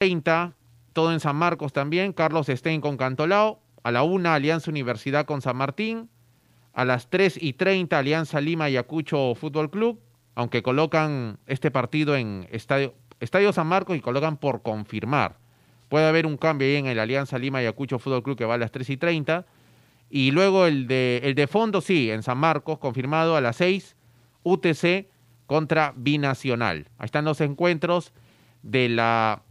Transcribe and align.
30, 0.00 0.54
todo 0.94 1.12
en 1.12 1.20
San 1.20 1.36
Marcos 1.36 1.74
también, 1.74 2.14
Carlos 2.14 2.46
Stein 2.46 2.80
con 2.80 2.96
Cantolao, 2.96 3.60
a 3.82 3.90
la 3.90 4.02
1 4.02 4.30
Alianza 4.30 4.70
Universidad 4.70 5.26
con 5.26 5.42
San 5.42 5.58
Martín, 5.58 6.08
a 6.72 6.86
las 6.86 7.10
3 7.10 7.36
y 7.42 7.52
30 7.52 7.98
Alianza 7.98 8.40
Lima 8.40 8.70
y 8.70 8.78
Acucho 8.78 9.34
Fútbol 9.34 9.70
Club, 9.70 10.00
aunque 10.34 10.62
colocan 10.62 11.38
este 11.46 11.70
partido 11.70 12.16
en 12.16 12.48
Estadio, 12.50 13.52
San 13.52 13.66
Marcos 13.66 13.94
y 13.94 14.00
colocan 14.00 14.38
por 14.38 14.62
confirmar. 14.62 15.36
Puede 15.90 16.08
haber 16.08 16.24
un 16.24 16.38
cambio 16.38 16.66
ahí 16.66 16.76
en 16.76 16.86
el 16.86 16.98
Alianza 16.98 17.38
Lima 17.38 17.62
y 17.62 17.66
Acucho 17.66 17.98
Fútbol 17.98 18.22
Club 18.22 18.38
que 18.38 18.46
va 18.46 18.54
a 18.54 18.58
las 18.58 18.72
3 18.72 18.88
y 18.88 18.96
30. 18.96 19.44
Y 20.08 20.30
luego 20.30 20.64
el 20.64 20.86
de, 20.86 21.20
el 21.24 21.34
de 21.34 21.46
fondo, 21.46 21.82
sí, 21.82 22.10
en 22.10 22.22
San 22.22 22.38
Marcos, 22.38 22.78
confirmado 22.78 23.36
a 23.36 23.42
las 23.42 23.56
6, 23.56 23.96
UTC 24.44 25.08
contra 25.44 25.92
Binacional. 25.94 26.88
Ahí 26.96 27.04
están 27.04 27.26
los 27.26 27.42
encuentros 27.42 28.14
de 28.62 28.88
la... 28.88 29.42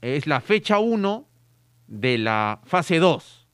Es 0.00 0.26
la 0.26 0.40
fecha 0.40 0.78
1 0.78 1.28
de 1.86 2.18
la 2.18 2.60
fase 2.64 2.98
2 2.98 3.48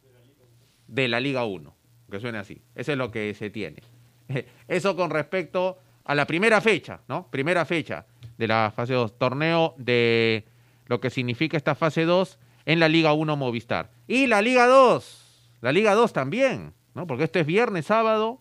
de 0.88 1.08
la 1.08 1.20
Liga 1.20 1.44
1, 1.44 1.74
que 2.10 2.20
suene 2.20 2.38
así. 2.38 2.62
Eso 2.74 2.92
es 2.92 2.98
lo 2.98 3.10
que 3.10 3.34
se 3.34 3.50
tiene. 3.50 3.82
Eso 4.68 4.96
con 4.96 5.10
respecto 5.10 5.78
a 6.04 6.14
la 6.14 6.26
primera 6.26 6.60
fecha, 6.60 7.00
¿no? 7.08 7.28
Primera 7.30 7.64
fecha 7.64 8.06
de 8.36 8.48
la 8.48 8.72
fase 8.74 8.94
2, 8.94 9.18
torneo 9.18 9.74
de 9.78 10.44
lo 10.86 11.00
que 11.00 11.10
significa 11.10 11.56
esta 11.56 11.74
fase 11.74 12.04
2 12.04 12.38
en 12.66 12.80
la 12.80 12.88
Liga 12.88 13.12
1 13.12 13.36
Movistar. 13.36 13.90
Y 14.06 14.26
la 14.26 14.42
Liga 14.42 14.66
2, 14.66 15.58
la 15.62 15.72
Liga 15.72 15.94
2 15.94 16.12
también, 16.12 16.74
¿no? 16.94 17.06
Porque 17.06 17.24
esto 17.24 17.38
es 17.38 17.46
viernes, 17.46 17.86
sábado. 17.86 18.40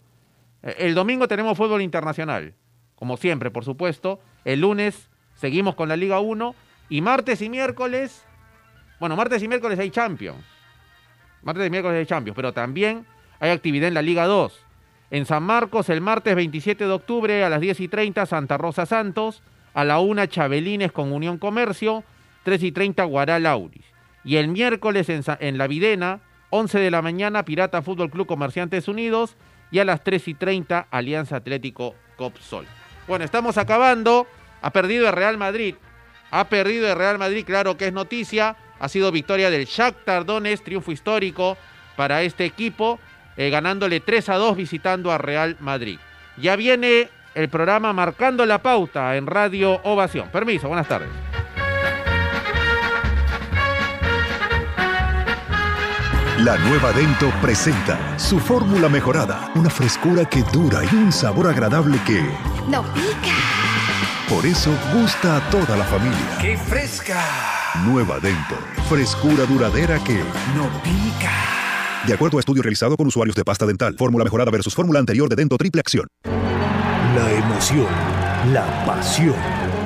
Eh, 0.61 0.75
el 0.79 0.95
domingo 0.95 1.27
tenemos 1.27 1.57
fútbol 1.57 1.81
internacional, 1.81 2.55
como 2.95 3.17
siempre, 3.17 3.51
por 3.51 3.63
supuesto. 3.63 4.19
El 4.43 4.61
lunes 4.61 5.09
seguimos 5.35 5.75
con 5.75 5.89
la 5.89 5.95
Liga 5.95 6.19
1 6.19 6.55
y 6.89 7.01
martes 7.01 7.41
y 7.41 7.49
miércoles, 7.49 8.23
bueno, 8.99 9.15
martes 9.15 9.41
y 9.43 9.47
miércoles 9.47 9.79
hay 9.79 9.89
Champions. 9.89 10.43
Martes 11.41 11.67
y 11.67 11.69
miércoles 11.69 11.99
hay 11.99 12.05
Champions, 12.05 12.35
pero 12.35 12.53
también 12.53 13.05
hay 13.39 13.51
actividad 13.51 13.87
en 13.89 13.93
la 13.93 14.01
Liga 14.01 14.25
2. 14.25 14.63
En 15.11 15.25
San 15.25 15.43
Marcos, 15.43 15.89
el 15.89 16.01
martes 16.01 16.35
27 16.35 16.85
de 16.85 16.91
octubre 16.91 17.43
a 17.43 17.49
las 17.49 17.61
10 17.61 17.81
y 17.81 17.87
30, 17.87 18.25
Santa 18.25 18.57
Rosa 18.57 18.85
Santos. 18.87 19.43
A 19.75 19.83
la 19.83 19.99
1, 19.99 20.25
Chabelines 20.25 20.91
con 20.91 21.11
Unión 21.11 21.37
Comercio. 21.37 22.03
3 22.43 22.63
y 22.63 22.71
30, 22.71 23.03
Guaral 23.03 23.45
Auris. 23.45 23.85
Y 24.23 24.37
el 24.37 24.47
miércoles 24.47 25.09
en, 25.09 25.57
La 25.57 25.67
Videna, 25.67 26.21
11 26.49 26.79
de 26.79 26.89
la 26.89 27.01
mañana, 27.01 27.45
Pirata 27.45 27.81
Fútbol 27.81 28.09
Club 28.09 28.25
Comerciantes 28.25 28.87
Unidos. 28.87 29.35
Y 29.69 29.79
a 29.79 29.85
las 29.85 30.03
3 30.03 30.29
y 30.29 30.33
30, 30.33 30.87
Alianza 30.89 31.35
Atlético 31.35 31.93
Copsol. 32.15 32.65
Bueno, 33.07 33.23
estamos 33.23 33.59
acabando. 33.59 34.25
Ha 34.63 34.71
perdido 34.71 35.07
el 35.07 35.13
Real 35.13 35.37
Madrid. 35.37 35.75
Ha 36.35 36.45
perdido 36.45 36.89
el 36.89 36.97
Real 36.97 37.19
Madrid, 37.19 37.45
claro 37.45 37.77
que 37.77 37.85
es 37.85 37.93
noticia. 37.93 38.55
Ha 38.79 38.89
sido 38.89 39.11
victoria 39.11 39.51
del 39.51 39.65
Shakhtar 39.65 40.25
Donetsk, 40.25 40.63
triunfo 40.63 40.91
histórico 40.91 41.57
para 41.95 42.23
este 42.23 42.43
equipo, 42.43 42.99
eh, 43.37 43.51
ganándole 43.51 43.99
3 43.99 44.29
a 44.29 44.35
2 44.37 44.57
visitando 44.57 45.11
a 45.11 45.19
Real 45.19 45.57
Madrid. 45.59 45.99
Ya 46.37 46.55
viene 46.55 47.09
el 47.35 47.49
programa 47.49 47.93
Marcando 47.93 48.47
la 48.47 48.63
Pauta 48.63 49.15
en 49.15 49.27
Radio 49.27 49.79
Ovación. 49.83 50.29
Permiso, 50.29 50.67
buenas 50.67 50.87
tardes. 50.87 51.09
La 56.39 56.57
nueva 56.57 56.91
Dento 56.93 57.31
presenta 57.43 58.17
su 58.17 58.39
fórmula 58.39 58.89
mejorada, 58.89 59.51
una 59.53 59.69
frescura 59.69 60.25
que 60.25 60.41
dura 60.51 60.81
y 60.91 60.95
un 60.95 61.11
sabor 61.11 61.45
agradable 61.45 61.99
que... 62.07 62.27
¡No 62.67 62.81
pica! 62.91 63.82
Por 64.29 64.45
eso 64.45 64.71
gusta 64.93 65.37
a 65.37 65.49
toda 65.49 65.75
la 65.75 65.83
familia. 65.83 66.37
¡Qué 66.41 66.57
fresca! 66.57 67.21
Nueva 67.85 68.19
Dento, 68.19 68.55
frescura 68.89 69.45
duradera 69.45 69.99
que... 70.03 70.15
¡No 70.55 70.69
pica! 70.81 71.31
De 72.07 72.13
acuerdo 72.13 72.37
a 72.37 72.39
estudio 72.39 72.61
realizado 72.61 72.95
con 72.95 73.07
usuarios 73.07 73.35
de 73.35 73.43
pasta 73.43 73.65
dental, 73.65 73.95
fórmula 73.97 74.23
mejorada 74.23 74.51
versus 74.51 74.73
fórmula 74.73 74.99
anterior 74.99 75.27
de 75.29 75.35
Dento 75.35 75.57
Triple 75.57 75.81
Acción. 75.81 76.07
La 76.23 77.31
emoción, 77.31 77.87
la 78.53 78.85
pasión 78.85 79.35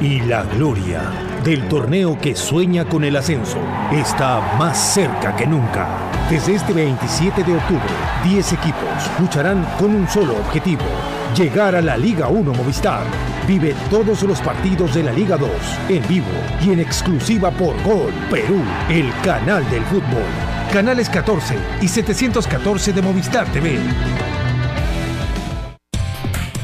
y 0.01 0.21
la 0.21 0.43
gloria 0.43 1.26
del 1.47 1.65
torneo 1.69 2.19
que 2.19 2.35
sueña 2.35 2.83
con 2.83 3.05
el 3.05 3.15
ascenso 3.15 3.57
está 3.93 4.57
más 4.59 4.77
cerca 4.77 5.33
que 5.33 5.47
nunca. 5.47 5.87
Desde 6.29 6.55
este 6.55 6.73
27 6.73 7.41
de 7.41 7.55
octubre, 7.55 7.81
10 8.25 8.51
equipos 8.51 8.89
lucharán 9.17 9.65
con 9.79 9.95
un 9.95 10.09
solo 10.09 10.35
objetivo, 10.35 10.81
llegar 11.37 11.73
a 11.73 11.81
la 11.81 11.95
Liga 11.95 12.27
1 12.27 12.51
Movistar. 12.51 13.05
Vive 13.47 13.73
todos 13.89 14.23
los 14.23 14.41
partidos 14.41 14.93
de 14.93 15.03
la 15.03 15.13
Liga 15.13 15.37
2 15.37 15.49
en 15.87 16.05
vivo 16.09 16.27
y 16.65 16.71
en 16.71 16.81
exclusiva 16.81 17.49
por 17.49 17.81
Gol 17.81 18.11
Perú, 18.29 18.61
el 18.89 19.09
canal 19.23 19.63
del 19.69 19.83
fútbol. 19.83 20.27
Canales 20.73 21.09
14 21.09 21.55
y 21.79 21.87
714 21.87 22.91
de 22.91 23.01
Movistar 23.01 23.49
TV. 23.53 23.79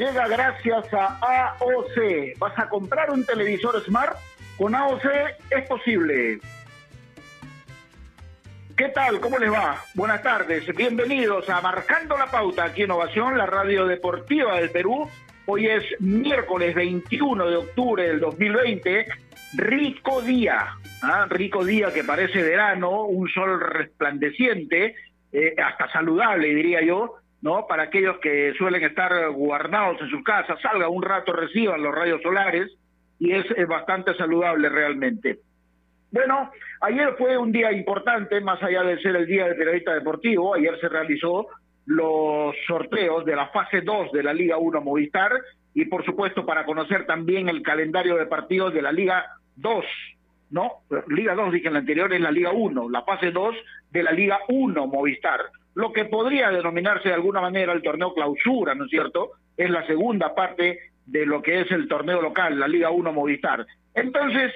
Llega 0.00 0.28
gracias 0.28 0.94
a 0.94 1.56
AOC. 1.58 2.38
¿Vas 2.38 2.58
a 2.58 2.70
comprar 2.70 3.10
un 3.10 3.24
televisor 3.26 3.78
Smart? 3.84 4.16
Con 4.56 4.74
AOC 4.74 5.04
es 5.50 5.68
posible. 5.68 6.40
¿Qué 8.74 8.88
tal? 8.88 9.20
¿Cómo 9.20 9.38
les 9.38 9.52
va? 9.52 9.76
Buenas 9.94 10.22
tardes. 10.22 10.74
Bienvenidos 10.74 11.50
a 11.50 11.60
Marcando 11.60 12.16
la 12.16 12.30
Pauta 12.30 12.64
aquí 12.64 12.84
en 12.84 12.92
Ovación, 12.92 13.36
la 13.36 13.44
radio 13.44 13.86
deportiva 13.86 14.56
del 14.58 14.70
Perú. 14.70 15.06
Hoy 15.44 15.66
es 15.66 15.84
miércoles 16.00 16.74
21 16.74 17.50
de 17.50 17.56
octubre 17.56 18.08
del 18.08 18.20
2020. 18.20 19.06
Rico 19.52 20.22
día, 20.22 20.78
¿ah? 21.02 21.26
rico 21.28 21.62
día 21.62 21.92
que 21.92 22.04
parece 22.04 22.42
verano, 22.42 23.02
un 23.04 23.28
sol 23.28 23.60
resplandeciente, 23.60 24.94
eh, 25.30 25.54
hasta 25.62 25.92
saludable 25.92 26.54
diría 26.54 26.80
yo, 26.82 27.16
¿no? 27.42 27.66
Para 27.66 27.84
aquellos 27.84 28.18
que 28.18 28.52
suelen 28.58 28.82
estar 28.84 29.30
guardados 29.30 30.00
en 30.00 30.10
sus 30.10 30.22
casas, 30.22 30.60
salga 30.60 30.88
un 30.88 31.02
rato, 31.02 31.32
reciban 31.32 31.82
los 31.82 31.94
rayos 31.94 32.20
solares 32.22 32.70
y 33.18 33.32
es, 33.32 33.46
bastante 33.68 34.14
saludable 34.14 34.68
realmente. 34.68 35.38
Bueno, 36.10 36.50
ayer 36.80 37.14
fue 37.16 37.38
un 37.38 37.52
día 37.52 37.70
importante, 37.72 38.40
más 38.40 38.62
allá 38.62 38.82
de 38.82 38.98
ser 39.00 39.14
el 39.14 39.26
Día 39.26 39.46
del 39.46 39.56
Periodista 39.56 39.94
Deportivo, 39.94 40.54
ayer 40.54 40.78
se 40.80 40.88
realizó 40.88 41.46
los 41.86 42.54
sorteos 42.66 43.24
de 43.24 43.36
la 43.36 43.48
fase 43.48 43.80
2 43.82 44.12
de 44.12 44.22
la 44.22 44.32
Liga 44.32 44.58
1 44.58 44.80
Movistar 44.80 45.32
y 45.74 45.84
por 45.84 46.04
supuesto 46.04 46.44
para 46.44 46.64
conocer 46.64 47.06
también 47.06 47.48
el 47.48 47.62
calendario 47.62 48.16
de 48.16 48.26
partidos 48.26 48.74
de 48.74 48.82
la 48.82 48.92
Liga 48.92 49.24
2, 49.56 49.84
¿no? 50.50 50.70
Liga 51.08 51.34
2 51.34 51.52
dije 51.52 51.68
en 51.68 51.74
la 51.74 51.80
anterior 51.80 52.12
es 52.12 52.20
la 52.20 52.32
Liga 52.32 52.50
1, 52.52 52.90
la 52.90 53.02
fase 53.02 53.30
2 53.30 53.54
de 53.90 54.02
la 54.02 54.12
Liga 54.12 54.40
1 54.48 54.86
Movistar 54.86 55.40
lo 55.74 55.92
que 55.92 56.04
podría 56.06 56.50
denominarse 56.50 57.08
de 57.08 57.14
alguna 57.14 57.40
manera 57.40 57.72
el 57.72 57.82
torneo 57.82 58.14
clausura, 58.14 58.74
¿no 58.74 58.84
es 58.84 58.90
cierto? 58.90 59.32
Es 59.56 59.70
la 59.70 59.86
segunda 59.86 60.34
parte 60.34 60.78
de 61.06 61.26
lo 61.26 61.42
que 61.42 61.60
es 61.60 61.70
el 61.70 61.88
torneo 61.88 62.20
local, 62.22 62.58
la 62.58 62.68
Liga 62.68 62.90
1 62.90 63.12
Movistar. 63.12 63.66
Entonces, 63.94 64.52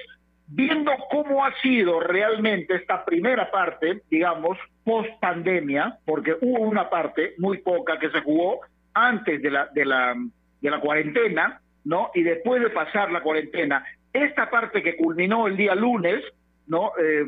viendo 0.47 0.91
cómo 1.09 1.45
ha 1.45 1.53
sido 1.61 1.99
realmente 1.99 2.75
esta 2.75 3.03
primera 3.03 3.51
parte, 3.51 4.01
digamos, 4.09 4.57
post 4.83 5.09
pandemia, 5.19 5.97
porque 6.05 6.35
hubo 6.41 6.61
una 6.61 6.89
parte 6.89 7.33
muy 7.37 7.59
poca 7.59 7.97
que 7.99 8.09
se 8.09 8.21
jugó 8.21 8.61
antes 8.93 9.41
de 9.41 9.51
la, 9.51 9.67
de 9.73 9.85
la, 9.85 10.15
de 10.61 10.69
la 10.69 10.79
cuarentena, 10.79 11.61
¿no? 11.83 12.11
Y 12.13 12.23
después 12.23 12.61
de 12.61 12.69
pasar 12.69 13.11
la 13.11 13.21
cuarentena, 13.21 13.85
esta 14.13 14.49
parte 14.49 14.81
que 14.81 14.95
culminó 14.95 15.47
el 15.47 15.57
día 15.57 15.75
lunes, 15.75 16.23
¿no? 16.67 16.91
Eh, 17.01 17.25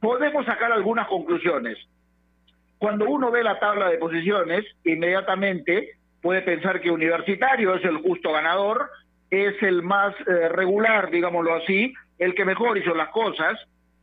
podemos 0.00 0.44
sacar 0.44 0.72
algunas 0.72 1.08
conclusiones. 1.08 1.78
Cuando 2.78 3.06
uno 3.08 3.30
ve 3.30 3.42
la 3.42 3.58
tabla 3.58 3.88
de 3.88 3.98
posiciones, 3.98 4.64
inmediatamente 4.84 5.92
puede 6.20 6.42
pensar 6.42 6.80
que 6.80 6.90
Universitario 6.90 7.74
es 7.74 7.84
el 7.84 7.98
justo 7.98 8.32
ganador, 8.32 8.90
es 9.30 9.60
el 9.62 9.82
más 9.82 10.14
eh, 10.26 10.48
regular, 10.48 11.10
digámoslo 11.10 11.54
así, 11.54 11.94
el 12.18 12.34
que 12.34 12.44
mejor 12.44 12.78
hizo 12.78 12.94
las 12.94 13.08
cosas 13.08 13.58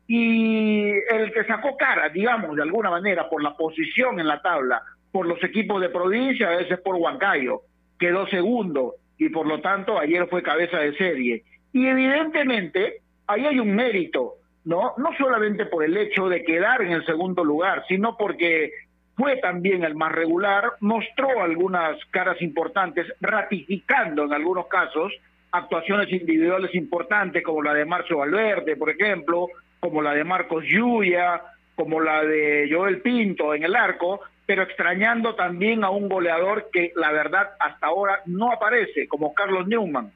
y 0.07 0.89
el 0.89 1.31
que 1.33 1.45
sacó 1.45 1.77
cara, 1.77 2.09
digamos, 2.09 2.55
de 2.55 2.63
alguna 2.63 2.89
manera, 2.89 3.29
por 3.29 3.41
la 3.41 3.55
posición 3.55 4.19
en 4.19 4.27
la 4.27 4.41
tabla, 4.41 4.81
por 5.11 5.25
los 5.25 5.41
equipos 5.43 5.81
de 5.81 5.89
provincia, 5.89 6.49
a 6.49 6.57
veces 6.57 6.79
por 6.79 6.95
Huancayo, 6.95 7.61
quedó 7.99 8.27
segundo 8.27 8.95
y 9.17 9.29
por 9.29 9.47
lo 9.47 9.61
tanto 9.61 9.99
ayer 9.99 10.27
fue 10.27 10.43
cabeza 10.43 10.77
de 10.79 10.95
serie. 10.97 11.43
Y 11.71 11.87
evidentemente 11.87 13.01
ahí 13.27 13.45
hay 13.45 13.59
un 13.59 13.73
mérito, 13.73 14.35
¿no? 14.65 14.93
No 14.97 15.09
solamente 15.17 15.65
por 15.65 15.83
el 15.83 15.97
hecho 15.97 16.29
de 16.29 16.43
quedar 16.43 16.81
en 16.81 16.91
el 16.91 17.05
segundo 17.05 17.43
lugar, 17.43 17.83
sino 17.87 18.17
porque 18.17 18.71
fue 19.15 19.37
también 19.37 19.83
el 19.83 19.95
más 19.95 20.11
regular, 20.11 20.73
mostró 20.79 21.41
algunas 21.41 21.97
caras 22.11 22.41
importantes, 22.41 23.07
ratificando 23.21 24.23
en 24.23 24.33
algunos 24.33 24.67
casos 24.67 25.13
actuaciones 25.51 26.11
individuales 26.11 26.73
importantes 26.73 27.43
como 27.43 27.61
la 27.61 27.73
de 27.73 27.85
Marcio 27.85 28.17
Valverde, 28.17 28.75
por 28.75 28.89
ejemplo, 28.89 29.47
como 29.79 30.01
la 30.01 30.13
de 30.13 30.23
Marcos 30.23 30.63
Yuya, 30.65 31.41
como 31.75 31.99
la 31.99 32.23
de 32.23 32.67
Joel 32.71 33.01
Pinto 33.01 33.53
en 33.53 33.63
el 33.63 33.75
arco, 33.75 34.21
pero 34.45 34.63
extrañando 34.63 35.35
también 35.35 35.83
a 35.83 35.91
un 35.91 36.09
goleador 36.09 36.69
que 36.71 36.91
la 36.95 37.11
verdad 37.11 37.51
hasta 37.59 37.87
ahora 37.87 38.21
no 38.25 38.51
aparece, 38.51 39.07
como 39.07 39.33
Carlos 39.33 39.67
Newman. 39.67 40.11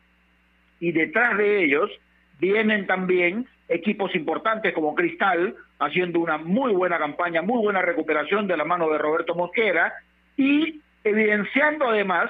Y 0.80 0.92
detrás 0.92 1.38
de 1.38 1.64
ellos 1.64 1.92
vienen 2.40 2.88
también 2.88 3.48
equipos 3.68 4.16
importantes 4.16 4.74
como 4.74 4.96
Cristal, 4.96 5.56
haciendo 5.80 6.19
una 6.19 6.38
muy 6.38 6.74
buena 6.74 6.98
campaña, 6.98 7.42
muy 7.42 7.62
buena 7.62 7.81
recuperación 7.81 8.48
de 8.48 8.58
la 8.58 8.64
mano 8.64 8.90
de 8.90 8.98
Roberto 8.98 9.36
Mosquera, 9.36 9.94
y 10.36 10.81
evidenciando 11.04 11.90
además 11.90 12.30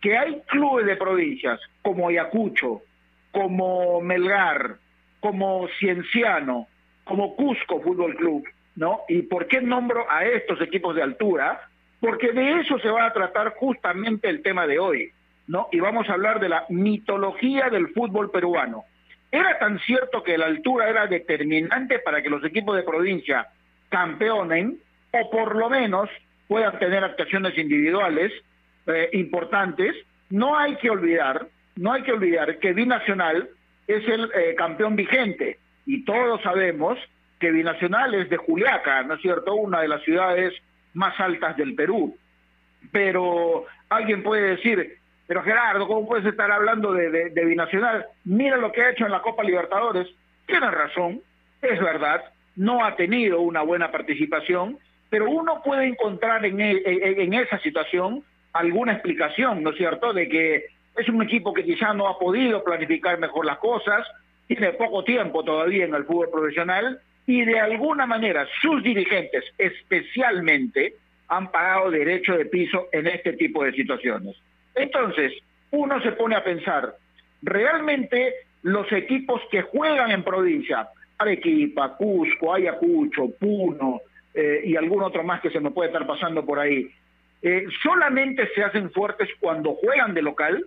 que 0.00 0.16
hay 0.16 0.40
clubes 0.46 0.86
de 0.86 0.96
provincias 0.96 1.60
como 1.82 2.08
Ayacucho, 2.08 2.82
como 3.32 4.00
Melgar, 4.00 4.76
como 5.20 5.68
Cienciano, 5.78 6.66
como 7.04 7.34
Cusco 7.34 7.80
Fútbol 7.80 8.14
Club, 8.16 8.44
¿no? 8.76 9.00
¿Y 9.08 9.22
por 9.22 9.46
qué 9.48 9.60
nombro 9.60 10.10
a 10.10 10.24
estos 10.24 10.60
equipos 10.60 10.94
de 10.94 11.02
altura? 11.02 11.68
Porque 12.00 12.32
de 12.32 12.60
eso 12.60 12.78
se 12.78 12.90
va 12.90 13.06
a 13.06 13.12
tratar 13.12 13.54
justamente 13.54 14.28
el 14.28 14.42
tema 14.42 14.66
de 14.66 14.78
hoy, 14.78 15.10
¿no? 15.48 15.68
Y 15.72 15.80
vamos 15.80 16.08
a 16.08 16.12
hablar 16.12 16.38
de 16.38 16.48
la 16.48 16.64
mitología 16.68 17.70
del 17.70 17.88
fútbol 17.88 18.30
peruano. 18.30 18.84
Era 19.30 19.58
tan 19.58 19.78
cierto 19.80 20.22
que 20.22 20.38
la 20.38 20.46
altura 20.46 20.88
era 20.88 21.06
determinante 21.06 21.98
para 21.98 22.22
que 22.22 22.30
los 22.30 22.44
equipos 22.44 22.76
de 22.76 22.82
provincia 22.82 23.48
campeonen, 23.88 24.78
o 25.12 25.30
por 25.30 25.54
lo 25.56 25.68
menos 25.68 26.08
puedan 26.46 26.78
tener 26.78 27.04
actuaciones 27.04 27.56
individuales 27.58 28.32
eh, 28.86 29.10
importantes. 29.12 29.94
No 30.30 30.58
hay 30.58 30.76
que 30.76 30.90
olvidar, 30.90 31.46
no 31.76 31.92
hay 31.92 32.02
que 32.02 32.12
olvidar 32.12 32.58
que 32.58 32.72
Binacional 32.72 33.48
es 33.86 34.06
el 34.08 34.30
eh, 34.34 34.54
campeón 34.56 34.96
vigente 34.96 35.58
y 35.86 36.04
todos 36.04 36.42
sabemos 36.42 36.98
que 37.38 37.50
Binacional 37.50 38.14
es 38.14 38.28
de 38.30 38.36
Juliaca, 38.36 39.02
¿no 39.02 39.14
es 39.14 39.22
cierto? 39.22 39.54
Una 39.54 39.80
de 39.80 39.88
las 39.88 40.02
ciudades 40.02 40.54
más 40.94 41.18
altas 41.20 41.56
del 41.56 41.74
Perú. 41.74 42.16
Pero 42.92 43.66
alguien 43.88 44.22
puede 44.22 44.56
decir, 44.56 44.98
pero 45.28 45.42
Gerardo, 45.42 45.86
¿cómo 45.86 46.08
puedes 46.08 46.24
estar 46.24 46.50
hablando 46.50 46.94
de, 46.94 47.30
Binacional? 47.44 48.06
Mira 48.24 48.56
lo 48.56 48.72
que 48.72 48.82
ha 48.82 48.90
hecho 48.90 49.04
en 49.04 49.12
la 49.12 49.20
Copa 49.20 49.44
Libertadores. 49.44 50.08
Tiene 50.46 50.70
razón, 50.70 51.20
es 51.60 51.78
verdad, 51.78 52.24
no 52.56 52.82
ha 52.82 52.96
tenido 52.96 53.42
una 53.42 53.60
buena 53.60 53.92
participación, 53.92 54.78
pero 55.10 55.30
uno 55.30 55.62
puede 55.62 55.86
encontrar 55.86 56.46
en, 56.46 56.58
en 56.60 57.34
esa 57.34 57.58
situación 57.58 58.24
alguna 58.54 58.94
explicación, 58.94 59.62
¿no 59.62 59.70
es 59.70 59.76
cierto?, 59.76 60.14
de 60.14 60.30
que 60.30 60.64
es 60.96 61.08
un 61.10 61.22
equipo 61.22 61.52
que 61.52 61.62
quizá 61.62 61.92
no 61.92 62.08
ha 62.08 62.18
podido 62.18 62.64
planificar 62.64 63.18
mejor 63.18 63.44
las 63.44 63.58
cosas, 63.58 64.06
tiene 64.46 64.72
poco 64.72 65.04
tiempo 65.04 65.44
todavía 65.44 65.84
en 65.84 65.94
el 65.94 66.04
fútbol 66.04 66.30
profesional 66.30 67.00
y 67.26 67.44
de 67.44 67.60
alguna 67.60 68.06
manera 68.06 68.48
sus 68.62 68.82
dirigentes 68.82 69.44
especialmente 69.58 70.94
han 71.28 71.52
pagado 71.52 71.90
derecho 71.90 72.34
de 72.34 72.46
piso 72.46 72.88
en 72.92 73.08
este 73.08 73.34
tipo 73.34 73.62
de 73.62 73.72
situaciones. 73.72 74.34
Entonces, 74.78 75.32
uno 75.72 76.00
se 76.00 76.12
pone 76.12 76.36
a 76.36 76.44
pensar, 76.44 76.94
realmente 77.42 78.34
los 78.62 78.90
equipos 78.92 79.40
que 79.50 79.62
juegan 79.62 80.10
en 80.10 80.22
provincia, 80.22 80.88
Arequipa, 81.18 81.96
Cusco, 81.96 82.54
Ayacucho, 82.54 83.28
Puno 83.38 84.00
eh, 84.34 84.62
y 84.64 84.76
algún 84.76 85.02
otro 85.02 85.24
más 85.24 85.40
que 85.40 85.50
se 85.50 85.60
me 85.60 85.72
puede 85.72 85.88
estar 85.88 86.06
pasando 86.06 86.44
por 86.44 86.58
ahí, 86.58 86.88
eh, 87.42 87.66
solamente 87.82 88.48
se 88.54 88.62
hacen 88.62 88.90
fuertes 88.92 89.28
cuando 89.40 89.74
juegan 89.74 90.14
de 90.14 90.22
local, 90.22 90.64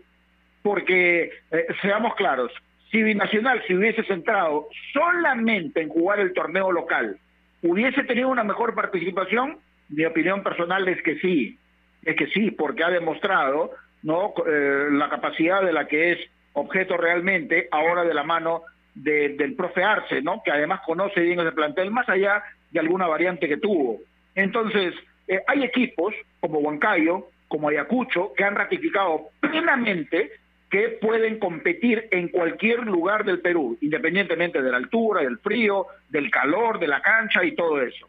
porque 0.61 1.31
eh, 1.51 1.67
seamos 1.81 2.15
claros, 2.15 2.51
si 2.91 3.01
Binacional 3.01 3.63
se 3.65 3.75
hubiese 3.75 4.03
centrado 4.03 4.67
solamente 4.93 5.81
en 5.81 5.89
jugar 5.89 6.19
el 6.19 6.33
torneo 6.33 6.71
local, 6.71 7.17
hubiese 7.61 8.03
tenido 8.03 8.29
una 8.29 8.43
mejor 8.43 8.75
participación, 8.75 9.57
mi 9.89 10.05
opinión 10.05 10.43
personal 10.43 10.87
es 10.87 11.01
que 11.01 11.17
sí, 11.19 11.57
es 12.03 12.15
que 12.15 12.27
sí, 12.27 12.51
porque 12.51 12.83
ha 12.83 12.89
demostrado 12.89 13.71
no 14.03 14.33
eh, 14.47 14.87
la 14.91 15.09
capacidad 15.09 15.61
de 15.61 15.73
la 15.73 15.87
que 15.87 16.11
es 16.13 16.19
objeto 16.53 16.97
realmente 16.97 17.67
ahora 17.71 18.03
de 18.03 18.13
la 18.13 18.23
mano 18.23 18.63
del 18.93 19.55
profe 19.55 19.83
Arce, 19.83 20.21
¿no? 20.21 20.41
que 20.43 20.51
además 20.51 20.81
conoce 20.85 21.21
bien 21.21 21.39
ese 21.39 21.53
plantel, 21.53 21.91
más 21.91 22.09
allá 22.09 22.43
de 22.71 22.79
alguna 22.79 23.07
variante 23.07 23.47
que 23.47 23.57
tuvo. 23.57 23.99
Entonces, 24.35 24.93
eh, 25.27 25.41
hay 25.47 25.63
equipos 25.63 26.13
como 26.39 26.59
Huancayo, 26.59 27.27
como 27.47 27.69
Ayacucho, 27.69 28.33
que 28.35 28.43
han 28.43 28.55
ratificado 28.55 29.29
plenamente 29.39 30.31
que 30.69 30.97
pueden 31.01 31.37
competir 31.37 32.07
en 32.11 32.29
cualquier 32.29 32.79
lugar 32.85 33.25
del 33.25 33.41
Perú, 33.41 33.77
independientemente 33.81 34.61
de 34.61 34.71
la 34.71 34.77
altura, 34.77 35.21
del 35.21 35.37
frío, 35.39 35.87
del 36.09 36.31
calor, 36.31 36.79
de 36.79 36.87
la 36.87 37.01
cancha 37.01 37.43
y 37.43 37.55
todo 37.55 37.81
eso. 37.81 38.07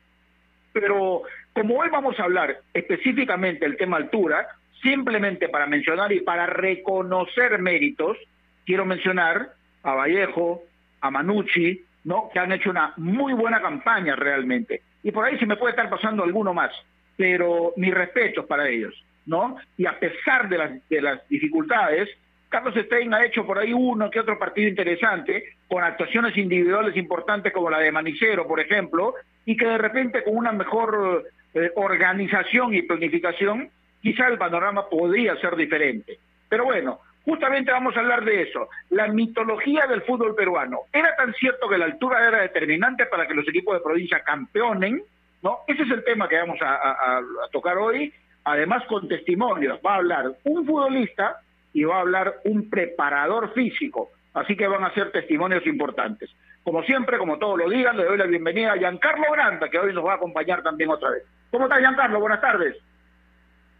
Pero 0.72 1.22
como 1.52 1.78
hoy 1.78 1.88
vamos 1.90 2.18
a 2.18 2.24
hablar 2.24 2.60
específicamente 2.72 3.64
del 3.66 3.76
tema 3.76 3.96
altura, 3.96 4.46
simplemente 4.82 5.48
para 5.48 5.66
mencionar 5.66 6.12
y 6.12 6.20
para 6.20 6.46
reconocer 6.46 7.58
méritos, 7.60 8.18
quiero 8.66 8.84
mencionar 8.84 9.52
a 9.82 9.94
Vallejo, 9.94 10.62
a 11.00 11.10
Manucci, 11.10 11.84
¿no? 12.04 12.28
que 12.32 12.38
han 12.38 12.52
hecho 12.52 12.70
una 12.70 12.92
muy 12.96 13.32
buena 13.32 13.60
campaña 13.60 14.16
realmente. 14.16 14.82
Y 15.02 15.10
por 15.12 15.24
ahí 15.24 15.38
se 15.38 15.46
me 15.46 15.56
puede 15.56 15.72
estar 15.72 15.88
pasando 15.88 16.22
alguno 16.22 16.52
más, 16.54 16.72
pero 17.16 17.72
mis 17.76 17.92
respetos 17.92 18.46
para 18.46 18.68
ellos, 18.68 18.94
¿no? 19.26 19.56
Y 19.76 19.86
a 19.86 19.98
pesar 19.98 20.48
de 20.48 20.58
las, 20.58 20.88
de 20.88 21.02
las 21.02 21.28
dificultades, 21.28 22.08
Carlos 22.48 22.74
Stein 22.76 23.14
ha 23.14 23.24
hecho 23.24 23.46
por 23.46 23.58
ahí 23.58 23.72
uno 23.72 24.10
que 24.10 24.20
otro 24.20 24.38
partido 24.38 24.68
interesante, 24.68 25.56
con 25.68 25.82
actuaciones 25.82 26.36
individuales 26.36 26.96
importantes 26.96 27.52
como 27.52 27.70
la 27.70 27.78
de 27.78 27.90
Manicero, 27.90 28.46
por 28.46 28.60
ejemplo, 28.60 29.14
y 29.44 29.56
que 29.56 29.66
de 29.66 29.78
repente 29.78 30.22
con 30.22 30.36
una 30.36 30.52
mejor 30.52 31.24
eh, 31.54 31.70
organización 31.76 32.74
y 32.74 32.82
planificación, 32.82 33.70
quizá 34.02 34.26
el 34.28 34.38
panorama 34.38 34.88
podría 34.88 35.36
ser 35.36 35.56
diferente. 35.56 36.18
Pero 36.48 36.64
bueno, 36.64 37.00
justamente 37.24 37.72
vamos 37.72 37.96
a 37.96 38.00
hablar 38.00 38.24
de 38.24 38.42
eso, 38.42 38.68
la 38.90 39.08
mitología 39.08 39.86
del 39.86 40.02
fútbol 40.02 40.34
peruano. 40.34 40.80
Era 40.92 41.14
tan 41.16 41.32
cierto 41.34 41.68
que 41.68 41.78
la 41.78 41.86
altura 41.86 42.26
era 42.26 42.42
determinante 42.42 43.06
para 43.06 43.26
que 43.26 43.34
los 43.34 43.48
equipos 43.48 43.74
de 43.74 43.80
provincia 43.84 44.20
campeonen, 44.20 45.02
¿no? 45.42 45.60
Ese 45.66 45.82
es 45.82 45.90
el 45.90 46.04
tema 46.04 46.28
que 46.28 46.38
vamos 46.38 46.58
a 46.60 47.20
tocar 47.50 47.78
hoy, 47.78 48.12
además 48.44 48.84
con 48.86 49.08
testimonios. 49.08 49.78
Va 49.84 49.94
a 49.94 49.96
hablar 49.96 50.32
un 50.44 50.66
futbolista 50.66 51.40
y 51.72 51.84
va 51.84 51.96
a 51.96 52.00
hablar 52.00 52.34
un 52.44 52.68
preparador 52.68 53.52
físico. 53.54 54.10
Así 54.34 54.56
que 54.56 54.66
van 54.66 54.84
a 54.84 54.94
ser 54.94 55.12
testimonios 55.12 55.66
importantes. 55.66 56.30
Como 56.64 56.82
siempre, 56.84 57.18
como 57.18 57.38
todos 57.38 57.58
los 57.58 57.70
días, 57.70 57.94
le 57.94 58.04
doy 58.04 58.16
la 58.16 58.26
bienvenida 58.26 58.72
a 58.72 58.78
Giancarlo 58.78 59.30
Granda, 59.32 59.68
que 59.68 59.78
hoy 59.78 59.92
nos 59.92 60.06
va 60.06 60.12
a 60.12 60.16
acompañar 60.16 60.62
también 60.62 60.90
otra 60.90 61.10
vez. 61.10 61.24
¿Cómo 61.50 61.64
estás, 61.64 61.80
Giancarlo? 61.80 62.20
Buenas 62.20 62.40
tardes. 62.40 62.76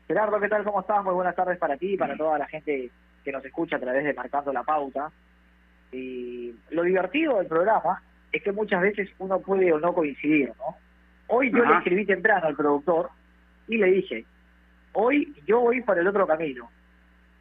Gerardo, 0.06 0.40
¿qué 0.40 0.48
tal? 0.48 0.64
¿Cómo 0.64 0.80
estás? 0.80 1.04
Muy 1.04 1.14
buenas 1.14 1.34
tardes 1.34 1.58
para 1.58 1.76
ti 1.76 1.94
y 1.94 1.96
para 1.96 2.16
toda 2.16 2.38
la 2.38 2.46
gente 2.46 2.90
que 3.24 3.32
nos 3.32 3.44
escucha 3.44 3.76
a 3.76 3.80
través 3.80 4.04
de 4.04 4.14
Marcando 4.14 4.52
la 4.52 4.62
Pauta. 4.62 5.10
Y 5.92 6.54
lo 6.70 6.82
divertido 6.82 7.38
del 7.38 7.46
programa 7.46 8.02
es 8.32 8.42
que 8.42 8.52
muchas 8.52 8.80
veces 8.80 9.10
uno 9.18 9.40
puede 9.40 9.72
o 9.72 9.78
no 9.78 9.92
coincidir, 9.92 10.48
¿no? 10.58 10.76
Hoy 11.28 11.50
yo 11.50 11.64
le 11.64 11.76
escribí 11.78 12.04
temprano 12.04 12.46
al 12.46 12.56
productor 12.56 13.10
y 13.68 13.78
le 13.78 13.86
dije, 13.86 14.26
hoy 14.92 15.34
yo 15.46 15.60
voy 15.60 15.80
por 15.82 15.98
el 15.98 16.06
otro 16.06 16.26
camino 16.26 16.68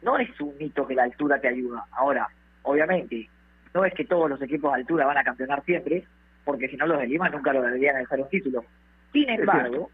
no 0.02 0.18
es 0.18 0.28
un 0.40 0.56
mito 0.58 0.86
que 0.86 0.94
la 0.94 1.04
altura 1.04 1.40
te 1.40 1.48
ayuda. 1.48 1.86
Ahora, 1.92 2.28
obviamente, 2.62 3.28
no 3.72 3.84
es 3.84 3.94
que 3.94 4.04
todos 4.04 4.28
los 4.28 4.42
equipos 4.42 4.72
de 4.72 4.80
altura 4.80 5.06
van 5.06 5.18
a 5.18 5.24
campeonar 5.24 5.64
siempre, 5.64 6.04
porque 6.44 6.68
si 6.68 6.76
no 6.76 6.86
los 6.86 6.98
de 6.98 7.06
Lima 7.06 7.30
nunca 7.30 7.52
lo 7.52 7.62
deberían 7.62 7.96
dejar 7.96 8.20
un 8.20 8.28
título. 8.28 8.64
Sin 9.12 9.28
embargo, 9.28 9.90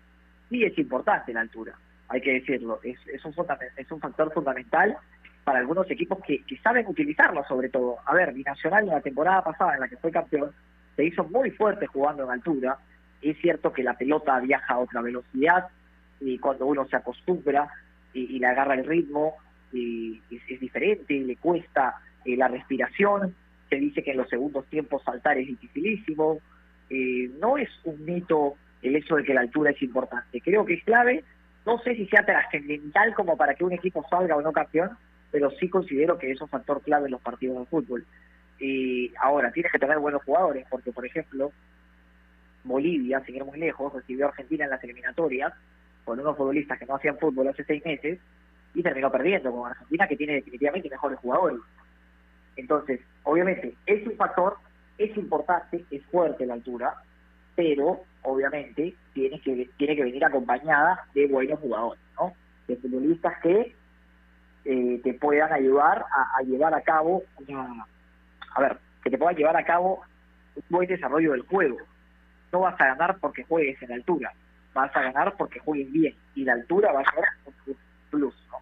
sí 0.48 0.64
es 0.64 0.76
importante 0.78 1.32
la 1.32 1.42
altura, 1.42 1.74
hay 2.08 2.20
que 2.20 2.34
decirlo. 2.34 2.80
Es, 2.82 2.98
es, 3.08 3.24
un, 3.24 3.34
es 3.76 3.92
un 3.92 4.00
factor 4.00 4.32
fundamental 4.32 4.96
para 5.44 5.60
algunos 5.60 5.90
equipos 5.90 6.18
que, 6.26 6.42
saben 6.62 6.86
utilizarlo 6.86 7.44
sobre 7.48 7.68
todo. 7.68 7.96
A 8.04 8.14
ver, 8.14 8.32
Binacional 8.32 8.84
en 8.84 8.90
la 8.90 9.00
temporada 9.00 9.42
pasada 9.42 9.74
en 9.74 9.80
la 9.80 9.88
que 9.88 9.96
fue 9.96 10.10
campeón 10.10 10.52
se 10.96 11.04
hizo 11.04 11.24
muy 11.24 11.50
fuerte 11.50 11.86
jugando 11.86 12.24
en 12.24 12.30
altura. 12.30 12.78
Es 13.22 13.38
cierto 13.38 13.72
que 13.72 13.82
la 13.82 13.94
pelota 13.94 14.38
viaja 14.40 14.74
a 14.74 14.78
otra 14.78 15.00
velocidad, 15.00 15.68
y 16.20 16.38
cuando 16.38 16.66
uno 16.66 16.86
se 16.86 16.96
acostumbra 16.96 17.68
y, 18.12 18.38
le 18.38 18.46
agarra 18.46 18.74
el 18.74 18.84
ritmo 18.84 19.36
y, 19.72 20.20
es, 20.30 20.60
diferente, 20.60 21.14
le 21.14 21.36
cuesta 21.36 21.94
eh, 22.24 22.36
la 22.36 22.48
respiración, 22.48 23.34
se 23.68 23.76
dice 23.76 24.02
que 24.02 24.12
en 24.12 24.18
los 24.18 24.28
segundos 24.28 24.66
tiempos 24.66 25.02
saltar 25.04 25.38
es 25.38 25.46
dificilísimo, 25.46 26.40
eh, 26.90 27.30
no 27.40 27.58
es 27.58 27.68
un 27.84 28.04
mito 28.04 28.54
el 28.82 28.96
hecho 28.96 29.16
de 29.16 29.24
que 29.24 29.34
la 29.34 29.40
altura 29.40 29.70
es 29.70 29.82
importante, 29.82 30.40
creo 30.40 30.64
que 30.64 30.74
es 30.74 30.84
clave, 30.84 31.24
no 31.68 31.78
sé 31.80 31.94
si 31.96 32.06
sea 32.06 32.24
trascendental 32.24 33.14
como 33.14 33.36
para 33.36 33.54
que 33.54 33.62
un 33.62 33.72
equipo 33.72 34.02
salga 34.08 34.34
o 34.34 34.40
no 34.40 34.52
campeón, 34.52 34.96
pero 35.30 35.50
sí 35.50 35.68
considero 35.68 36.16
que 36.18 36.30
es 36.30 36.40
un 36.40 36.48
factor 36.48 36.80
clave 36.80 37.04
en 37.04 37.10
los 37.10 37.20
partidos 37.20 37.58
de 37.58 37.66
fútbol. 37.66 38.06
Y 38.58 39.12
ahora, 39.20 39.52
tienes 39.52 39.70
que 39.70 39.78
tener 39.78 39.98
buenos 39.98 40.22
jugadores, 40.24 40.66
porque 40.70 40.92
por 40.92 41.04
ejemplo, 41.04 41.52
Bolivia, 42.64 43.22
sin 43.26 43.36
ir 43.36 43.44
muy 43.44 43.58
lejos, 43.58 43.92
recibió 43.92 44.24
a 44.24 44.28
Argentina 44.30 44.64
en 44.64 44.70
las 44.70 44.82
eliminatorias 44.82 45.52
con 46.06 46.18
unos 46.18 46.38
futbolistas 46.38 46.78
que 46.78 46.86
no 46.86 46.94
hacían 46.94 47.18
fútbol 47.18 47.48
hace 47.48 47.64
seis 47.64 47.84
meses 47.84 48.18
y 48.74 48.82
terminó 48.82 49.12
perdiendo 49.12 49.52
con 49.52 49.70
Argentina 49.70 50.08
que 50.08 50.16
tiene 50.16 50.36
definitivamente 50.36 50.88
mejores 50.88 51.18
jugadores. 51.18 51.60
Entonces, 52.56 53.00
obviamente, 53.24 53.74
es 53.84 54.06
un 54.06 54.16
factor, 54.16 54.56
es 54.96 55.14
importante, 55.18 55.84
es 55.90 56.02
fuerte 56.06 56.46
la 56.46 56.54
altura, 56.54 56.94
pero 57.54 58.04
obviamente 58.22 58.94
tiene 59.12 59.40
que, 59.40 59.68
tiene 59.76 59.96
que 59.96 60.04
venir 60.04 60.24
acompañada 60.24 61.04
de 61.14 61.26
buenos 61.26 61.58
jugadores, 61.60 62.00
¿no? 62.16 62.32
De 62.66 62.76
futbolistas 62.76 63.34
que 63.42 63.74
eh, 64.64 65.00
te 65.02 65.14
puedan 65.14 65.52
ayudar 65.52 66.04
a, 66.36 66.42
llevar 66.42 66.74
a 66.74 66.82
cabo 66.82 67.22
una, 67.46 67.86
a 68.54 68.60
ver, 68.60 68.78
que 69.02 69.10
te 69.10 69.18
puedan 69.18 69.36
llevar 69.36 69.56
a 69.56 69.64
cabo 69.64 70.02
un 70.54 70.62
buen 70.68 70.88
desarrollo 70.88 71.32
del 71.32 71.42
juego. 71.42 71.78
No 72.52 72.60
vas 72.60 72.80
a 72.80 72.86
ganar 72.86 73.18
porque 73.18 73.44
juegues 73.44 73.82
en 73.82 73.92
altura, 73.92 74.32
vas 74.74 74.94
a 74.94 75.02
ganar 75.02 75.34
porque 75.36 75.58
jueguen 75.60 75.92
bien 75.92 76.14
y 76.34 76.44
la 76.44 76.54
altura 76.54 76.92
va 76.92 77.00
a 77.00 77.10
ser 77.10 77.24
un 77.46 77.54
plus. 78.10 78.34
¿no? 78.50 78.58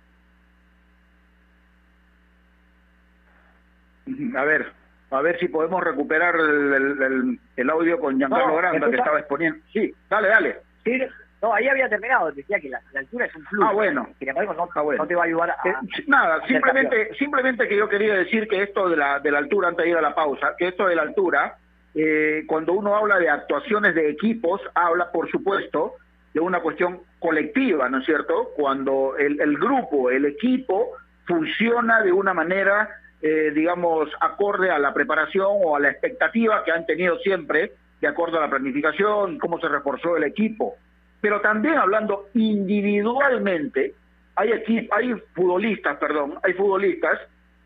A 4.39 4.45
ver, 4.45 4.73
a 5.11 5.21
ver 5.21 5.39
si 5.39 5.49
podemos 5.49 5.83
recuperar 5.83 6.35
el, 6.35 7.39
el, 7.57 7.71
audio 7.71 7.99
con 8.01 8.17
Giancarlo 8.19 8.57
Granda 8.57 8.91
que 8.91 8.97
estaba 8.97 9.19
exponiendo. 9.21 9.61
Sí, 9.73 9.95
dale, 10.11 10.29
dale. 10.29 10.57
Sí, 10.85 11.01
no, 11.43 11.55
ahí 11.55 11.69
había 11.69 11.89
terminado, 11.89 12.33
decía 12.33 12.59
que 12.59 12.71
la, 12.71 12.81
altura 12.95 13.27
es 13.27 13.37
un 13.37 13.45
plus. 13.45 13.65
Ah, 13.65 13.73
bueno. 13.73 14.09
Embargo, 14.19 14.55
no, 14.55 14.69
ah, 14.75 14.83
bueno. 14.83 15.03
no 15.03 15.09
te 15.09 15.15
va 15.15 15.23
a 15.23 15.27
ayudar 15.27 15.51
a... 15.51 15.69
Eh, 15.69 15.75
nada, 16.07 16.45
simplemente, 16.47 17.15
simplemente 17.19 17.69
que 17.69 17.77
yo 17.77 17.89
quería 17.89 18.15
decir 18.15 18.49
que 18.49 18.63
esto 18.63 18.89
de 18.89 18.97
la, 18.97 19.21
de 19.21 19.31
la 19.31 19.39
altura, 19.39 19.69
antes 19.69 19.85
de 19.85 19.91
ir 19.91 19.97
a 19.97 20.03
la 20.03 20.15
pausa, 20.15 20.55
que 20.59 20.69
esto 20.69 20.87
de 20.87 20.97
la 20.97 21.03
altura, 21.03 21.57
eh, 21.95 22.45
cuando 22.47 22.73
uno 22.73 22.97
habla 22.97 23.19
de 23.19 23.29
actuaciones 23.29 23.95
de 23.95 24.11
equipos, 24.11 24.61
habla, 24.75 25.13
por 25.13 25.31
supuesto, 25.31 25.95
de 26.33 26.41
una 26.41 26.61
cuestión 26.61 27.01
colectiva, 27.19 27.89
¿no 27.89 27.99
es 27.99 28.07
cierto? 28.07 28.51
Cuando 28.57 29.17
el, 29.17 29.41
el 29.41 29.57
grupo, 29.57 30.11
el 30.11 30.25
equipo, 30.25 30.97
funciona 31.27 32.03
de 32.03 32.13
una 32.13 32.33
manera 32.33 32.89
eh, 33.27 33.51
digamos, 33.51 34.09
acorde 34.21 34.71
a 34.71 34.79
la 34.79 34.95
preparación 34.95 35.49
o 35.49 35.75
a 35.75 35.81
la 35.81 35.91
expectativa 35.91 36.63
que 36.63 36.71
han 36.71 36.87
tenido 36.87 37.19
siempre, 37.19 37.73
de 38.01 38.07
acuerdo 38.07 38.39
a 38.39 38.43
la 38.43 38.51
planificación, 38.51 39.39
cómo 39.39 39.59
se 39.59 39.69
reforzó 39.69 40.17
el 40.17 40.23
equipo. 40.23 40.77
Pero 41.21 41.41
también 41.41 41.77
hablando 41.77 42.29
individualmente, 42.35 43.95
hay, 44.37 44.53
aquí, 44.53 44.89
hay 44.93 45.15
futbolistas, 45.35 45.97
perdón, 45.97 46.35
hay 46.45 46.53
futbolistas 46.53 47.19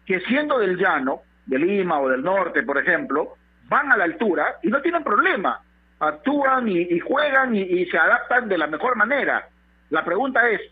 que 0.06 0.20
siendo 0.20 0.58
del 0.58 0.78
llano, 0.78 1.20
de 1.44 1.58
Lima 1.58 2.00
o 2.00 2.08
del 2.08 2.22
norte, 2.22 2.62
por 2.62 2.78
ejemplo, 2.78 3.34
van 3.68 3.92
a 3.92 3.98
la 3.98 4.04
altura 4.04 4.56
y 4.62 4.68
no 4.68 4.80
tienen 4.80 5.04
problema. 5.04 5.60
Actúan 5.98 6.68
y, 6.68 6.98
juegan 7.00 7.54
y, 7.54 7.60
y 7.60 7.84
se 7.84 7.98
adaptan 7.98 8.48
de 8.48 8.56
la 8.56 8.66
mejor 8.66 8.96
manera. 8.96 9.46
La 9.90 10.06
pregunta 10.06 10.48
es, 10.48 10.62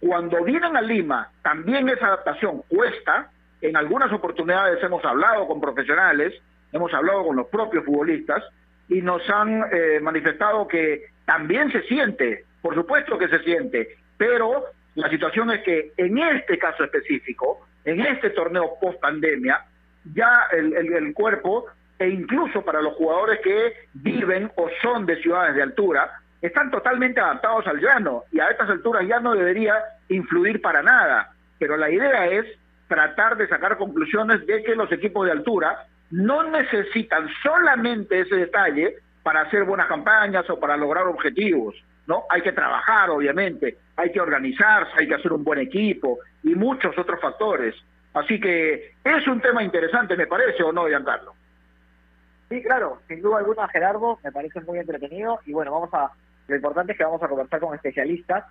cuando 0.00 0.44
vienen 0.44 0.76
a 0.76 0.82
Lima, 0.82 1.30
también 1.40 1.88
esa 1.88 2.08
adaptación 2.08 2.62
cuesta, 2.68 3.30
en 3.64 3.76
algunas 3.78 4.12
oportunidades 4.12 4.82
hemos 4.82 5.02
hablado 5.06 5.46
con 5.46 5.58
profesionales, 5.58 6.34
hemos 6.70 6.92
hablado 6.92 7.24
con 7.24 7.36
los 7.36 7.46
propios 7.46 7.82
futbolistas 7.84 8.44
y 8.88 9.00
nos 9.00 9.28
han 9.30 9.64
eh, 9.72 10.00
manifestado 10.02 10.68
que 10.68 11.06
también 11.24 11.72
se 11.72 11.80
siente, 11.84 12.44
por 12.60 12.74
supuesto 12.74 13.16
que 13.16 13.28
se 13.28 13.38
siente, 13.38 13.96
pero 14.18 14.64
la 14.96 15.08
situación 15.08 15.50
es 15.50 15.62
que 15.62 15.92
en 15.96 16.18
este 16.18 16.58
caso 16.58 16.84
específico, 16.84 17.66
en 17.86 18.02
este 18.02 18.30
torneo 18.30 18.74
post 18.78 19.00
pandemia, 19.00 19.64
ya 20.12 20.46
el, 20.52 20.74
el, 20.74 21.14
cuerpo, 21.14 21.64
e 21.98 22.08
incluso 22.08 22.62
para 22.62 22.82
los 22.82 22.94
jugadores 22.96 23.40
que 23.40 23.72
viven 23.94 24.52
o 24.56 24.68
son 24.82 25.06
de 25.06 25.16
ciudades 25.22 25.54
de 25.54 25.62
altura, 25.62 26.20
están 26.42 26.70
totalmente 26.70 27.18
adaptados 27.18 27.66
al 27.66 27.80
llano 27.80 28.24
y 28.30 28.40
a 28.40 28.50
estas 28.50 28.68
alturas 28.68 29.08
ya 29.08 29.20
no 29.20 29.34
debería 29.34 29.74
influir 30.10 30.60
para 30.60 30.82
nada. 30.82 31.32
Pero 31.58 31.78
la 31.78 31.90
idea 31.90 32.26
es 32.26 32.44
tratar 32.88 33.36
de 33.36 33.48
sacar 33.48 33.76
conclusiones 33.76 34.46
de 34.46 34.62
que 34.62 34.74
los 34.74 34.90
equipos 34.92 35.26
de 35.26 35.32
altura 35.32 35.86
no 36.10 36.42
necesitan 36.44 37.28
solamente 37.42 38.20
ese 38.20 38.36
detalle 38.36 38.96
para 39.22 39.42
hacer 39.42 39.64
buenas 39.64 39.88
campañas 39.88 40.48
o 40.50 40.60
para 40.60 40.76
lograr 40.76 41.06
objetivos, 41.06 41.74
¿no? 42.06 42.24
Hay 42.28 42.42
que 42.42 42.52
trabajar, 42.52 43.10
obviamente, 43.10 43.78
hay 43.96 44.12
que 44.12 44.20
organizarse, 44.20 44.92
hay 44.98 45.08
que 45.08 45.14
hacer 45.14 45.32
un 45.32 45.42
buen 45.42 45.58
equipo 45.60 46.18
y 46.42 46.54
muchos 46.54 46.96
otros 46.98 47.20
factores. 47.20 47.74
Así 48.12 48.38
que 48.38 48.92
es 49.02 49.26
un 49.26 49.40
tema 49.40 49.62
interesante, 49.62 50.16
me 50.16 50.26
parece, 50.26 50.62
¿o 50.62 50.72
no, 50.72 50.86
Giancarlo? 50.86 51.34
Sí, 52.48 52.62
claro, 52.62 53.00
sin 53.08 53.22
duda 53.22 53.38
alguna, 53.38 53.66
Gerardo, 53.68 54.18
me 54.22 54.30
parece 54.30 54.60
muy 54.60 54.78
entretenido 54.78 55.40
y 55.46 55.52
bueno, 55.52 55.72
vamos 55.72 55.92
a, 55.94 56.10
lo 56.46 56.54
importante 56.54 56.92
es 56.92 56.98
que 56.98 57.04
vamos 57.04 57.22
a 57.22 57.28
conversar 57.28 57.58
con 57.58 57.74
especialistas 57.74 58.44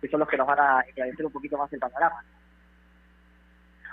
que 0.00 0.08
son 0.08 0.20
los 0.20 0.28
que 0.28 0.36
nos 0.36 0.46
van 0.46 0.60
a 0.60 0.80
esclarecer 0.80 1.26
un 1.26 1.32
poquito 1.32 1.58
más 1.58 1.72
el 1.72 1.80
panorama. 1.80 2.22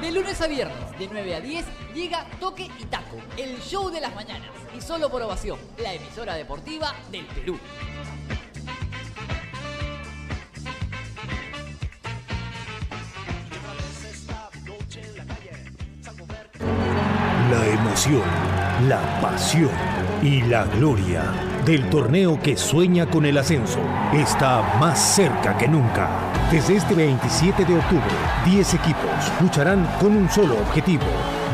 De 0.00 0.10
lunes 0.10 0.40
a 0.40 0.46
viernes, 0.46 0.98
de 0.98 1.08
9 1.12 1.34
a 1.34 1.40
10, 1.42 1.64
llega 1.94 2.24
Toque 2.40 2.70
y 2.78 2.84
Taco, 2.86 3.18
el 3.36 3.60
show 3.60 3.90
de 3.90 4.00
las 4.00 4.14
mañanas. 4.14 4.48
Y 4.74 4.80
solo 4.80 5.10
por 5.10 5.20
ovación, 5.20 5.58
la 5.76 5.92
emisora 5.92 6.34
deportiva 6.36 6.94
del 7.10 7.26
Perú. 7.26 7.58
La 17.50 17.66
emoción, 17.66 18.22
la 18.88 19.20
pasión 19.20 19.70
y 20.22 20.40
la 20.42 20.64
gloria 20.64 21.24
del 21.66 21.90
torneo 21.90 22.40
que 22.40 22.56
sueña 22.56 23.04
con 23.04 23.26
el 23.26 23.36
ascenso 23.36 23.80
está 24.14 24.62
más 24.78 24.98
cerca 24.98 25.58
que 25.58 25.68
nunca. 25.68 26.29
Desde 26.50 26.74
este 26.78 26.96
27 26.96 27.64
de 27.64 27.78
octubre, 27.78 28.02
10 28.44 28.74
equipos 28.74 29.32
lucharán 29.40 29.86
con 30.00 30.16
un 30.16 30.28
solo 30.28 30.58
objetivo, 30.58 31.04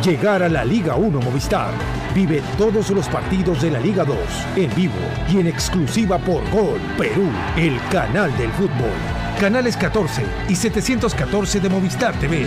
llegar 0.02 0.42
a 0.42 0.48
la 0.48 0.64
Liga 0.64 0.96
1 0.96 1.20
Movistar. 1.20 1.74
Vive 2.14 2.42
todos 2.56 2.88
los 2.88 3.06
partidos 3.06 3.60
de 3.60 3.72
la 3.72 3.78
Liga 3.78 4.04
2 4.04 4.16
en 4.56 4.74
vivo 4.74 4.94
y 5.30 5.38
en 5.40 5.48
exclusiva 5.48 6.16
por 6.16 6.48
Gol 6.48 6.80
Perú, 6.96 7.28
el 7.58 7.78
canal 7.90 8.34
del 8.38 8.50
fútbol. 8.52 8.96
Canales 9.38 9.76
14 9.76 10.22
y 10.48 10.56
714 10.56 11.60
de 11.60 11.68
Movistar 11.68 12.14
TV. 12.18 12.46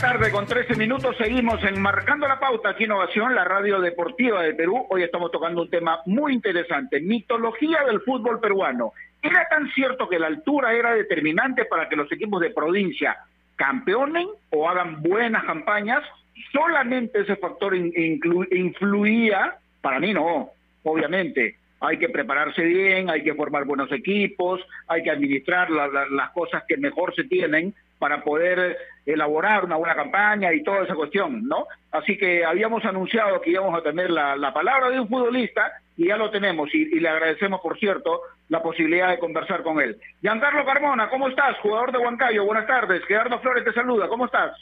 Tarde 0.00 0.30
con 0.30 0.46
13 0.46 0.76
minutos 0.76 1.16
seguimos 1.18 1.62
en 1.64 1.80
Marcando 1.80 2.26
la 2.26 2.38
Pauta 2.40 2.70
aquí 2.70 2.84
Innovación, 2.84 3.34
la 3.34 3.44
radio 3.44 3.80
deportiva 3.80 4.42
de 4.42 4.54
Perú. 4.54 4.86
Hoy 4.88 5.02
estamos 5.02 5.30
tocando 5.30 5.60
un 5.62 5.68
tema 5.70 6.00
muy 6.06 6.32
interesante, 6.32 7.00
mitología 7.00 7.84
del 7.86 8.00
fútbol 8.00 8.40
peruano. 8.40 8.92
¿Era 9.22 9.46
tan 9.50 9.70
cierto 9.72 10.08
que 10.08 10.18
la 10.18 10.28
altura 10.28 10.72
era 10.72 10.94
determinante 10.94 11.66
para 11.66 11.88
que 11.88 11.96
los 11.96 12.10
equipos 12.12 12.40
de 12.40 12.48
provincia 12.50 13.18
campeonen 13.56 14.26
o 14.50 14.68
hagan 14.70 15.02
buenas 15.02 15.44
campañas? 15.44 16.02
¿Solamente 16.50 17.20
ese 17.20 17.36
factor 17.36 17.76
influía? 17.76 19.56
Para 19.82 20.00
mí 20.00 20.14
no, 20.14 20.48
obviamente. 20.82 21.56
Hay 21.82 21.98
que 21.98 22.08
prepararse 22.08 22.62
bien, 22.62 23.10
hay 23.10 23.22
que 23.22 23.34
formar 23.34 23.64
buenos 23.64 23.90
equipos, 23.92 24.60
hay 24.86 25.02
que 25.02 25.10
administrar 25.10 25.70
la- 25.70 25.88
la- 25.88 26.06
las 26.10 26.30
cosas 26.30 26.64
que 26.68 26.76
mejor 26.76 27.14
se 27.14 27.24
tienen 27.24 27.74
para 28.00 28.24
poder 28.24 28.78
elaborar 29.06 29.64
una 29.64 29.76
buena 29.76 29.94
campaña 29.94 30.52
y 30.52 30.64
toda 30.64 30.82
esa 30.82 30.94
cuestión, 30.94 31.46
¿no? 31.46 31.66
Así 31.92 32.16
que 32.16 32.44
habíamos 32.44 32.84
anunciado 32.84 33.40
que 33.40 33.50
íbamos 33.50 33.78
a 33.78 33.82
tener 33.82 34.10
la, 34.10 34.36
la 34.36 34.52
palabra 34.52 34.88
de 34.88 34.98
un 34.98 35.08
futbolista 35.08 35.70
y 35.96 36.08
ya 36.08 36.16
lo 36.16 36.30
tenemos 36.30 36.74
y, 36.74 36.96
y 36.96 36.98
le 36.98 37.10
agradecemos, 37.10 37.60
por 37.60 37.78
cierto, 37.78 38.22
la 38.48 38.62
posibilidad 38.62 39.10
de 39.10 39.18
conversar 39.18 39.62
con 39.62 39.80
él. 39.80 40.00
Giancarlo 40.22 40.64
Carmona, 40.64 41.10
¿cómo 41.10 41.28
estás? 41.28 41.58
Jugador 41.58 41.92
de 41.92 41.98
Huancayo, 41.98 42.44
buenas 42.44 42.66
tardes. 42.66 43.04
Gerardo 43.04 43.38
Flores 43.40 43.64
te 43.64 43.72
saluda, 43.74 44.08
¿cómo 44.08 44.24
estás? 44.24 44.56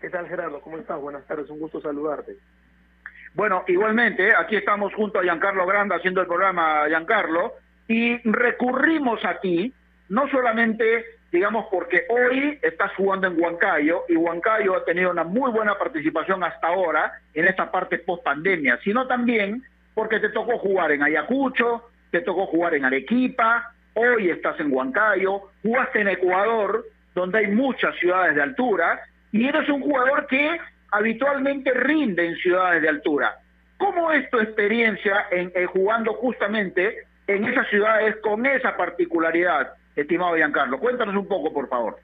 ¿Qué 0.00 0.08
tal 0.08 0.26
Gerardo? 0.26 0.60
¿Cómo 0.62 0.78
estás? 0.78 0.98
Buenas 0.98 1.26
tardes, 1.26 1.50
un 1.50 1.60
gusto 1.60 1.80
saludarte. 1.80 2.36
Bueno, 3.34 3.64
igualmente, 3.66 4.34
aquí 4.34 4.56
estamos 4.56 4.94
junto 4.94 5.18
a 5.18 5.22
Giancarlo 5.22 5.66
Granda 5.66 5.96
haciendo 5.96 6.22
el 6.22 6.26
programa 6.26 6.86
Giancarlo 6.88 7.52
y 7.86 8.16
recurrimos 8.30 9.22
a 9.26 9.40
ti, 9.40 9.72
no 10.08 10.26
solamente, 10.30 11.04
digamos, 11.32 11.66
porque 11.70 12.04
hoy 12.08 12.58
estás 12.62 12.92
jugando 12.94 13.26
en 13.26 13.40
Huancayo 13.40 14.04
y 14.08 14.16
Huancayo 14.16 14.76
ha 14.76 14.84
tenido 14.84 15.10
una 15.10 15.24
muy 15.24 15.50
buena 15.50 15.76
participación 15.76 16.44
hasta 16.44 16.68
ahora 16.68 17.20
en 17.34 17.46
esta 17.46 17.70
parte 17.70 17.98
post 17.98 18.22
pandemia, 18.24 18.78
sino 18.82 19.06
también 19.06 19.62
porque 19.94 20.20
te 20.20 20.28
tocó 20.28 20.58
jugar 20.58 20.92
en 20.92 21.02
Ayacucho, 21.02 21.90
te 22.10 22.20
tocó 22.20 22.46
jugar 22.46 22.74
en 22.74 22.84
Arequipa, 22.84 23.72
hoy 23.94 24.30
estás 24.30 24.58
en 24.60 24.72
Huancayo, 24.72 25.50
jugaste 25.62 26.00
en 26.00 26.08
Ecuador, 26.08 26.84
donde 27.14 27.38
hay 27.38 27.46
muchas 27.48 27.96
ciudades 27.96 28.34
de 28.34 28.42
altura, 28.42 29.00
y 29.32 29.48
eres 29.48 29.68
un 29.68 29.80
jugador 29.80 30.26
que 30.26 30.60
habitualmente 30.90 31.72
rinde 31.72 32.26
en 32.26 32.36
ciudades 32.36 32.82
de 32.82 32.88
altura. 32.88 33.38
¿Cómo 33.78 34.12
es 34.12 34.28
tu 34.30 34.38
experiencia 34.38 35.26
en, 35.30 35.50
en 35.54 35.66
jugando 35.66 36.14
justamente 36.14 37.06
en 37.26 37.44
esas 37.44 37.68
ciudades 37.68 38.16
con 38.22 38.46
esa 38.46 38.76
particularidad, 38.76 39.72
estimado 39.96 40.36
Giancarlo? 40.36 40.78
Cuéntanos 40.78 41.16
un 41.16 41.26
poco, 41.26 41.52
por 41.52 41.68
favor. 41.68 41.98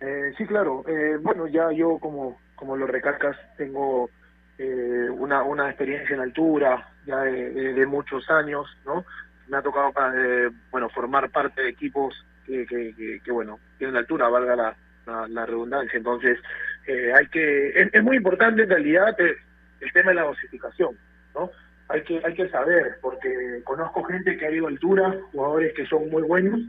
Eh, 0.00 0.32
sí, 0.36 0.46
claro. 0.46 0.84
Eh, 0.86 1.18
bueno, 1.20 1.46
ya 1.46 1.70
yo, 1.72 1.98
como, 1.98 2.40
como 2.54 2.76
lo 2.76 2.86
recalcas, 2.86 3.36
tengo 3.56 4.10
eh, 4.58 5.08
una, 5.10 5.42
una 5.42 5.68
experiencia 5.68 6.14
en 6.14 6.22
altura 6.22 6.86
ya 7.06 7.18
de, 7.20 7.86
muchos 7.86 8.28
años, 8.30 8.66
¿no? 8.84 9.04
Me 9.48 9.56
ha 9.56 9.62
tocado, 9.62 9.92
eh, 10.16 10.50
bueno, 10.70 10.88
formar 10.90 11.30
parte 11.30 11.62
de 11.62 11.70
equipos 11.70 12.14
que, 12.46 12.66
que, 12.66 12.94
que, 12.94 13.20
que, 13.24 13.32
bueno, 13.32 13.58
tienen 13.78 13.96
altura, 13.96 14.28
valga 14.28 14.54
la, 14.56 14.76
la, 15.06 15.28
la 15.28 15.46
redundancia. 15.46 15.96
Entonces, 15.96 16.38
eh, 16.86 17.12
hay 17.14 17.26
que, 17.28 17.88
es, 17.92 18.02
muy 18.02 18.16
importante 18.16 18.62
en 18.62 18.70
realidad 18.70 19.16
el 19.18 19.92
tema 19.92 20.10
de 20.10 20.16
la 20.16 20.24
dosificación, 20.24 20.96
¿no? 21.34 21.50
Hay 21.90 22.02
que, 22.04 22.20
hay 22.24 22.34
que 22.34 22.48
saber, 22.48 22.98
porque 23.02 23.60
conozco 23.64 24.04
gente 24.04 24.36
que 24.36 24.46
ha 24.46 24.50
ido 24.50 24.66
a 24.66 24.70
altura, 24.70 25.18
jugadores 25.32 25.74
que 25.74 25.86
son 25.86 26.08
muy 26.08 26.22
buenos, 26.22 26.60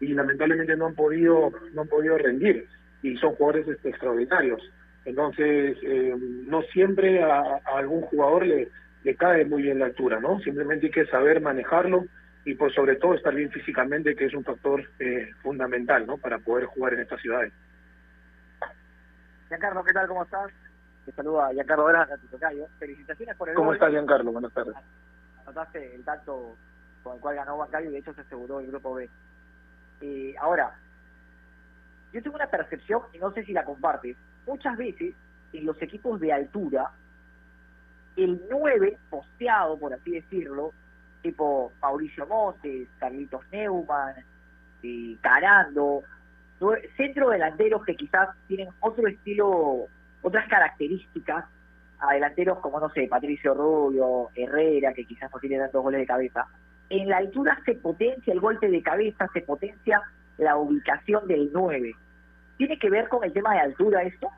y 0.00 0.08
lamentablemente 0.08 0.76
no 0.76 0.86
han 0.86 0.94
podido 0.94 1.52
no 1.72 1.82
han 1.82 1.88
podido 1.88 2.18
rendir 2.18 2.66
y 3.02 3.16
son 3.16 3.34
jugadores 3.34 3.66
extraordinarios 3.84 4.62
entonces 5.04 5.76
eh, 5.82 6.14
no 6.46 6.62
siempre 6.62 7.22
a, 7.22 7.60
algún 7.76 8.02
jugador 8.02 8.46
le, 8.46 8.68
le 9.04 9.14
cae 9.16 9.44
muy 9.44 9.62
bien 9.62 9.78
la 9.78 9.86
altura 9.86 10.20
no 10.20 10.38
simplemente 10.40 10.86
hay 10.86 10.92
que 10.92 11.06
saber 11.06 11.40
manejarlo 11.40 12.06
y 12.44 12.54
por 12.54 12.72
sobre 12.72 12.96
todo 12.96 13.14
estar 13.14 13.34
bien 13.34 13.50
físicamente 13.50 14.14
que 14.14 14.26
es 14.26 14.34
un 14.34 14.44
factor 14.44 14.84
eh, 15.00 15.30
fundamental 15.42 16.06
no 16.06 16.16
para 16.16 16.38
poder 16.38 16.66
jugar 16.66 16.94
en 16.94 17.00
estas 17.00 17.20
ciudades 17.20 17.52
Giancarlo, 19.48 19.82
¿qué 19.82 19.94
tal? 19.94 20.06
¿Cómo 20.08 20.24
estás? 20.24 20.50
Te 21.08 21.14
saluda 21.14 21.50
Giancarlo 21.54 21.86
Granda, 21.86 22.18
tu 22.18 22.26
tocayo. 22.26 22.66
Felicitaciones 22.78 23.34
por 23.36 23.48
el 23.48 23.54
cómo 23.54 23.68
gol. 23.68 23.76
estás 23.76 23.90
Giancarlo 23.92 24.30
buenas 24.30 24.52
tardes 24.52 24.74
Anotaste 25.40 25.94
el 25.94 26.04
tanto 26.04 26.54
con 27.02 27.14
el 27.14 27.20
cual 27.22 27.36
ganó 27.36 27.56
Huancayo 27.56 27.88
y 27.88 27.92
de 27.92 27.98
hecho 28.00 28.12
se 28.12 28.20
aseguró 28.20 28.60
el 28.60 28.66
grupo 28.66 28.92
B. 28.92 29.08
Eh, 30.02 30.34
ahora, 30.38 30.78
yo 32.12 32.22
tengo 32.22 32.36
una 32.36 32.48
percepción, 32.48 33.00
y 33.14 33.18
no 33.18 33.32
sé 33.32 33.42
si 33.46 33.54
la 33.54 33.64
compartes, 33.64 34.18
muchas 34.46 34.76
veces 34.76 35.14
en 35.54 35.64
los 35.64 35.80
equipos 35.80 36.20
de 36.20 36.30
altura, 36.30 36.90
el 38.18 38.42
9 38.50 38.98
posteado, 39.08 39.78
por 39.78 39.94
así 39.94 40.10
decirlo, 40.10 40.74
tipo 41.22 41.72
Mauricio 41.80 42.26
Montes, 42.26 42.86
Carlitos 42.98 43.40
Neumann, 43.50 44.14
eh, 44.82 45.16
Carando, 45.22 46.02
centro 46.98 47.30
delanteros 47.30 47.82
que 47.86 47.96
quizás 47.96 48.28
tienen 48.46 48.68
otro 48.80 49.08
estilo, 49.08 49.86
otras 50.22 50.48
características 50.48 51.44
a 52.00 52.12
delanteros 52.14 52.58
como, 52.60 52.78
no 52.80 52.90
sé, 52.90 53.06
Patricio 53.08 53.54
Rubio, 53.54 54.28
Herrera, 54.34 54.92
que 54.94 55.04
quizás 55.04 55.30
no 55.32 55.40
tiene 55.40 55.58
tantos 55.58 55.82
goles 55.82 56.00
de 56.00 56.06
cabeza. 56.06 56.46
En 56.90 57.08
la 57.08 57.18
altura 57.18 57.58
se 57.64 57.74
potencia 57.74 58.32
el 58.32 58.40
golpe 58.40 58.68
de 58.68 58.82
cabeza, 58.82 59.28
se 59.32 59.40
potencia 59.42 60.00
la 60.38 60.56
ubicación 60.56 61.26
del 61.26 61.50
9. 61.52 61.94
¿Tiene 62.56 62.78
que 62.78 62.90
ver 62.90 63.08
con 63.08 63.24
el 63.24 63.32
tema 63.32 63.52
de 63.54 63.60
altura 63.60 64.02
esto? 64.02 64.28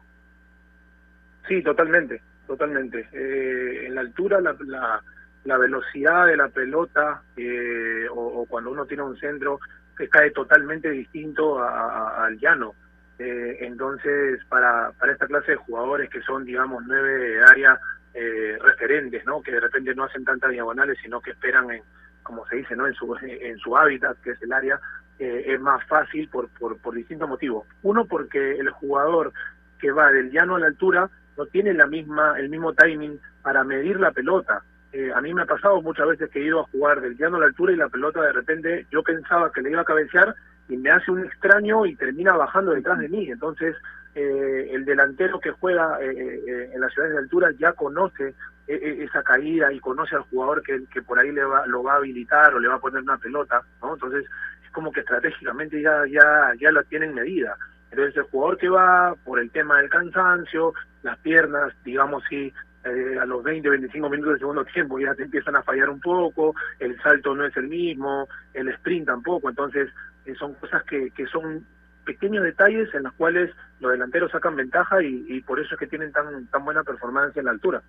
Sí, 1.49 1.63
totalmente, 1.63 2.21
totalmente. 2.47 3.09
Eh, 3.13 3.87
en 3.87 3.95
la 3.95 4.03
altura, 4.03 4.41
la, 4.41 4.57
la, 4.67 5.03
la 5.45 5.59
velocidad 5.59 6.27
de 6.27 6.37
la 6.37 6.49
pelota 6.49 7.23
eh, 7.37 8.07
o, 8.11 8.47
cuando 8.49 8.71
uno 8.71 8.87
tiene 8.87 9.03
un 9.03 9.17
centro 9.19 9.59
que 9.97 10.09
cae 10.09 10.31
totalmente 10.31 10.91
distinto 10.91 11.59
a- 11.63 12.25
al 12.27 12.39
llano. 12.39 12.75
Eh, 13.23 13.59
entonces, 13.67 14.43
para, 14.49 14.93
para 14.99 15.13
esta 15.13 15.27
clase 15.27 15.53
de 15.53 15.59
jugadores 15.59 16.09
que 16.09 16.23
son, 16.23 16.43
digamos, 16.47 16.83
nueve 16.87 17.19
de 17.19 17.43
área 17.43 17.79
eh, 18.15 18.57
referentes, 18.59 19.27
¿no? 19.27 19.43
Que 19.43 19.53
de 19.53 19.61
repente 19.61 19.95
no 19.95 20.05
hacen 20.05 20.25
tantas 20.25 20.51
diagonales, 20.51 20.97
sino 21.03 21.21
que 21.21 21.33
esperan 21.33 21.71
en, 21.71 21.83
como 22.23 22.47
se 22.47 22.57
dice, 22.57 22.75
¿no? 22.75 22.87
En 22.87 22.95
su, 22.95 23.15
en 23.21 23.59
su 23.59 23.77
hábitat, 23.77 24.17
que 24.23 24.31
es 24.31 24.43
el 24.43 24.51
área, 24.55 24.81
eh, 25.19 25.45
es 25.49 25.61
más 25.61 25.85
fácil 25.87 26.31
por, 26.31 26.49
por, 26.59 26.79
por 26.79 26.95
distintos 26.95 27.29
motivos. 27.29 27.67
Uno, 27.83 28.07
porque 28.07 28.53
el 28.53 28.71
jugador 28.71 29.35
que 29.79 29.93
va 29.93 30.11
del 30.11 30.31
llano 30.31 30.57
a 30.57 30.61
la 30.61 30.69
altura 30.69 31.11
no 31.37 31.45
tiene 31.45 31.75
la 31.75 31.87
misma 31.87 32.39
el 32.39 32.49
mismo 32.49 32.73
timing 32.73 33.21
para 33.43 33.65
medir 33.65 34.01
la 34.01 34.13
pelota. 34.13 34.63
Eh, 34.93 35.13
a 35.15 35.21
mí 35.21 35.35
me 35.35 35.43
ha 35.43 35.47
pasado 35.47 35.83
muchas 35.83 36.09
veces 36.09 36.31
que 36.31 36.41
he 36.41 36.47
ido 36.47 36.61
a 36.61 36.69
jugar 36.73 37.03
del 37.03 37.19
llano 37.19 37.37
a 37.37 37.41
la 37.41 37.47
altura 37.47 37.75
y 37.75 37.77
la 37.77 37.91
pelota 37.91 38.23
de 38.23 38.33
repente 38.33 38.87
yo 38.91 39.03
pensaba 39.03 39.53
que 39.53 39.61
le 39.61 39.71
iba 39.71 39.83
a 39.83 39.85
cabecear 39.85 40.35
y 40.71 40.77
me 40.77 40.91
hace 40.91 41.11
un 41.11 41.25
extraño 41.25 41.85
y 41.85 41.97
termina 41.97 42.37
bajando 42.37 42.73
detrás 42.73 42.99
de 42.99 43.09
mí. 43.09 43.31
Entonces, 43.31 43.77
eh, 44.15 44.71
el 44.73 44.85
delantero 44.85 45.39
que 45.41 45.51
juega 45.51 45.99
eh, 46.01 46.41
eh, 46.47 46.71
en 46.73 46.81
las 46.81 46.93
ciudades 46.93 47.15
de 47.15 47.21
altura 47.21 47.51
ya 47.59 47.73
conoce 47.73 48.35
eh, 48.71 48.79
eh, 48.81 49.05
esa 49.05 49.23
caída 49.25 49.73
y 49.73 49.81
conoce 49.81 50.15
al 50.15 50.23
jugador 50.23 50.63
que, 50.63 50.85
que 50.93 51.03
por 51.03 51.19
ahí 51.19 51.33
le 51.33 51.43
va, 51.43 51.67
lo 51.67 51.83
va 51.83 51.95
a 51.95 51.97
habilitar 51.97 52.55
o 52.55 52.61
le 52.61 52.69
va 52.69 52.77
a 52.77 52.81
poner 52.81 53.03
una 53.03 53.19
pelota, 53.19 53.61
¿no? 53.83 53.95
Entonces, 53.95 54.25
es 54.65 54.71
como 54.71 54.93
que 54.93 55.01
estratégicamente 55.01 55.83
ya, 55.83 56.05
ya, 56.09 56.53
ya 56.61 56.71
la 56.71 56.85
tienen 56.85 57.13
medida. 57.13 57.57
Entonces, 57.91 58.17
el 58.17 58.23
jugador 58.31 58.59
que 58.59 58.69
va 58.69 59.17
por 59.25 59.41
el 59.41 59.51
tema 59.51 59.79
del 59.79 59.91
cansancio, 59.91 60.73
las 61.03 61.19
piernas, 61.19 61.73
digamos, 61.85 62.23
si 62.29 62.53
eh, 62.85 63.19
a 63.21 63.27
los 63.27 63.43
20, 63.43 63.69
25 63.69 64.09
minutos 64.09 64.33
del 64.35 64.39
segundo 64.39 64.65
tiempo 64.65 64.99
ya 64.99 65.15
te 65.15 65.25
empiezan 65.25 65.57
a 65.57 65.63
fallar 65.63 65.91
un 65.91 66.01
poco, 66.01 66.55
el 66.79 66.97
salto 67.03 67.35
no 67.35 67.45
es 67.45 67.57
el 67.57 67.69
mismo, 67.69 68.29
el 68.55 68.69
sprint 68.69 69.07
tampoco, 69.07 69.51
entonces 69.51 69.91
son 70.35 70.55
cosas 70.55 70.83
que, 70.85 71.11
que 71.11 71.27
son 71.27 71.65
pequeños 72.05 72.43
detalles 72.43 72.93
en 72.95 73.05
los 73.05 73.13
cuales 73.15 73.51
los 73.81 73.93
delanteros 73.93 74.33
sacan 74.33 74.57
ventaja 74.57 75.03
y, 75.03 75.41
por 75.43 75.61
eso 75.61 75.75
es 75.75 75.79
que 75.79 75.87
tienen 75.87 76.13
tan 76.13 76.47
tan 76.47 76.65
buena 76.65 76.83
performance 76.83 77.37
en 77.37 77.45
la 77.45 77.53
altura. 77.53 77.83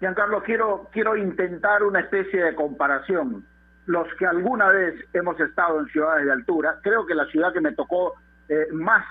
Giancarlo, 0.00 0.42
quiero, 0.42 0.88
quiero 0.92 1.16
intentar 1.16 1.82
una 1.82 2.00
especie 2.00 2.42
de 2.42 2.54
comparación. 2.54 3.44
Los 3.86 4.06
que 4.18 4.26
alguna 4.26 4.68
vez 4.68 4.94
hemos 5.12 5.40
estado 5.40 5.80
en 5.80 5.86
ciudades 5.86 6.26
de 6.26 6.32
altura, 6.32 6.78
creo 6.82 7.06
que 7.06 7.14
la 7.14 7.26
ciudad 7.26 7.52
que 7.52 7.60
me 7.60 7.72
tocó 7.72 8.14
eh, 8.48 8.66
más, 8.72 9.04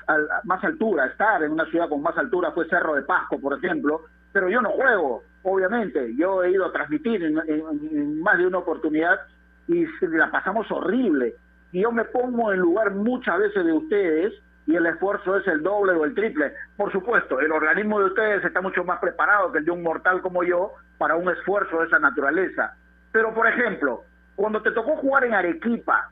más 0.44 0.64
altura, 0.64 1.08
estar 1.08 1.44
en 1.44 1.52
una 1.52 1.66
ciudad 1.66 1.90
con 1.90 2.02
más 2.02 2.18
altura 2.18 2.52
fue 2.52 2.68
Cerro 2.70 2.96
de 2.96 3.04
Pasco, 3.04 3.40
por 3.40 3.58
ejemplo, 3.58 4.06
pero 4.32 4.50
yo 4.50 4.62
no 4.62 4.70
juego, 4.70 5.24
obviamente. 5.44 6.16
Yo 6.16 6.44
he 6.44 6.52
ido 6.52 6.66
a 6.66 6.72
transmitir 6.72 7.24
en, 7.24 8.22
más 8.22 8.38
de 8.38 8.48
una 8.48 8.60
oportunidad 8.60 9.20
y 9.68 9.86
la 10.02 10.30
pasamos 10.32 10.70
horrible. 10.72 11.36
Y 11.72 11.82
yo 11.82 11.92
me 11.92 12.06
pongo 12.06 12.52
en 12.52 12.60
lugar 12.60 12.92
muchas 12.92 13.40
veces 13.40 13.66
de 13.66 13.74
ustedes 13.74 14.34
y 14.66 14.76
el 14.76 14.86
esfuerzo 14.86 15.38
es 15.38 15.48
el 15.48 15.64
doble 15.64 15.94
o 15.94 16.06
el 16.06 16.14
triple. 16.14 16.54
Por 16.76 16.92
supuesto, 16.92 17.40
el 17.40 17.52
organismo 17.52 18.00
de 18.00 18.06
ustedes 18.06 18.44
está 18.44 18.62
mucho 18.62 18.84
más 18.84 19.00
preparado 19.00 19.52
que 19.52 19.60
el 19.60 19.66
de 19.66 19.72
un 19.72 19.82
mortal 19.82 20.22
como 20.22 20.44
yo 20.44 20.74
para 20.98 21.16
un 21.16 21.30
esfuerzo 21.30 21.80
de 21.80 21.88
esa 21.88 22.00
naturaleza. 22.00 22.76
Pero, 23.12 23.34
por 23.34 23.48
ejemplo, 23.48 24.04
cuando 24.36 24.62
te 24.62 24.72
tocó 24.72 24.98
jugar 24.98 25.24
en 25.24 25.34
Arequipa 25.34 26.10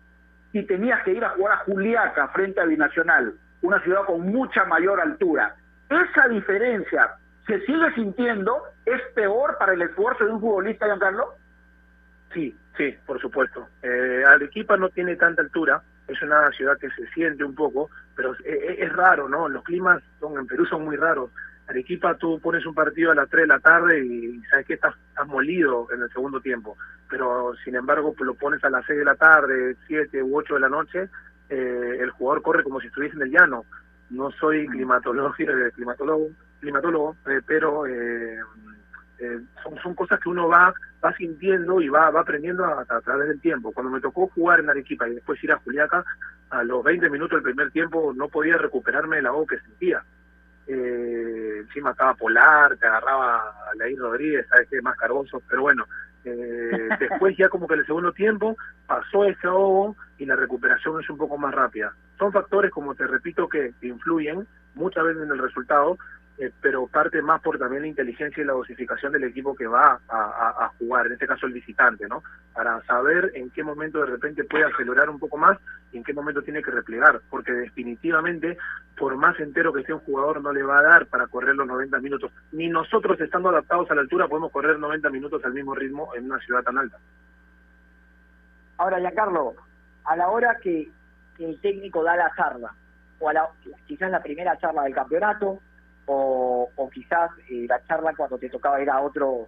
y 0.53 0.63
tenías 0.63 1.03
que 1.03 1.11
ir 1.11 1.23
a 1.23 1.29
jugar 1.31 1.53
a 1.53 1.63
Juliaca 1.65 2.29
frente 2.29 2.61
a 2.61 2.65
Binacional, 2.65 3.33
una 3.61 3.81
ciudad 3.81 4.05
con 4.05 4.21
mucha 4.21 4.63
mayor 4.65 5.01
altura, 5.01 5.55
esa 5.89 6.27
diferencia 6.29 7.11
se 7.45 7.59
sigue 7.65 7.93
sintiendo, 7.93 8.63
es 8.85 9.01
peor 9.13 9.57
para 9.59 9.73
el 9.73 9.81
esfuerzo 9.81 10.25
de 10.25 10.31
un 10.31 10.41
futbolista, 10.41 10.85
Giancarlo. 10.85 11.35
Sí, 12.35 12.53
sí, 12.75 12.93
por 13.05 13.19
supuesto. 13.21 13.69
Eh, 13.81 14.21
Arequipa 14.27 14.75
no 14.75 14.89
tiene 14.89 15.15
tanta 15.15 15.41
altura, 15.41 15.81
es 16.05 16.21
una 16.21 16.51
ciudad 16.51 16.77
que 16.77 16.89
se 16.89 17.07
siente 17.13 17.45
un 17.45 17.55
poco, 17.55 17.89
pero 18.13 18.35
es, 18.43 18.91
raro, 18.91 19.29
¿no? 19.29 19.47
Los 19.47 19.63
climas 19.63 20.03
son 20.19 20.37
en 20.37 20.45
Perú 20.45 20.65
son 20.65 20.83
muy 20.83 20.97
raros. 20.97 21.31
Arequipa 21.67 22.15
tú 22.15 22.41
pones 22.41 22.65
un 22.65 22.75
partido 22.75 23.11
a 23.11 23.15
las 23.15 23.29
3 23.29 23.43
de 23.43 23.47
la 23.47 23.59
tarde 23.59 24.05
y 24.05 24.41
sabes 24.51 24.65
que 24.65 24.73
estás, 24.73 24.93
molido 25.27 25.87
en 25.93 26.01
el 26.01 26.09
segundo 26.09 26.41
tiempo, 26.41 26.77
pero 27.09 27.55
sin 27.63 27.75
embargo 27.75 28.13
lo 28.19 28.35
pones 28.35 28.61
a 28.65 28.69
las 28.69 28.85
6 28.85 28.99
de 28.99 29.05
la 29.05 29.15
tarde, 29.15 29.77
7 29.87 30.21
u 30.21 30.37
8 30.37 30.55
de 30.55 30.59
la 30.59 30.69
noche, 30.69 31.09
eh, 31.49 31.97
el 32.01 32.09
jugador 32.11 32.43
corre 32.43 32.63
como 32.63 32.81
si 32.81 32.87
estuviese 32.87 33.15
en 33.15 33.21
el 33.21 33.31
llano. 33.31 33.63
No 34.09 34.29
soy 34.31 34.67
climatólogo, 34.67 35.33
climatólogo, 35.33 36.29
climatólogo 36.59 37.15
eh, 37.27 37.41
pero 37.47 37.87
eh, 37.87 38.37
eh, 39.19 39.39
son, 39.63 39.77
son 39.81 39.95
cosas 39.95 40.19
que 40.19 40.29
uno 40.29 40.47
va 40.47 40.73
va 41.05 41.15
sintiendo 41.15 41.81
y 41.81 41.89
va, 41.89 42.09
va 42.09 42.21
aprendiendo 42.21 42.65
a, 42.65 43.01
través 43.01 43.27
del 43.27 43.39
tiempo. 43.39 43.71
Cuando 43.71 43.91
me 43.91 44.01
tocó 44.01 44.27
jugar 44.27 44.59
en 44.59 44.69
Arequipa 44.69 45.07
y 45.07 45.15
después 45.15 45.43
ir 45.43 45.51
a 45.51 45.59
Juliaca, 45.59 46.03
a 46.49 46.63
los 46.63 46.83
20 46.83 47.09
minutos 47.09 47.37
del 47.37 47.53
primer 47.53 47.71
tiempo 47.71 48.13
no 48.15 48.27
podía 48.27 48.57
recuperarme 48.57 49.19
el 49.19 49.27
agua 49.27 49.45
que 49.47 49.59
sentía. 49.59 50.03
Eh, 50.67 51.59
encima 51.59 51.91
estaba 51.91 52.15
Polar, 52.15 52.75
te 52.77 52.87
agarraba 52.87 53.37
a 53.37 53.73
Rodríguez, 53.97 54.47
sabes 54.49 54.67
que 54.67 54.81
más 54.81 54.97
cargoso, 54.97 55.41
pero 55.47 55.61
bueno, 55.61 55.85
eh, 56.23 56.89
después 56.99 57.37
ya 57.37 57.49
como 57.49 57.67
que 57.67 57.75
en 57.75 57.81
el 57.81 57.85
segundo 57.85 58.11
tiempo 58.13 58.57
pasó 58.87 59.25
ese 59.25 59.47
ahogo 59.47 59.95
y 60.17 60.25
la 60.25 60.35
recuperación 60.35 60.99
es 61.01 61.09
un 61.09 61.17
poco 61.17 61.37
más 61.37 61.53
rápida. 61.53 61.93
Son 62.17 62.31
factores, 62.31 62.71
como 62.71 62.95
te 62.95 63.05
repito, 63.05 63.47
que 63.47 63.73
influyen 63.81 64.47
muchas 64.73 65.03
veces 65.03 65.23
en 65.23 65.31
el 65.31 65.39
resultado, 65.39 65.97
eh, 66.37 66.51
pero 66.61 66.85
parte 66.87 67.21
más 67.21 67.41
por 67.41 67.57
también 67.57 67.83
la 67.83 67.87
inteligencia 67.87 68.43
y 68.43 68.45
la 68.45 68.53
dosificación 68.53 69.13
del 69.13 69.23
equipo 69.23 69.55
que 69.55 69.67
va 69.67 70.01
a, 70.09 70.69
jugar, 70.77 71.05
en 71.05 71.13
este 71.13 71.27
caso 71.27 71.45
el 71.45 71.53
visitante, 71.53 72.07
¿no? 72.09 72.23
Para 72.53 72.81
saber 72.83 73.31
en 73.35 73.49
qué 73.51 73.63
momento 73.63 73.99
de 73.99 74.07
repente 74.07 74.43
puede 74.43 74.65
acelerar 74.65 75.09
un 75.09 75.17
poco 75.17 75.37
más 75.37 75.57
y 75.93 75.97
en 75.97 76.03
qué 76.03 76.13
momento 76.13 76.41
tiene 76.41 76.61
que 76.61 76.71
replegar, 76.71 77.21
porque 77.29 77.53
definitivamente, 77.53 78.57
por 78.97 79.15
más 79.15 79.39
entero 79.39 79.71
que 79.71 79.79
esté 79.79 79.93
un 79.93 80.01
jugador, 80.01 80.41
no 80.41 80.51
le 80.51 80.63
va 80.63 80.79
a 80.79 80.83
dar 80.83 81.05
para 81.07 81.27
correr 81.27 81.55
los 81.55 81.67
90 81.67 81.99
minutos. 81.99 82.31
Ni 82.51 82.67
nosotros, 82.67 83.19
estando 83.21 83.49
adaptados 83.49 83.89
a 83.89 83.95
la 83.95 84.01
altura, 84.01 84.27
podemos 84.27 84.51
correr 84.51 84.77
90 84.77 85.09
minutos 85.11 85.43
al 85.45 85.53
mismo 85.53 85.73
ritmo 85.73 86.13
en 86.15 86.25
una 86.25 86.39
ciudad 86.39 86.63
tan 86.63 86.77
alta. 86.77 86.97
Ahora, 88.77 88.99
ya 88.99 89.11
Carlos, 89.11 89.55
a 90.03 90.17
la 90.17 90.27
hora 90.27 90.57
que, 90.61 90.89
el 91.39 91.59
técnico 91.61 92.03
da 92.03 92.15
la 92.15 92.31
charla, 92.35 92.73
o 93.19 93.29
a 93.29 93.33
la, 93.33 93.47
quizás 93.87 94.11
la 94.11 94.21
primera 94.21 94.57
charla 94.57 94.83
del 94.83 94.95
campeonato, 94.95 95.59
o, 96.07 96.89
quizás 96.93 97.31
eh, 97.49 97.65
la 97.67 97.83
charla 97.85 98.13
cuando 98.15 98.37
te 98.37 98.49
tocaba 98.49 98.81
ir 98.81 98.89
a 98.89 99.01
otro 99.01 99.47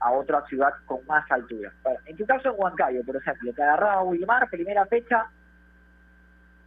a 0.00 0.10
otra 0.10 0.44
ciudad 0.46 0.72
con 0.84 0.98
más 1.06 1.30
altura. 1.30 1.72
en 2.06 2.16
tu 2.16 2.26
caso 2.26 2.50
en 2.50 2.56
Huancayo, 2.58 3.04
por 3.04 3.14
ejemplo, 3.14 3.52
te 3.52 3.62
agarraba 3.62 4.02
Wilmar, 4.02 4.50
primera 4.50 4.84
fecha, 4.86 5.26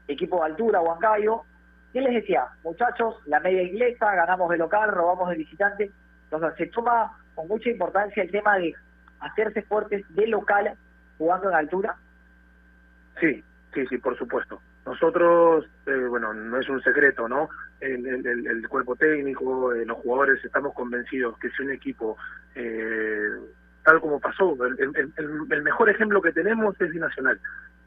equipo 0.08 0.38
de 0.38 0.45
altura, 0.45 0.80
Huancayo, 0.80 1.43
¿qué 1.91 2.00
les 2.00 2.13
decía? 2.13 2.48
Muchachos, 2.63 3.15
la 3.26 3.41
media 3.41 3.63
inglesa, 3.63 4.15
ganamos 4.15 4.50
de 4.50 4.58
local, 4.58 4.89
robamos 4.89 5.30
de 5.30 5.36
visitante, 5.36 5.91
entonces 6.24 6.54
se 6.58 6.67
toma 6.67 7.12
con 7.36 7.50
mucha 7.50 7.69
importancia 7.69 8.24
el 8.24 8.32
tema 8.32 8.58
de 8.58 8.74
hacerse 9.19 9.63
fuertes 9.63 10.06
de 10.15 10.28
local 10.28 10.74
jugando 11.17 11.50
en 11.50 11.56
altura. 11.56 11.98
Sí, 13.19 13.43
sí, 13.74 13.86
sí, 13.88 13.98
por 13.98 14.17
supuesto. 14.17 14.62
Nosotros, 14.86 15.65
eh, 15.88 16.06
bueno, 16.08 16.32
no 16.34 16.60
es 16.60 16.69
un 16.69 16.82
secreto, 16.82 17.28
¿no? 17.28 17.50
El, 17.80 18.06
el, 18.06 18.67
cuerpo 18.69 18.95
técnico, 18.95 19.74
eh, 19.74 19.84
los 19.84 19.98
jugadores, 19.98 20.43
estamos 20.45 20.74
convencidos 20.76 21.38
que 21.39 21.50
si 21.50 21.63
un 21.63 21.71
equipo, 21.71 22.17
eh, 22.54 23.30
tal 23.84 24.00
como 24.00 24.19
pasó, 24.19 24.56
el, 24.63 25.63
mejor 25.63 25.89
ejemplo 25.89 26.21
que 26.21 26.32
tenemos 26.32 26.80
es 26.80 26.91
Binacional, 26.91 27.39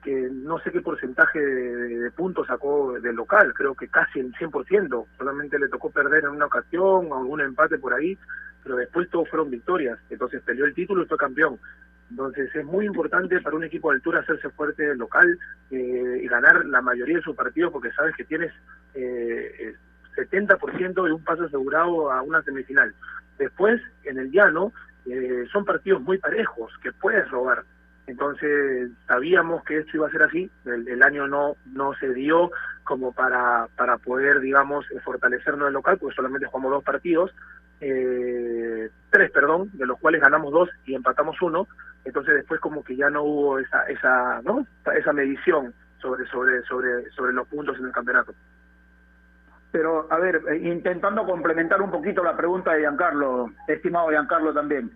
que 0.02 0.28
no 0.32 0.58
sé 0.58 0.72
qué 0.72 0.80
porcentaje 0.80 1.38
de, 1.38 2.11
puntos 2.11 2.48
sacó 2.48 2.98
del 3.00 3.14
local, 3.14 3.54
creo 3.54 3.76
que 3.76 3.87
casi 3.87 4.18
el 4.18 4.32
100%, 4.34 5.06
solamente 5.16 5.58
le 5.58 5.68
tocó 5.68 5.90
perder 5.90 6.24
en 6.24 6.30
una 6.30 6.46
ocasión, 6.46 7.06
algún 7.12 7.40
empate 7.40 7.78
por 7.78 7.94
ahí, 7.94 8.18
pero 8.64 8.74
después 8.74 9.08
todos 9.08 9.28
fueron 9.28 9.50
victorias, 9.50 9.98
entonces 10.11 10.42
peleó 10.42 10.64
el 10.64 10.74
título 10.74 11.04
y 11.04 11.06
fue 11.06 11.16
campeón. 11.16 11.61
Entonces 12.11 12.55
es 12.55 12.64
muy 12.64 12.87
importante 12.87 13.40
para 13.40 13.57
un 13.57 13.64
equipo 13.64 13.90
de 13.90 13.97
altura 13.97 14.21
hacerse 14.21 14.49
fuerte 14.51 14.94
local 14.94 15.38
eh, 15.71 16.21
y 16.23 16.27
ganar 16.27 16.64
la 16.66 16.81
mayoría 16.81 17.16
de 17.16 17.23
sus 17.23 17.37
partidos 17.37 17.73
porque 17.73 17.92
sabes 17.92 18.16
que 18.16 18.25
tienes 18.25 18.53
eh, 18.94 19.75
70% 20.16 21.05
de 21.05 21.12
un 21.12 21.23
paso 21.23 21.44
asegurado 21.44 22.11
a 22.11 22.23
una 22.23 22.42
semifinal. 22.42 22.94
Después, 23.38 23.81
en 24.05 24.18
el 24.18 24.31
llano, 24.31 24.73
eh, 25.07 25.47
son 25.53 25.64
partidos 25.64 26.03
muy 26.03 26.18
parejos 26.18 26.73
que 26.83 26.92
puedes 26.92 27.31
robar. 27.31 27.64
Entonces 28.07 28.90
sabíamos 29.07 29.62
que 29.64 29.79
esto 29.79 29.99
iba 29.99 30.09
a 30.09 30.11
ser 30.11 30.23
así, 30.23 30.51
el, 30.64 31.03
año 31.03 31.27
no 31.29 31.57
no 31.66 31.92
se 32.01 32.14
dio 32.14 32.51
como 32.83 33.12
para, 33.12 33.68
para 33.77 33.99
poder, 33.99 34.40
digamos, 34.40 34.87
fortalecernos 35.05 35.68
el 35.68 35.75
local, 35.75 35.99
porque 35.99 36.16
solamente 36.16 36.47
jugamos 36.47 36.73
dos 36.73 36.85
partidos, 36.85 37.35
eh, 37.83 38.88
tres, 39.11 39.31
perdón, 39.31 39.71
de 39.75 39.85
los 39.85 39.99
cuales 39.99 40.23
ganamos 40.23 40.51
dos 40.53 40.71
y 40.87 40.94
empatamos 40.94 41.40
uno, 41.42 41.68
entonces 42.04 42.34
después 42.34 42.61
como 42.61 42.82
que 42.82 42.96
ya 42.96 43.11
no 43.11 43.22
hubo 43.22 43.58
esa 43.58 43.84
esa 43.84 44.40
no 44.42 44.66
esa 44.94 45.12
medición 45.12 45.74
sobre 46.00 46.26
sobre 46.26 46.62
sobre 46.62 47.11
sobre 47.11 47.32
los 47.32 47.46
puntos 47.48 47.78
en 47.78 47.87
el 47.87 47.92
campeonato. 47.92 48.32
Pero 49.70 50.06
a 50.11 50.18
ver 50.18 50.40
eh, 50.50 50.56
intentando 50.58 51.24
complementar 51.26 51.82
un 51.82 51.90
poquito 51.90 52.22
la 52.22 52.37
pregunta 52.37 52.72
de 52.72 52.80
Giancarlo 52.80 53.50
estimado 53.66 54.11
Giancarlo 54.11 54.52
también. 54.54 54.90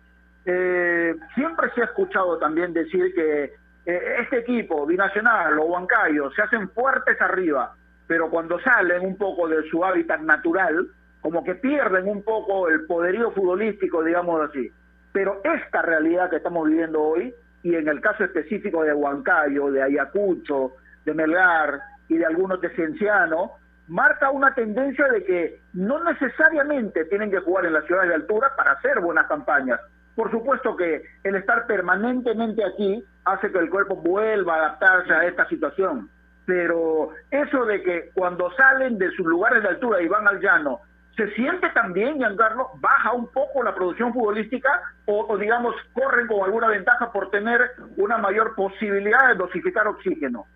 Eh, 0.44 1.14
siempre 1.34 1.70
se 1.74 1.82
ha 1.82 1.84
escuchado 1.84 2.38
también 2.38 2.72
decir 2.72 3.14
que 3.14 3.52
eh, 3.84 4.16
este 4.20 4.38
equipo 4.38 4.86
binacional 4.86 5.58
o 5.58 5.66
Huancayo 5.66 6.30
se 6.32 6.42
hacen 6.42 6.68
fuertes 6.70 7.20
arriba 7.20 7.74
pero 8.06 8.28
cuando 8.28 8.60
salen 8.60 9.06
un 9.06 9.16
poco 9.16 9.48
de 9.48 9.62
su 9.70 9.84
hábitat 9.84 10.20
natural 10.20 10.88
como 11.20 11.42
que 11.44 11.54
pierden 11.54 12.08
un 12.08 12.22
poco 12.22 12.68
el 12.68 12.86
poderío 12.86 13.30
futbolístico 13.30 14.04
digamos 14.04 14.50
así 14.50 14.70
pero 15.12 15.40
esta 15.44 15.82
realidad 15.82 16.30
que 16.30 16.36
estamos 16.36 16.68
viviendo 16.68 17.00
hoy, 17.00 17.34
y 17.62 17.74
en 17.74 17.88
el 17.88 18.00
caso 18.00 18.24
específico 18.24 18.82
de 18.82 18.94
Huancayo, 18.94 19.70
de 19.70 19.82
Ayacucho, 19.82 20.72
de 21.04 21.14
Melgar 21.14 21.80
y 22.08 22.16
de 22.16 22.26
algunos 22.26 22.60
de 22.60 22.70
Cienciano, 22.70 23.52
marca 23.88 24.30
una 24.30 24.54
tendencia 24.54 25.06
de 25.08 25.24
que 25.24 25.60
no 25.74 26.02
necesariamente 26.02 27.04
tienen 27.06 27.30
que 27.30 27.40
jugar 27.40 27.66
en 27.66 27.74
las 27.74 27.84
ciudades 27.84 28.08
de 28.08 28.14
altura 28.16 28.52
para 28.56 28.72
hacer 28.72 29.00
buenas 29.00 29.26
campañas. 29.26 29.80
Por 30.14 30.30
supuesto 30.30 30.76
que 30.76 31.02
el 31.24 31.36
estar 31.36 31.66
permanentemente 31.66 32.64
aquí 32.64 33.04
hace 33.24 33.50
que 33.50 33.58
el 33.58 33.70
cuerpo 33.70 33.96
vuelva 33.96 34.54
a 34.54 34.58
adaptarse 34.58 35.12
a 35.12 35.26
esta 35.26 35.46
situación, 35.48 36.10
pero 36.44 37.10
eso 37.30 37.64
de 37.64 37.82
que 37.82 38.10
cuando 38.14 38.50
salen 38.52 38.98
de 38.98 39.10
sus 39.12 39.26
lugares 39.26 39.62
de 39.62 39.68
altura 39.70 40.02
y 40.02 40.08
van 40.08 40.26
al 40.26 40.40
llano 40.40 40.80
¿Se 41.16 41.30
siente 41.34 41.68
también, 41.70 42.16
Giancarlo, 42.16 42.70
baja 42.76 43.12
un 43.12 43.28
poco 43.28 43.62
la 43.62 43.74
producción 43.74 44.12
futbolística 44.14 44.82
o, 45.04 45.36
digamos, 45.36 45.74
corren 45.92 46.26
con 46.26 46.42
alguna 46.44 46.68
ventaja 46.68 47.12
por 47.12 47.30
tener 47.30 47.60
una 47.96 48.16
mayor 48.16 48.54
posibilidad 48.54 49.28
de 49.28 49.34
dosificar 49.34 49.86
oxígeno? 49.88 50.46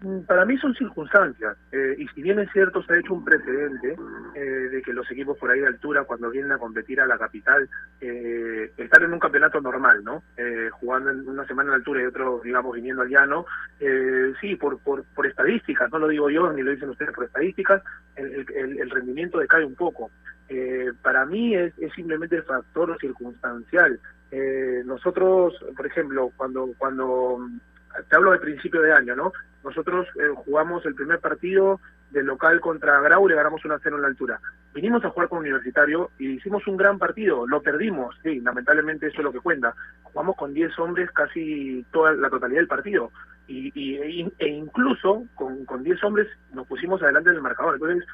Mm, 0.00 0.20
para 0.20 0.44
mí 0.44 0.56
son 0.58 0.74
circunstancias, 0.74 1.56
eh, 1.72 1.96
y 1.98 2.06
si 2.08 2.22
bien 2.22 2.38
es 2.38 2.48
cierto, 2.52 2.82
se 2.84 2.92
ha 2.92 2.98
hecho 2.98 3.14
un 3.14 3.24
precedente 3.24 3.96
eh, 4.34 4.40
de 4.40 4.80
que 4.82 4.92
los 4.92 5.10
equipos 5.10 5.36
por 5.38 5.50
ahí 5.50 5.58
de 5.58 5.66
altura, 5.66 6.04
cuando 6.04 6.30
vienen 6.30 6.52
a 6.52 6.58
competir 6.58 7.00
a 7.00 7.06
la 7.06 7.18
capital, 7.18 7.68
eh, 8.00 8.70
están 8.76 9.02
en 9.02 9.12
un 9.12 9.18
campeonato 9.18 9.60
normal, 9.60 10.04
¿no? 10.04 10.22
Eh, 10.36 10.68
jugando 10.70 11.10
en 11.10 11.28
una 11.28 11.44
semana 11.46 11.70
en 11.70 11.74
altura 11.76 12.02
y 12.02 12.06
otro, 12.06 12.40
digamos, 12.44 12.76
viniendo 12.76 13.02
al 13.02 13.08
llano, 13.08 13.46
sí, 14.40 14.54
por, 14.54 14.78
por, 14.78 15.02
por 15.14 15.26
estadísticas, 15.26 15.90
no 15.90 15.98
lo 15.98 16.08
digo 16.08 16.30
yo 16.30 16.52
ni 16.52 16.62
lo 16.62 16.70
dicen 16.70 16.90
ustedes, 16.90 17.12
por 17.12 17.24
estadísticas, 17.24 17.82
el, 18.14 18.90
rendimiento 18.90 19.38
decae 19.38 19.64
un 19.64 19.74
poco. 19.74 20.10
eh, 20.48 20.92
para 21.02 21.26
mí 21.26 21.54
es, 21.54 21.76
es 21.78 21.92
simplemente 21.94 22.40
factor 22.42 22.96
circunstancial. 23.00 23.98
Eh, 24.30 24.82
nosotros, 24.84 25.54
por 25.74 25.86
ejemplo, 25.86 26.30
cuando, 26.36 26.70
cuando 26.76 27.48
te 28.08 28.16
hablo 28.16 28.32
del 28.32 28.40
principio 28.40 28.82
de 28.82 28.92
año, 28.92 29.16
¿no? 29.16 29.32
Nosotros 29.64 30.06
eh, 30.16 30.28
jugamos 30.36 30.84
el 30.86 30.94
primer 30.94 31.18
partido 31.20 31.80
del 32.10 32.26
local 32.26 32.60
contra 32.60 33.00
Grau 33.00 33.26
y 33.26 33.30
le 33.30 33.36
ganamos 33.36 33.64
1 33.64 33.78
0 33.82 33.96
en 33.96 34.02
la 34.02 34.08
altura. 34.08 34.40
Vinimos 34.74 35.04
a 35.04 35.10
jugar 35.10 35.28
con 35.28 35.40
Universitario 35.40 36.10
y 36.18 36.30
hicimos 36.30 36.66
un 36.66 36.76
gran 36.76 36.98
partido, 36.98 37.46
lo 37.46 37.60
perdimos, 37.60 38.14
sí, 38.22 38.40
lamentablemente 38.40 39.08
eso 39.08 39.18
es 39.18 39.24
lo 39.24 39.32
que 39.32 39.40
cuenta. 39.40 39.74
Jugamos 40.04 40.36
con 40.36 40.54
10 40.54 40.78
hombres 40.78 41.10
casi 41.10 41.84
toda 41.90 42.12
la 42.12 42.30
totalidad 42.30 42.60
del 42.60 42.68
partido 42.68 43.10
y, 43.46 43.72
y 43.74 44.30
e, 44.38 44.48
incluso 44.48 45.24
con, 45.34 45.64
con 45.64 45.82
10 45.82 46.02
hombres 46.04 46.28
nos 46.52 46.66
pusimos 46.66 47.02
adelante 47.02 47.30
en 47.30 47.36
el 47.36 47.42
marcador. 47.42 47.74
Entonces, 47.74 48.04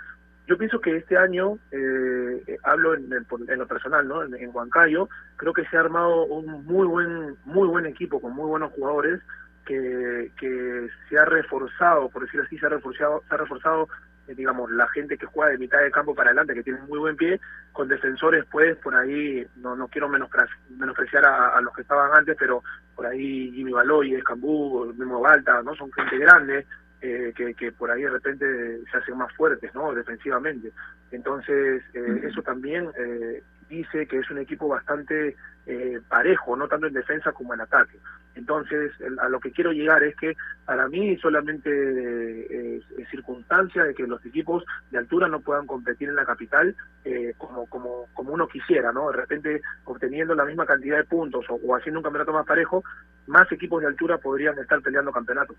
yo 0.47 0.59
pienso 0.59 0.81
que 0.81 0.97
este 0.97 1.17
año, 1.17 1.59
eh, 1.71 2.59
hablo 2.65 2.95
en, 2.95 3.11
en, 3.13 3.59
lo 3.59 3.67
personal, 3.67 4.07
¿no? 4.07 4.23
En, 4.23 4.35
en, 4.35 4.51
Huancayo, 4.55 5.09
creo 5.37 5.53
que 5.55 5.65
se 5.67 5.77
ha 5.77 5.81
armado 5.81 6.27
un 6.27 6.65
muy 6.67 6.87
buen, 6.87 7.37
muy 7.45 7.67
buen 7.67 7.87
equipo 7.87 8.21
con 8.21 8.35
muy 8.35 8.47
buenos 8.47 8.73
jugadores 8.73 9.21
que, 9.65 10.31
que 10.39 10.89
se 11.09 11.19
ha 11.19 11.25
reforzado, 11.25 12.09
por 12.09 12.23
decirlo 12.23 12.45
así, 12.47 12.59
se 12.59 12.67
ha 12.67 12.71
reforzado, 12.71 13.23
se 13.29 13.35
ha 13.35 13.39
reforzado 13.39 13.89
eh, 14.27 14.35
digamos, 14.35 14.71
la 14.71 14.89
gente 14.89 15.19
que 15.19 15.27
juega 15.27 15.53
de 15.53 15.59
mitad 15.59 15.81
de 15.83 15.91
campo 15.91 16.15
para 16.15 16.31
adelante, 16.31 16.55
que 16.55 16.63
tiene 16.63 16.81
muy 16.89 16.99
buen 16.99 17.17
pie, 17.17 17.41
con 17.73 17.89
defensores, 17.89 18.45
pues, 18.51 18.77
por 18.79 18.95
ahí, 18.95 19.47
no, 19.57 19.77
no 19.77 19.89
quiero 19.89 20.09
menospreciar 20.09 21.27
a, 21.27 21.57
a 21.57 21.61
los 21.61 21.75
que 21.75 21.83
estaban 21.83 22.11
antes, 22.15 22.35
pero 22.39 22.63
por 22.95 23.07
ahí 23.07 23.51
Jimmy 23.53 23.73
Baloy, 23.73 24.15
Escambú, 24.15 24.93
Memo 24.97 25.21
Balta, 25.21 25.63
¿no? 25.63 25.75
Son 25.75 25.93
gente 25.93 26.17
grande, 26.19 26.67
eh, 27.03 27.35
que, 27.37 27.53
que, 27.53 27.71
por 27.71 27.91
ahí 27.91 28.03
de 28.03 28.11
repente 28.11 28.47
se 28.91 28.97
hacen 28.97 29.19
más 29.19 29.31
fuertes, 29.35 29.75
¿no? 29.75 29.93
Defensivamente. 29.93 30.73
Entonces, 31.11 31.83
eh, 31.93 32.21
eso 32.23 32.41
también 32.41 32.89
eh, 32.99 33.43
dice 33.69 34.07
que 34.07 34.19
es 34.19 34.31
un 34.31 34.39
equipo 34.39 34.69
bastante 34.69 35.37
eh, 35.67 36.01
parejo, 36.09 36.57
no 36.57 36.69
tanto 36.69 36.87
en 36.87 36.95
defensa 36.95 37.33
como 37.33 37.55
en 37.55 37.61
ataque. 37.61 37.99
Entonces, 38.35 38.93
a 39.21 39.29
lo 39.29 39.39
que 39.39 39.53
quiero 39.53 39.73
llegar 39.73 40.03
es 40.03 40.17
que 40.17 40.37
para 40.65 40.89
mí 40.89 41.17
solamente 41.19 41.71
eh, 41.71 42.83
es, 42.99 43.09
circunstancia 43.09 43.85
de 43.85 43.95
que 43.95 44.07
los 44.07 44.25
equipos 44.27 44.65
de 44.91 44.99
altura 44.99 45.29
no 45.29 45.41
puedan 45.41 45.67
competir 45.67 46.09
en 46.09 46.17
la 46.17 46.25
capital 46.25 46.75
eh, 47.05 47.35
como, 47.39 47.67
como, 47.67 48.07
como 48.13 48.33
uno 48.33 48.49
quisiera, 48.49 48.93
¿no? 48.93 49.11
De 49.11 49.17
repente, 49.19 49.63
obteniendo 49.85 50.35
la 50.35 50.45
misma 50.45 50.67
cantidad 50.67 50.97
de 50.97 51.05
puntos 51.05 51.47
o, 51.49 51.77
haciendo 51.77 52.01
un 52.01 52.05
campeonato 52.05 52.33
más 52.33 52.45
parejo, 52.45 52.83
más 53.27 53.51
equipos 53.53 53.81
de 53.81 53.89
altura 53.89 54.19
podrían 54.19 54.59
estar 54.59 54.83
peleando 54.83 55.13
campeonatos. 55.13 55.57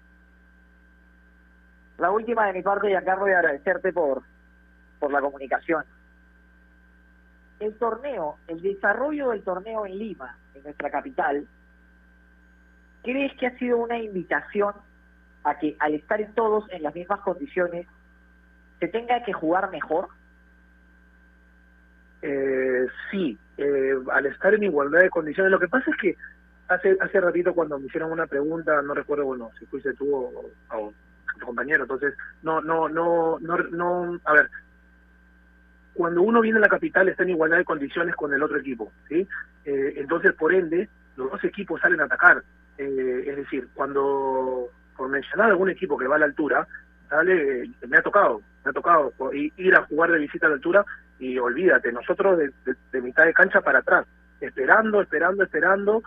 La 1.98 2.12
última 2.12 2.48
de 2.48 2.54
mi 2.54 2.62
parte, 2.62 2.92
y 2.92 2.94
agradecerte 2.94 3.94
por, 3.94 4.22
por 5.00 5.12
la 5.12 5.22
comunicación. 5.22 5.84
El 7.60 7.74
torneo, 7.76 8.38
el 8.48 8.62
desarrollo 8.62 9.30
del 9.30 9.44
torneo 9.44 9.86
en 9.86 9.98
Lima, 9.98 10.38
en 10.54 10.64
nuestra 10.64 10.90
capital, 10.90 11.48
¿crees 13.04 13.34
que 13.38 13.48
ha 13.48 13.58
sido 13.58 13.78
una 13.78 13.98
invitación 13.98 14.74
a 15.44 15.58
que 15.58 15.76
al 15.80 15.94
estar 15.94 16.20
todos 16.36 16.66
en 16.72 16.84
las 16.84 16.94
mismas 16.94 17.22
condiciones 17.22 17.88
se 18.80 18.88
tenga 18.88 19.24
que 19.24 19.32
jugar 19.32 19.70
mejor? 19.72 20.10
Eh, 22.22 22.88
sí, 23.12 23.38
eh, 23.58 23.94
al 24.12 24.26
estar 24.26 24.54
en 24.54 24.64
igualdad 24.64 25.02
de 25.02 25.10
condiciones. 25.10 25.52
Lo 25.52 25.60
que 25.60 25.68
pasa 25.68 25.92
es 25.92 25.98
que 25.98 26.18
hace 26.68 26.98
hace 27.00 27.22
ratito 27.22 27.54
cuando 27.54 27.78
me 27.78 27.86
hicieron 27.86 28.12
una 28.12 28.28
pregunta, 28.28 28.82
no 28.82 28.94
recuerdo, 28.94 29.26
bueno, 29.26 29.52
si 29.60 29.66
fuiste 29.68 29.94
tú 29.94 30.14
o, 30.14 30.52
o 30.76 30.94
tu 31.40 31.46
compañero, 31.46 31.84
entonces, 31.84 32.16
no, 32.42 32.62
no, 32.62 32.90
no, 32.90 33.38
no, 33.40 33.58
no, 33.58 34.20
a 34.26 34.34
ver, 34.34 34.50
cuando 35.96 36.22
uno 36.22 36.42
viene 36.42 36.58
a 36.58 36.62
la 36.62 36.70
capital 36.70 37.10
está 37.10 37.24
en 37.24 37.30
igualdad 37.30 37.58
de 37.58 37.66
condiciones 37.66 38.16
con 38.16 38.34
el 38.34 38.44
otro 38.44 38.58
equipo, 38.60 38.92
¿sí? 39.08 39.28
Eh, 39.64 39.94
entonces, 39.98 40.34
por 40.34 40.54
ende, 40.54 40.90
los 41.16 41.32
dos 41.32 41.44
equipos 41.44 41.80
salen 41.82 42.02
a 42.02 42.06
atacar. 42.06 42.44
Eh, 42.78 43.24
es 43.28 43.36
decir, 43.38 43.70
cuando, 43.74 44.70
por 44.98 45.10
mencionar 45.10 45.50
algún 45.50 45.70
equipo 45.70 45.98
que 45.98 46.08
va 46.08 46.18
a 46.18 46.20
la 46.20 46.26
altura, 46.26 46.68
sale, 47.10 47.70
me 47.88 47.98
ha 47.98 48.02
tocado, 48.02 48.42
me 48.64 48.72
ha 48.72 48.74
tocado 48.74 49.14
ir 49.32 49.76
a 49.76 49.86
jugar 49.86 50.12
de 50.12 50.20
visita 50.20 50.48
a 50.48 50.50
la 50.50 50.56
altura 50.56 50.86
y 51.18 51.38
olvídate, 51.38 51.92
nosotros 51.92 52.38
de, 52.38 52.52
de, 52.92 53.02
mitad 53.02 53.26
de 53.26 53.34
cancha 53.34 53.62
para 53.62 53.80
atrás, 53.80 54.06
esperando, 54.42 55.02
esperando, 55.02 55.44
esperando, 55.44 56.04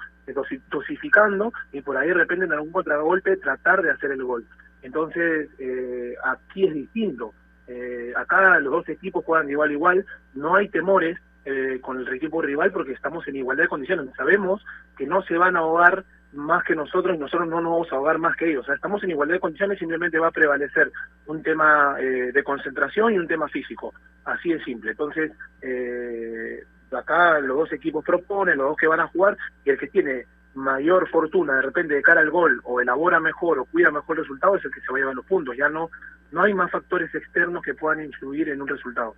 dosificando 0.70 1.52
y 1.72 1.80
por 1.80 1.96
ahí 1.96 2.08
de 2.08 2.14
repente 2.14 2.44
en 2.44 2.52
algún 2.52 2.72
contragolpe 2.72 3.38
tratar 3.38 3.82
de 3.82 3.90
hacer 3.90 4.12
el 4.12 4.22
gol. 4.22 4.44
Entonces, 4.82 5.48
eh, 5.58 6.14
aquí 6.24 6.66
es 6.66 6.74
distinto. 6.74 7.32
Eh, 7.68 8.12
acá 8.16 8.58
los 8.60 8.72
dos 8.72 8.88
equipos 8.88 9.24
juegan 9.24 9.50
igual 9.50 9.72
igual, 9.72 10.06
no 10.34 10.56
hay 10.56 10.68
temores 10.68 11.18
eh, 11.44 11.78
con 11.80 11.98
el 11.98 12.08
equipo 12.14 12.42
rival 12.42 12.72
porque 12.72 12.92
estamos 12.92 13.26
en 13.28 13.36
igualdad 13.36 13.64
de 13.64 13.68
condiciones. 13.68 14.14
Sabemos 14.16 14.64
que 14.96 15.06
no 15.06 15.22
se 15.22 15.36
van 15.36 15.56
a 15.56 15.60
ahogar 15.60 16.04
más 16.32 16.62
que 16.64 16.74
nosotros 16.74 17.16
y 17.16 17.18
nosotros 17.18 17.48
no 17.48 17.60
nos 17.60 17.72
vamos 17.72 17.92
a 17.92 17.96
ahogar 17.96 18.18
más 18.18 18.36
que 18.36 18.50
ellos. 18.50 18.62
O 18.62 18.66
sea, 18.66 18.74
estamos 18.74 19.02
en 19.02 19.10
igualdad 19.10 19.34
de 19.34 19.40
condiciones, 19.40 19.78
simplemente 19.78 20.18
va 20.18 20.28
a 20.28 20.32
prevalecer 20.32 20.90
un 21.26 21.42
tema 21.42 21.96
eh, 21.98 22.32
de 22.32 22.44
concentración 22.44 23.14
y 23.14 23.18
un 23.18 23.26
tema 23.26 23.48
físico. 23.48 23.94
Así 24.24 24.52
de 24.52 24.62
simple. 24.62 24.90
Entonces, 24.90 25.32
eh, 25.62 26.64
acá 26.92 27.38
los 27.40 27.56
dos 27.56 27.72
equipos 27.72 28.04
proponen, 28.04 28.58
los 28.58 28.68
dos 28.68 28.76
que 28.76 28.86
van 28.86 29.00
a 29.00 29.08
jugar, 29.08 29.36
y 29.64 29.70
el 29.70 29.78
que 29.78 29.88
tiene 29.88 30.26
mayor 30.54 31.08
fortuna 31.08 31.54
de 31.54 31.62
repente 31.62 31.94
de 31.94 32.02
cara 32.02 32.20
al 32.20 32.30
gol 32.30 32.60
o 32.64 32.80
elabora 32.80 33.20
mejor 33.20 33.58
o 33.58 33.64
cuida 33.64 33.90
mejor 33.90 34.16
el 34.16 34.24
resultado 34.24 34.56
es 34.56 34.64
el 34.64 34.72
que 34.72 34.80
se 34.80 34.90
va 34.90 34.98
a 34.98 35.00
llevar 35.00 35.14
los 35.14 35.24
puntos. 35.24 35.56
Ya 35.56 35.68
no, 35.68 35.90
no 36.30 36.42
hay 36.42 36.54
más 36.54 36.70
factores 36.70 37.14
externos 37.14 37.62
que 37.62 37.74
puedan 37.74 38.02
influir 38.02 38.48
en 38.48 38.62
un 38.62 38.68
resultado. 38.68 39.14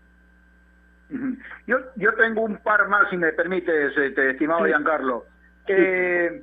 Yo, 1.67 1.79
yo 1.97 2.15
tengo 2.15 2.43
un 2.43 2.59
par 2.59 2.87
más, 2.89 3.11
si 3.11 3.17
me 3.17 3.33
permites, 3.33 3.97
este, 3.97 4.31
estimado 4.31 4.65
sí. 4.65 4.69
Giancarlo. 4.69 5.27
Sí. 5.67 5.73
Eh, 5.77 6.43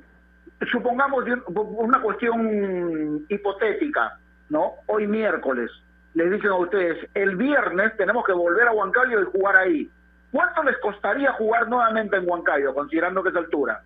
supongamos 0.70 1.24
una 1.54 2.00
cuestión 2.02 3.24
hipotética, 3.28 4.18
¿no? 4.50 4.72
Hoy 4.86 5.06
miércoles, 5.06 5.70
les 6.14 6.30
dicen 6.30 6.50
a 6.50 6.56
ustedes, 6.56 7.08
el 7.14 7.36
viernes 7.36 7.96
tenemos 7.96 8.24
que 8.26 8.32
volver 8.32 8.68
a 8.68 8.72
Huancayo 8.72 9.22
y 9.22 9.24
jugar 9.24 9.56
ahí. 9.56 9.90
¿Cuánto 10.30 10.62
les 10.62 10.76
costaría 10.78 11.32
jugar 11.32 11.68
nuevamente 11.68 12.16
en 12.16 12.28
Huancayo, 12.28 12.74
considerando 12.74 13.22
que 13.22 13.30
es 13.30 13.36
altura? 13.36 13.80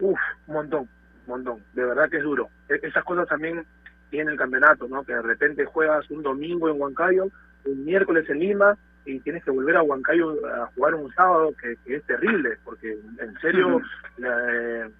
Uf, 0.00 0.18
un 0.46 0.54
montón, 0.54 0.80
un 0.80 1.28
montón. 1.28 1.64
De 1.72 1.84
verdad 1.84 2.10
que 2.10 2.18
es 2.18 2.22
duro. 2.22 2.50
E 2.68 2.80
esas 2.82 3.04
cosas 3.04 3.26
también 3.28 3.64
tiene 4.12 4.30
el 4.30 4.38
campeonato, 4.38 4.86
¿no? 4.86 5.02
Que 5.04 5.14
de 5.14 5.22
repente 5.22 5.64
juegas 5.64 6.08
un 6.10 6.22
domingo 6.22 6.68
en 6.68 6.78
Huancayo, 6.78 7.28
un 7.64 7.84
miércoles 7.84 8.28
en 8.28 8.40
Lima 8.40 8.76
y 9.06 9.18
tienes 9.20 9.42
que 9.42 9.50
volver 9.50 9.74
a 9.76 9.82
Huancayo 9.82 10.36
a 10.46 10.66
jugar 10.74 10.94
un 10.94 11.10
sábado 11.14 11.54
que, 11.60 11.74
que 11.84 11.96
es 11.96 12.04
terrible, 12.04 12.58
porque 12.62 12.92
en 12.92 13.34
serio 13.40 13.80
la, 14.18 14.36
eh, 14.52 14.90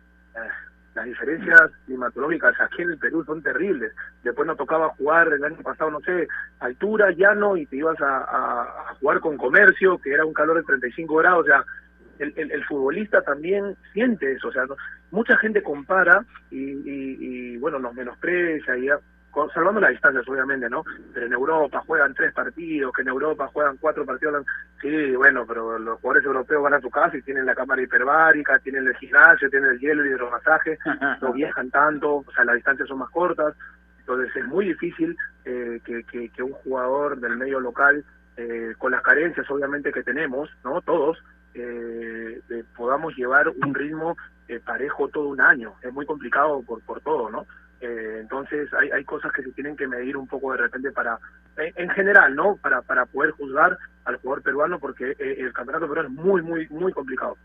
las 0.94 1.05
diferencias 1.05 1.61
climatológicas 1.85 2.59
aquí 2.59 2.83
en 2.83 2.92
el 2.92 2.98
Perú 2.98 3.22
son 3.25 3.42
terribles. 3.42 3.92
Después 4.25 4.46
nos 4.46 4.57
tocaba 4.57 4.88
jugar 4.96 5.29
el 5.29 5.44
año 5.44 5.62
pasado, 5.62 5.90
no 5.90 6.01
sé, 6.01 6.27
altura, 6.61 7.11
llano, 7.11 7.59
y 7.59 7.66
te 7.66 7.77
ibas 7.77 8.01
a, 8.01 8.18
a, 8.18 8.62
a 8.62 8.94
jugar 8.94 9.20
con 9.20 9.37
comercio, 9.37 9.98
que 9.98 10.12
era 10.12 10.25
un 10.25 10.33
calor 10.33 10.57
de 10.57 10.64
35 10.64 11.14
grados, 11.16 11.44
o 11.44 11.46
sea, 11.46 11.64
el, 12.18 12.33
el, 12.37 12.51
el, 12.51 12.64
futbolista 12.64 13.20
también 13.20 13.77
siente 13.92 14.33
eso, 14.33 14.48
o 14.48 14.53
sea, 14.53 14.64
no, 14.64 14.77
mucha 15.12 15.37
gente 15.37 15.62
compara 15.62 16.25
y, 16.51 16.59
y, 16.59 17.16
y, 17.20 17.57
bueno, 17.59 17.79
nos 17.79 17.94
menosprecia, 17.94 18.77
y, 18.77 18.88
salvando 19.55 19.81
las 19.81 19.90
distancias 19.90 20.29
obviamente, 20.29 20.68
¿no? 20.68 20.85
Pero 21.14 21.27
en 21.27 21.33
Europa 21.33 21.83
juegan 21.87 22.14
tres 22.14 22.35
partidos, 22.35 22.92
que 22.92 23.03
en 23.03 23.09
Europa 23.09 23.48
juegan 23.53 23.77
cuatro 23.79 24.05
partidos, 24.05 24.44
sí, 24.81 25.14
bueno, 25.16 25.46
pero 25.46 25.79
los 25.79 26.01
jugadores 26.01 26.27
europeos 26.27 26.62
van 26.62 26.75
a 26.75 26.81
tu 26.81 26.90
casa 26.90 27.16
y 27.16 27.22
tienen 27.22 27.46
la 27.46 27.55
cámara 27.55 27.83
hiperbárica, 27.83 28.59
tienen 28.59 28.87
el 28.87 28.96
gimnasio, 28.96 29.48
tienen 29.48 29.70
el 29.70 29.79
hielo, 29.79 30.03
el 30.03 30.11
hidromasaje, 30.11 30.79
no 31.22 31.33
viajan 31.33 31.70
tanto, 31.70 32.16
o 32.16 32.33
sea, 32.35 32.44
las 32.44 32.57
distancias 32.57 32.88
son 32.88 32.98
más 32.98 33.11
cortas, 33.11 33.55
entonces 34.01 34.35
es 34.35 34.46
muy 34.46 34.66
difícil 34.66 35.16
eh, 35.44 35.81
que, 35.85 36.03
que, 36.05 36.29
que 36.31 36.42
un 36.42 36.53
jugador 36.53 37.18
del 37.20 37.37
medio 37.37 37.61
local, 37.61 38.05
eh, 38.37 38.72
con 38.79 38.92
las 38.92 39.03
carencias 39.03 39.48
obviamente 39.51 39.92
que 39.92 40.03
tenemos, 40.03 40.51
¿no? 40.64 40.81
Todos, 40.81 41.22
eh, 41.54 42.40
eh, 42.50 42.64
podamos 42.76 43.16
llevar 43.16 43.48
un 43.48 43.74
ritmo 43.74 44.16
eh, 44.48 44.60
parejo 44.60 45.08
todo 45.08 45.28
un 45.28 45.40
año. 45.40 45.74
Es 45.82 45.92
muy 45.92 46.06
complicado 46.06 46.62
por, 46.62 46.82
por 46.82 47.00
todo, 47.00 47.30
¿no? 47.30 47.46
Eh, 47.80 48.18
entonces 48.20 48.72
hay, 48.74 48.90
hay 48.90 49.04
cosas 49.04 49.32
que 49.32 49.42
se 49.42 49.50
tienen 49.52 49.76
que 49.76 49.88
medir 49.88 50.16
un 50.16 50.28
poco 50.28 50.52
de 50.52 50.58
repente 50.58 50.92
para, 50.92 51.18
en, 51.56 51.72
en 51.76 51.90
general, 51.90 52.34
¿no? 52.34 52.56
Para, 52.56 52.82
para 52.82 53.06
poder 53.06 53.32
juzgar 53.32 53.76
al 54.04 54.16
jugador 54.16 54.42
peruano 54.42 54.78
porque 54.78 55.16
el 55.18 55.52
campeonato 55.52 55.88
peruano 55.88 56.08
es 56.08 56.14
muy, 56.14 56.42
muy, 56.42 56.68
muy 56.68 56.92
complicado. 56.92 57.36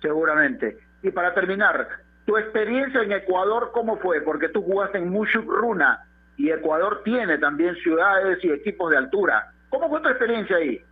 Seguramente. 0.00 0.78
Y 1.02 1.10
para 1.10 1.34
terminar, 1.34 1.88
tu 2.26 2.36
experiencia 2.38 3.02
en 3.02 3.12
Ecuador, 3.12 3.70
¿cómo 3.72 3.98
fue? 3.98 4.20
Porque 4.20 4.48
tú 4.48 4.62
jugaste 4.62 4.98
en 4.98 5.10
Mushuk 5.10 5.46
Runa 5.46 6.00
y 6.36 6.50
Ecuador 6.50 7.02
tiene 7.04 7.38
también 7.38 7.74
ciudades 7.76 8.42
y 8.42 8.50
equipos 8.50 8.90
de 8.90 8.98
altura. 8.98 9.52
¿Cómo 9.68 9.88
fue 9.88 10.00
tu 10.00 10.08
experiencia 10.08 10.56
ahí? 10.56 10.84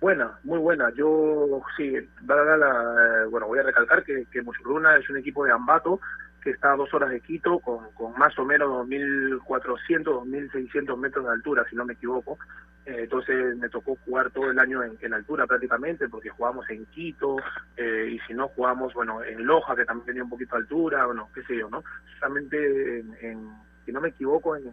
Buena, 0.00 0.38
muy 0.44 0.58
buena. 0.58 0.92
Yo 0.94 1.60
sí, 1.76 1.92
la, 2.26 3.26
bueno, 3.30 3.48
voy 3.48 3.58
a 3.58 3.64
recalcar 3.64 4.04
que, 4.04 4.26
que 4.30 4.42
Mushuk 4.42 4.64
Runa 4.64 4.96
es 4.96 5.10
un 5.10 5.16
equipo 5.16 5.44
de 5.44 5.50
Ambato, 5.50 6.00
que 6.40 6.50
está 6.50 6.72
a 6.72 6.76
dos 6.76 6.92
horas 6.94 7.10
de 7.10 7.20
Quito, 7.20 7.58
con, 7.58 7.90
con 7.92 8.16
más 8.16 8.38
o 8.38 8.44
menos 8.44 8.86
2.400, 8.86 10.04
2.600 10.04 10.96
metros 10.96 11.24
de 11.24 11.32
altura, 11.32 11.64
si 11.68 11.74
no 11.74 11.84
me 11.84 11.94
equivoco. 11.94 12.38
Eh, 12.86 13.02
entonces 13.02 13.56
me 13.58 13.68
tocó 13.68 13.98
jugar 14.04 14.30
todo 14.30 14.50
el 14.50 14.58
año 14.58 14.82
en, 14.82 15.12
altura 15.12 15.46
prácticamente, 15.46 16.08
porque 16.08 16.30
jugamos 16.30 16.68
en 16.70 16.86
Quito, 16.86 17.36
eh, 17.76 18.08
y 18.12 18.18
si 18.20 18.34
no 18.34 18.48
jugamos, 18.48 18.94
bueno, 18.94 19.22
en 19.24 19.44
Loja, 19.44 19.74
que 19.74 19.84
también 19.84 20.06
tenía 20.06 20.22
un 20.22 20.30
poquito 20.30 20.54
de 20.54 20.62
altura, 20.62 21.06
bueno, 21.06 21.28
qué 21.34 21.42
sé 21.42 21.58
yo, 21.58 21.68
¿no? 21.68 21.82
Solamente 22.18 23.00
en, 23.20 23.50
si 23.84 23.92
no 23.92 24.00
me 24.00 24.10
equivoco, 24.10 24.56
en 24.56 24.72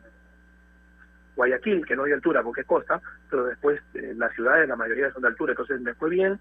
Guayaquil, 1.35 1.85
que 1.85 1.95
no 1.95 2.03
hay 2.03 2.13
altura 2.13 2.43
porque 2.43 2.61
es 2.61 2.67
costa, 2.67 3.01
pero 3.29 3.45
después 3.45 3.81
eh, 3.93 4.13
las 4.15 4.33
ciudades, 4.33 4.67
la 4.67 4.75
mayoría 4.75 5.11
son 5.11 5.21
de 5.21 5.29
altura, 5.29 5.53
entonces 5.53 5.81
me 5.81 5.93
fue 5.93 6.09
bien, 6.09 6.39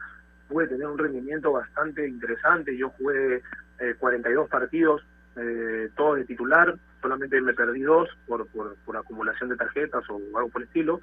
pude 0.49 0.69
tener 0.69 0.87
un 0.87 0.99
rendimiento 0.99 1.53
bastante 1.53 2.07
interesante, 2.07 2.77
yo 2.77 2.91
jugué 2.91 3.43
42 3.99 4.49
partidos, 4.49 5.03
todos 5.97 6.19
de 6.19 6.25
titular, 6.25 6.75
solamente 7.03 7.41
me 7.41 7.53
perdí 7.55 7.83
dos 7.83 8.09
por, 8.27 8.47
acumulación 8.97 9.51
de 9.51 9.57
tarjetas 9.57 10.09
o 10.09 10.21
algo 10.37 10.49
por 10.49 10.63
el 10.63 10.69
estilo, 10.69 11.01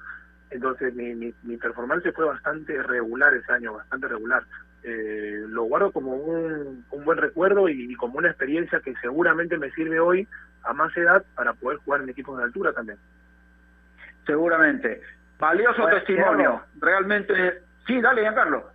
entonces 0.52 0.94
mi, 0.94 1.14
mi, 1.14 1.56
performance 1.56 2.12
fue 2.14 2.26
bastante 2.26 2.82
regular 2.82 3.32
ese 3.34 3.52
año, 3.52 3.74
bastante 3.74 4.08
regular. 4.08 4.44
Eh, 4.82 5.44
lo 5.48 5.64
guardo 5.64 5.92
como 5.92 6.14
un, 6.14 6.84
un 6.90 7.04
buen 7.04 7.18
recuerdo 7.18 7.68
y, 7.68 7.94
como 7.94 8.18
una 8.18 8.28
experiencia 8.28 8.80
que 8.80 8.94
seguramente 9.00 9.56
me 9.56 9.70
sirve 9.70 10.00
hoy 10.00 10.26
a 10.64 10.72
más 10.72 10.94
edad 10.96 11.24
para 11.34 11.54
poder 11.54 11.78
jugar 11.78 12.02
en 12.02 12.10
equipos 12.10 12.36
de 12.36 12.44
altura 12.44 12.72
también. 12.72 12.98
Seguramente. 14.26 15.00
Valioso 15.38 15.86
testimonio. 15.86 16.62
Realmente. 16.80 17.62
Sí, 17.86 18.00
dale, 18.00 18.22
Giancarlo. 18.22 18.70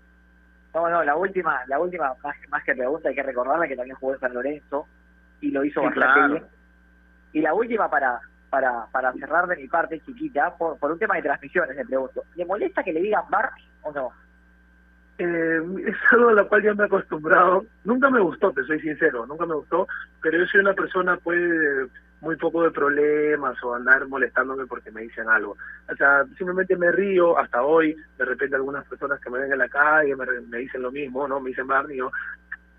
No, 0.73 0.89
no, 0.89 1.03
la 1.03 1.15
última, 1.15 1.61
la 1.67 1.79
última 1.79 2.13
más, 2.23 2.35
más 2.49 2.63
que 2.63 2.75
pregunta 2.75 3.09
hay 3.09 3.15
que 3.15 3.23
recordarla 3.23 3.67
que 3.67 3.75
también 3.75 3.95
jugó 3.95 4.13
en 4.13 4.19
San 4.19 4.33
Lorenzo 4.33 4.87
y 5.41 5.51
lo 5.51 5.63
hizo 5.63 5.81
bastante 5.81 6.33
bien. 6.33 6.45
Y 7.33 7.41
la 7.41 7.53
última 7.53 7.89
para 7.89 8.19
para, 8.49 8.85
para 8.91 9.13
cerrar 9.13 9.47
de 9.47 9.57
mi 9.57 9.67
parte 9.67 9.99
chiquita, 10.01 10.55
por, 10.57 10.77
por 10.79 10.91
un 10.91 10.99
tema 10.99 11.15
de 11.15 11.23
transmisiones, 11.23 11.75
le 11.75 11.85
pregunto. 11.85 12.23
¿Le 12.35 12.45
molesta 12.45 12.83
que 12.83 12.93
le 12.93 13.01
digan 13.01 13.23
bar 13.29 13.51
o 13.81 13.91
no? 13.91 14.11
Eh, 15.17 15.59
es 15.85 15.95
algo 16.11 16.29
a 16.29 16.33
lo 16.33 16.47
cual 16.47 16.63
ya 16.63 16.73
me 16.73 16.83
he 16.83 16.85
acostumbrado. 16.85 17.65
Nunca 17.83 18.09
me 18.09 18.19
gustó, 18.19 18.51
te 18.51 18.63
soy 18.63 18.79
sincero, 18.79 19.25
nunca 19.25 19.45
me 19.45 19.55
gustó, 19.55 19.87
pero 20.21 20.37
yo 20.37 20.45
soy 20.45 20.61
una 20.61 20.73
persona 20.73 21.17
pues 21.17 21.89
muy 22.21 22.35
poco 22.35 22.63
de 22.63 22.71
problemas 22.71 23.61
o 23.63 23.75
andar 23.75 24.07
molestándome 24.07 24.65
porque 24.65 24.91
me 24.91 25.01
dicen 25.01 25.29
algo. 25.29 25.55
O 25.91 25.95
sea, 25.95 26.25
simplemente 26.37 26.75
me 26.75 26.91
río 26.91 27.37
hasta 27.37 27.61
hoy, 27.61 27.95
de 28.17 28.25
repente 28.25 28.55
algunas 28.55 28.85
personas 28.87 29.19
que 29.19 29.29
me 29.29 29.39
ven 29.39 29.51
en 29.51 29.59
la 29.59 29.69
calle 29.69 30.15
me, 30.15 30.25
me 30.47 30.57
dicen 30.59 30.81
lo 30.81 30.91
mismo, 30.91 31.27
¿no? 31.27 31.39
Me 31.39 31.49
dicen 31.49 31.67
Barney, 31.67 31.97
yo 31.97 32.11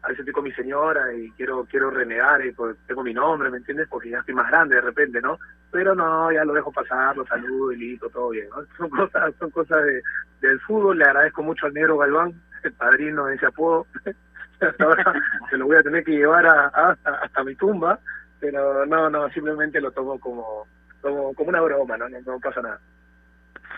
a 0.02 0.08
veces 0.08 0.20
estoy 0.20 0.32
con 0.32 0.44
mi 0.44 0.52
señora 0.52 1.12
y 1.12 1.30
quiero 1.32 1.64
quiero 1.64 1.90
renegar 1.90 2.44
y 2.44 2.52
pues 2.52 2.76
tengo 2.86 3.02
mi 3.02 3.12
nombre, 3.12 3.50
¿me 3.50 3.58
entiendes? 3.58 3.88
Porque 3.88 4.10
ya 4.10 4.18
estoy 4.18 4.34
más 4.34 4.48
grande 4.48 4.76
de 4.76 4.80
repente, 4.80 5.20
¿no? 5.20 5.38
Pero 5.70 5.94
no, 5.94 6.30
ya 6.32 6.44
lo 6.44 6.52
dejo 6.52 6.72
pasar, 6.72 7.16
lo 7.16 7.26
saludo 7.26 7.72
y 7.72 7.76
listo, 7.76 8.08
todo 8.08 8.30
bien, 8.30 8.48
¿no? 8.50 8.64
Son 8.76 8.90
cosas, 8.90 9.34
son 9.38 9.50
cosas 9.50 9.84
de, 9.84 10.02
del 10.40 10.60
fútbol, 10.60 10.98
le 10.98 11.04
agradezco 11.04 11.42
mucho 11.42 11.66
al 11.66 11.74
negro 11.74 11.98
Galván, 11.98 12.32
el 12.62 12.72
padrino 12.72 13.26
de 13.26 13.34
ese 13.34 13.46
apodo, 13.46 13.86
hasta 14.60 14.84
ahora 14.84 15.14
se 15.50 15.56
lo 15.56 15.66
voy 15.66 15.76
a 15.76 15.82
tener 15.82 16.04
que 16.04 16.12
llevar 16.12 16.46
a, 16.46 16.96
hasta 17.22 17.44
mi 17.44 17.54
tumba, 17.56 17.98
pero 18.40 18.86
no, 18.86 19.10
no, 19.10 19.28
simplemente 19.30 19.80
lo 19.80 19.90
tomo 19.92 20.18
como, 20.18 20.66
como, 21.00 21.34
como 21.34 21.48
una 21.48 21.60
broma, 21.60 21.96
¿no? 21.96 22.08
¿no? 22.08 22.40
pasa 22.40 22.62
nada. 22.62 22.80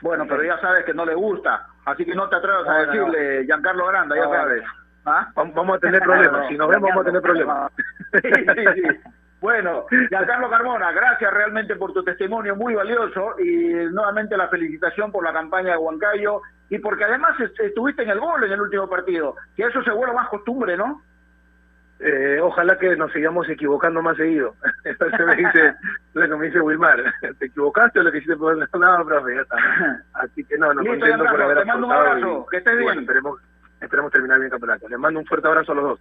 Bueno, 0.03 0.27
pero 0.29 0.43
ya 0.43 0.59
sabes 0.61 0.85
que 0.85 0.95
no 0.95 1.05
le 1.05 1.15
gusta, 1.15 1.67
así 1.85 2.05
que 2.05 2.15
no 2.15 2.29
te 2.29 2.37
atrevas 2.37 2.67
a 2.69 2.87
decirle 2.87 3.45
Giancarlo 3.45 3.87
Granda, 3.87 4.17
ya 4.17 4.29
sabes. 4.29 4.65
¿Ah? 5.05 5.29
Vamos 5.35 5.77
a 5.77 5.79
tener 5.79 6.01
problemas, 6.05 6.49
si 6.49 6.57
nos 6.57 6.69
vemos 6.69 6.89
vamos 6.91 7.03
a 7.03 7.07
tener 7.07 7.23
problemas. 7.23 7.73
Bueno, 9.41 9.87
Giancarlo 10.11 10.51
Carmona, 10.51 10.93
gracias 10.93 11.33
realmente 11.33 11.75
por 11.77 11.95
tu 11.95 12.05
testimonio 12.05 12.55
muy 12.57 12.75
valioso 12.75 13.37
y 13.39 13.73
nuevamente 13.91 14.37
la 14.37 14.49
felicitación 14.49 15.11
por 15.11 15.25
la 15.25 15.33
campaña 15.33 15.73
de 15.73 15.79
Huancayo 15.79 16.43
y 16.69 16.79
porque 16.79 17.05
además 17.05 17.37
estuviste 17.59 18.03
en 18.03 18.11
el 18.11 18.21
gol 18.21 18.45
en 18.45 18.53
el 18.53 18.61
último 18.61 18.87
partido, 18.87 19.37
que 19.57 19.65
eso 19.65 19.83
se 19.83 19.93
vuelve 19.93 20.15
más 20.15 20.29
costumbre, 20.29 20.77
¿no? 20.77 21.03
Eh, 22.03 22.41
ojalá 22.41 22.79
que 22.79 22.97
nos 22.97 23.13
sigamos 23.13 23.47
equivocando 23.51 24.01
más 24.01 24.17
seguido. 24.17 24.55
Entonces 24.85 25.21
me 25.27 25.37
dice, 25.37 25.75
bueno, 26.15 26.39
me 26.39 26.47
dice 26.47 26.61
Wilmar, 26.61 27.03
¿te 27.39 27.47
equivocaste 27.47 28.01
o 28.01 28.03
lo 28.03 28.11
que 28.11 28.19
hiciste 28.19 28.37
por 28.37 28.57
No, 28.57 29.05
profe, 29.05 29.35
ya 29.35 29.43
está. 29.43 29.57
Así 30.15 30.43
que 30.45 30.57
no, 30.57 30.73
no 30.73 30.83
contento 30.83 31.25
por 31.25 31.43
haber 31.43 31.59
Te 31.59 31.65
mando 31.67 31.87
un 31.87 31.93
abrazo, 31.93 32.47
que 32.51 32.57
estés 32.57 32.79
bien. 32.79 33.01
esperemos, 33.01 33.39
esperemos 33.81 34.13
terminar 34.13 34.39
bien 34.39 34.47
el 34.47 34.51
campeonato. 34.51 34.89
Les 34.89 34.99
mando 34.99 35.21
un 35.21 35.27
fuerte 35.27 35.49
abrazo 35.49 35.73
a 35.73 35.75
los 35.75 35.85
dos. 35.85 36.01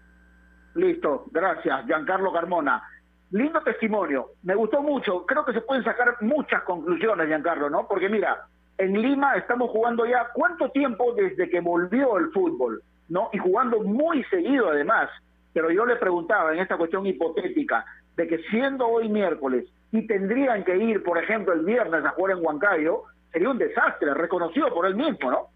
Listo, 0.76 1.26
gracias, 1.32 1.86
Giancarlo 1.86 2.32
Carmona. 2.32 2.82
Lindo 3.32 3.62
testimonio, 3.62 4.30
me 4.44 4.56
gustó 4.56 4.82
mucho. 4.82 5.26
Creo 5.26 5.44
que 5.44 5.54
se 5.54 5.62
pueden 5.62 5.84
sacar 5.84 6.16
muchas 6.22 6.64
conclusiones, 6.64 7.28
Giancarlo, 7.28 7.70
¿no? 7.70 7.88
Porque 7.88 8.08
mira, 8.08 8.46
en 8.78 8.94
Lima 8.94 9.36
estamos 9.36 9.70
jugando 9.72 10.06
ya 10.06 10.30
cuánto 10.34 10.72
tiempo 10.72 11.14
desde 11.14 11.50
que 11.50 11.60
volvió 11.60 12.18
el 12.18 12.32
fútbol, 12.32 12.82
¿no? 13.10 13.30
Y 13.34 13.38
jugando 13.38 13.82
muy 13.82 14.24
seguido 14.26 14.70
además. 14.70 15.10
Pero 15.54 15.72
yo 15.72 15.86
le 15.86 15.96
preguntaba 15.96 16.54
en 16.54 16.60
esta 16.60 16.78
cuestión 16.78 17.06
hipotética 17.06 17.86
de 18.16 18.28
que 18.28 18.40
siendo 18.50 18.88
hoy 18.88 19.10
miércoles 19.10 19.66
y 19.92 20.06
tendrían 20.06 20.64
que 20.64 20.78
ir, 20.78 21.04
por 21.04 21.18
ejemplo, 21.18 21.54
el 21.54 21.66
viernes 21.66 22.06
a 22.06 22.10
jugar 22.10 22.38
en 22.38 22.46
Huancayo, 22.46 23.04
sería 23.32 23.50
un 23.50 23.58
desastre, 23.58 24.14
reconocido 24.14 24.74
por 24.74 24.86
él 24.86 24.96
mismo, 24.96 25.32
¿no? 25.32 25.48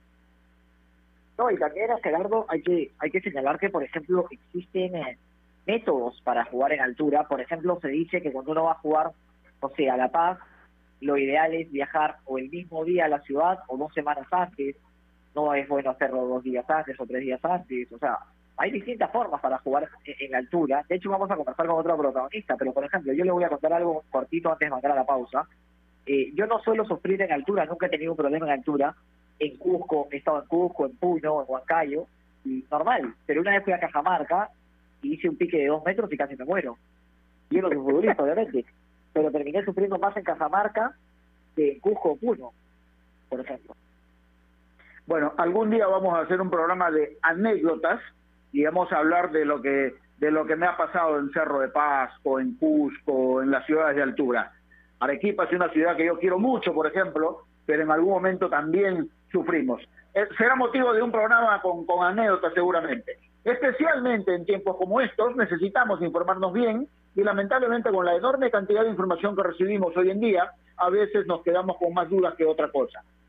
No, 1.38 1.50
y 1.50 1.58
también, 1.58 1.90
Gerardo, 2.04 2.46
hay 2.48 2.62
que, 2.62 2.92
hay 3.00 3.10
que 3.10 3.22
señalar 3.22 3.60
que, 3.60 3.70
por 3.70 3.84
ejemplo, 3.84 4.28
existen 4.30 4.96
eh, 4.96 5.18
métodos 5.66 6.22
para 6.22 6.46
jugar 6.46 6.74
en 6.74 6.82
altura. 6.82 7.28
Por 7.28 7.42
ejemplo, 7.42 7.80
se 7.82 7.88
dice 7.88 8.22
que 8.22 8.32
cuando 8.32 8.52
uno 8.52 8.66
va 8.66 8.74
a 8.74 8.80
jugar, 8.80 9.12
o 9.60 9.70
sea, 9.70 9.96
a 9.96 9.98
La 9.98 10.10
Paz, 10.10 10.38
lo 11.02 11.18
ideal 11.18 11.54
es 11.54 11.72
viajar 11.72 12.18
o 12.26 12.38
el 12.38 12.50
mismo 12.50 12.86
día 12.86 13.06
a 13.06 13.10
la 13.10 13.22
ciudad 13.22 13.60
o 13.68 13.78
dos 13.78 13.94
semanas 13.94 14.28
antes. 14.32 14.76
No 15.36 15.54
es 15.54 15.68
bueno 15.68 15.90
hacerlo 15.90 16.28
dos 16.28 16.44
días 16.44 16.70
antes 16.70 17.00
o 17.00 17.06
tres 17.06 17.22
días 17.22 17.44
antes. 17.44 17.92
O 17.92 17.98
sea, 17.98 18.20
hay 18.58 18.72
distintas 18.72 19.12
formas 19.12 19.42
para 19.42 19.58
jugar 19.60 19.90
en, 20.06 20.36
altura. 20.36 20.86
De 20.88 20.96
hecho, 20.96 21.10
vamos 21.10 21.30
a 21.32 21.36
conversar 21.36 21.66
con 21.66 21.80
otro 21.80 21.98
protagonista, 21.98 22.56
pero 22.58 22.74
por 22.74 22.86
ejemplo, 22.86 23.14
yo 23.14 23.26
le 23.26 23.32
voy 23.32 23.44
a 23.44 23.50
contar 23.50 23.74
algo 23.74 24.04
cortito 24.12 24.52
antes 24.52 24.68
de 24.68 24.72
mandar 24.72 24.92
a 24.92 24.96
la 24.96 25.06
pausa. 25.06 25.48
Eh, 26.06 26.32
yo 26.36 26.46
no 26.46 26.60
suelo 26.60 26.86
sufrir 26.86 27.22
en 27.22 27.32
altura, 27.32 27.66
nunca 27.66 27.88
he 27.88 27.90
tenido 27.90 28.12
un 28.12 28.18
problema 28.18 28.46
en 28.46 28.54
altura, 28.54 28.96
en 29.40 29.58
Cusco, 29.58 30.08
he 30.12 30.18
estado 30.18 30.42
en 30.42 30.48
Cusco, 30.48 30.86
en 30.86 30.96
Puno, 30.98 31.42
en 31.42 31.46
Huancayo, 31.48 32.06
y 32.46 32.66
normal. 32.70 33.16
Pero 33.26 33.42
una 33.42 33.52
vez 33.52 33.64
fui 33.64 33.74
a 33.74 33.80
Cajamarca 33.80 34.50
y 35.02 35.14
hice 35.14 35.30
un 35.30 35.38
pique 35.38 35.58
de 35.58 35.68
dos 35.68 35.84
metros 35.84 36.12
y 36.12 36.18
casi 36.18 36.36
me 36.36 36.46
muero. 36.46 36.78
Y 37.50 37.56
yo 37.56 37.62
no 37.62 37.70
soy 37.70 37.78
futbolista, 37.78 38.24
obviamente. 38.24 38.66
Pero 39.14 39.32
terminé 39.32 39.64
sufriendo 39.64 39.98
más 39.98 40.16
en 40.18 40.24
Cajamarca 40.24 40.96
que 41.56 41.74
en 41.74 41.80
Cusco 41.80 42.12
o 42.12 42.18
Puno, 42.18 42.52
por 43.30 43.40
ejemplo. 43.40 43.76
Bueno, 45.06 45.34
algún 45.38 45.70
día 45.70 45.88
vamos 45.88 46.14
a 46.14 46.22
hacer 46.22 46.40
un 46.40 46.50
programa 46.50 46.90
de 46.92 47.18
anécdotas 47.22 48.00
a 48.92 48.98
hablar 48.98 49.32
de 49.32 49.46
lo 49.46 49.62
que 49.62 49.96
de 50.18 50.32
lo 50.32 50.46
que 50.46 50.56
me 50.56 50.68
ha 50.68 50.78
pasado 50.78 51.20
en 51.20 51.32
Cerro 51.32 51.60
de 51.60 51.68
Paz 51.68 52.12
o 52.24 52.40
en 52.40 52.56
Cusco, 52.56 53.42
en 53.42 53.52
las 53.52 53.66
ciudades 53.66 53.96
de 53.96 54.04
altura. 54.04 54.54
Arequipa 55.00 55.44
es 55.44 55.52
una 55.52 55.70
ciudad 55.70 55.98
que 55.98 56.06
yo 56.06 56.18
quiero 56.18 56.40
mucho, 56.40 56.74
por 56.74 56.88
ejemplo, 56.88 57.42
pero 57.66 57.84
en 57.84 57.92
algún 57.92 58.14
momento 58.14 58.50
también 58.50 59.10
sufrimos. 59.32 59.82
Eh, 60.14 60.28
será 60.38 60.56
motivo 60.56 60.94
de 60.94 61.02
un 61.02 61.12
programa 61.12 61.62
con, 61.62 61.86
con 61.86 62.06
anécdotas 62.06 62.54
seguramente. 62.54 63.18
Especialmente 63.44 64.34
en 64.34 64.46
tiempos 64.46 64.78
como 64.78 65.02
estos 65.02 65.36
necesitamos 65.36 66.02
informarnos 66.02 66.54
bien 66.54 66.88
y 67.16 67.24
lamentablemente 67.24 67.92
con 67.92 68.06
la 68.06 68.16
enorme 68.16 68.50
cantidad 68.50 68.84
de 68.84 68.92
información 68.92 69.36
que 69.36 69.44
recibimos 69.44 69.96
hoy 69.98 70.10
en 70.10 70.22
día, 70.22 70.52
a 70.78 70.90
veces 70.90 71.28
nos 71.28 71.44
quedamos 71.44 71.78
con 71.78 71.94
más 71.94 72.10
dudas 72.10 72.36
que 72.36 72.46
otra 72.46 72.72
cosa. 72.72 73.04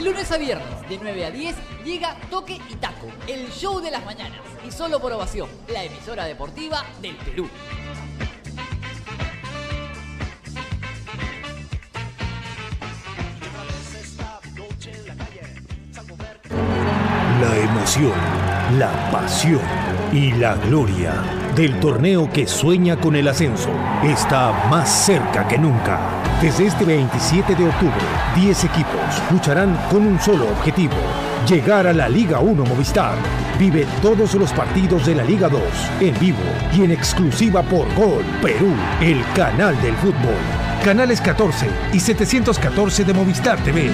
De 0.00 0.06
lunes 0.06 0.32
a 0.32 0.38
viernes, 0.38 0.88
de 0.88 0.98
9 0.98 1.26
a 1.26 1.30
10, 1.30 1.56
llega 1.84 2.16
Toque 2.30 2.58
y 2.70 2.76
Taco, 2.76 3.08
el 3.26 3.50
show 3.50 3.82
de 3.82 3.90
las 3.90 4.02
mañanas. 4.02 4.40
Y 4.66 4.70
solo 4.70 4.98
por 4.98 5.12
ovación, 5.12 5.46
la 5.68 5.84
emisora 5.84 6.24
deportiva 6.24 6.86
del 7.02 7.16
Perú. 7.16 7.46
La 17.42 17.56
emoción, 17.58 18.14
la 18.78 19.10
pasión 19.12 19.60
y 20.14 20.32
la 20.32 20.54
gloria 20.54 21.12
del 21.54 21.78
torneo 21.78 22.32
que 22.32 22.46
sueña 22.46 22.98
con 22.98 23.16
el 23.16 23.28
ascenso 23.28 23.68
está 24.02 24.66
más 24.70 24.88
cerca 24.88 25.46
que 25.46 25.58
nunca. 25.58 26.29
Desde 26.40 26.68
este 26.68 26.86
27 26.86 27.54
de 27.54 27.68
octubre, 27.68 27.94
10 28.34 28.64
equipos 28.64 29.22
lucharán 29.30 29.76
con 29.90 30.06
un 30.06 30.18
solo 30.18 30.48
objetivo, 30.48 30.94
llegar 31.46 31.86
a 31.86 31.92
la 31.92 32.08
Liga 32.08 32.40
1 32.40 32.64
Movistar. 32.64 33.16
Vive 33.58 33.86
todos 34.00 34.34
los 34.36 34.50
partidos 34.54 35.04
de 35.04 35.16
la 35.16 35.24
Liga 35.24 35.50
2 35.50 35.60
en 36.00 36.18
vivo 36.18 36.38
y 36.72 36.84
en 36.84 36.92
exclusiva 36.92 37.62
por 37.62 37.94
Gol 37.94 38.24
Perú, 38.40 38.72
el 39.02 39.22
canal 39.34 39.78
del 39.82 39.94
fútbol. 39.96 40.40
Canales 40.82 41.20
14 41.20 41.66
y 41.92 42.00
714 42.00 43.04
de 43.04 43.12
Movistar 43.12 43.62
TV. 43.62 43.90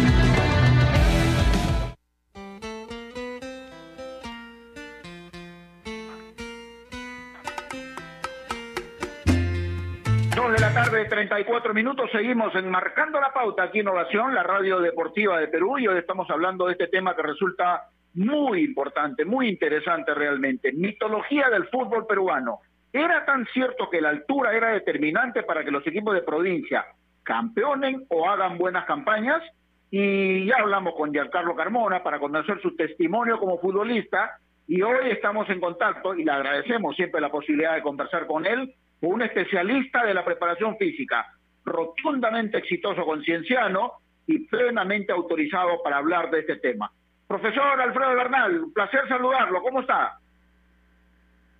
54 11.37 11.74
minutos 11.74 12.11
seguimos 12.12 12.55
en 12.55 12.70
Marcando 12.70 13.20
la 13.20 13.30
Pauta 13.30 13.64
aquí 13.64 13.80
en 13.80 13.89
Oración, 13.89 14.34
la 14.34 14.43
radio 14.43 14.80
deportiva 14.80 15.39
de 15.39 15.49
Perú, 15.49 15.78
y 15.78 15.87
hoy 15.87 15.99
estamos 15.99 16.30
hablando 16.30 16.64
de 16.64 16.72
este 16.72 16.87
tema 16.87 17.14
que 17.14 17.20
resulta 17.20 17.91
muy 18.14 18.64
importante, 18.64 19.26
muy 19.26 19.49
interesante 19.51 20.14
realmente. 20.14 20.72
Mitología 20.72 21.51
del 21.51 21.68
fútbol 21.68 22.07
peruano. 22.07 22.61
Era 22.91 23.26
tan 23.26 23.45
cierto 23.53 23.91
que 23.91 24.01
la 24.01 24.09
altura 24.09 24.55
era 24.57 24.70
determinante 24.70 25.43
para 25.43 25.62
que 25.62 25.70
los 25.70 25.87
equipos 25.87 26.14
de 26.14 26.22
provincia 26.22 26.87
campeonen 27.22 28.07
o 28.09 28.26
hagan 28.26 28.57
buenas 28.57 28.87
campañas. 28.87 29.43
Y 29.91 30.47
ya 30.47 30.55
hablamos 30.61 30.95
con 30.95 31.12
Giancarlo 31.12 31.55
Carmona 31.55 32.03
para 32.03 32.18
conocer 32.18 32.62
su 32.62 32.74
testimonio 32.76 33.39
como 33.39 33.59
futbolista. 33.59 34.39
Y 34.66 34.80
hoy 34.80 35.11
estamos 35.11 35.51
en 35.51 35.61
contacto 35.61 36.14
y 36.14 36.24
le 36.24 36.32
agradecemos 36.32 36.97
siempre 36.97 37.20
la 37.20 37.30
posibilidad 37.30 37.74
de 37.74 37.82
conversar 37.82 38.26
con 38.26 38.47
él 38.47 38.74
un 39.01 39.22
especialista 39.22 40.05
de 40.05 40.14
la 40.14 40.24
preparación 40.24 40.76
física, 40.76 41.26
rotundamente 41.64 42.59
exitoso 42.59 43.05
concienciano 43.05 43.92
y 44.26 44.47
plenamente 44.47 45.12
autorizado 45.12 45.82
para 45.82 45.99
hablar 45.99 46.30
de 46.30 46.40
este 46.40 46.57
tema. 46.57 46.90
Profesor 47.26 47.80
Alfredo 47.80 48.14
Bernal, 48.14 48.64
un 48.64 48.72
placer 48.72 49.07
saludarlo, 49.09 49.62
¿cómo 49.62 49.80
está? 49.80 50.18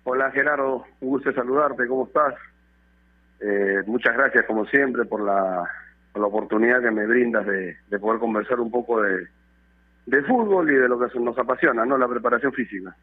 Hola 0.03 0.31
Gerardo, 0.31 0.85
un 1.01 1.09
gusto 1.09 1.33
saludarte, 1.33 1.87
¿cómo 1.87 2.07
estás? 2.07 2.35
Eh, 3.41 3.83
muchas 3.85 4.15
gracias 4.15 4.45
como 4.45 4.65
siempre 4.65 5.05
por 5.05 5.21
la, 5.21 5.63
por 6.13 6.21
la 6.21 6.27
oportunidad 6.27 6.81
que 6.81 6.91
me 6.91 7.05
brindas 7.05 7.45
de, 7.45 7.77
de 7.87 7.99
poder 7.99 8.19
conversar 8.19 8.59
un 8.59 8.71
poco 8.71 9.01
de, 9.01 9.27
de 10.05 10.23
fútbol 10.23 10.71
y 10.71 10.75
de 10.75 10.87
lo 10.87 10.97
que 10.97 11.19
nos 11.19 11.37
apasiona, 11.37 11.85
¿no? 11.85 11.97
La 11.97 12.07
preparación 12.07 12.53
física. 12.53 12.95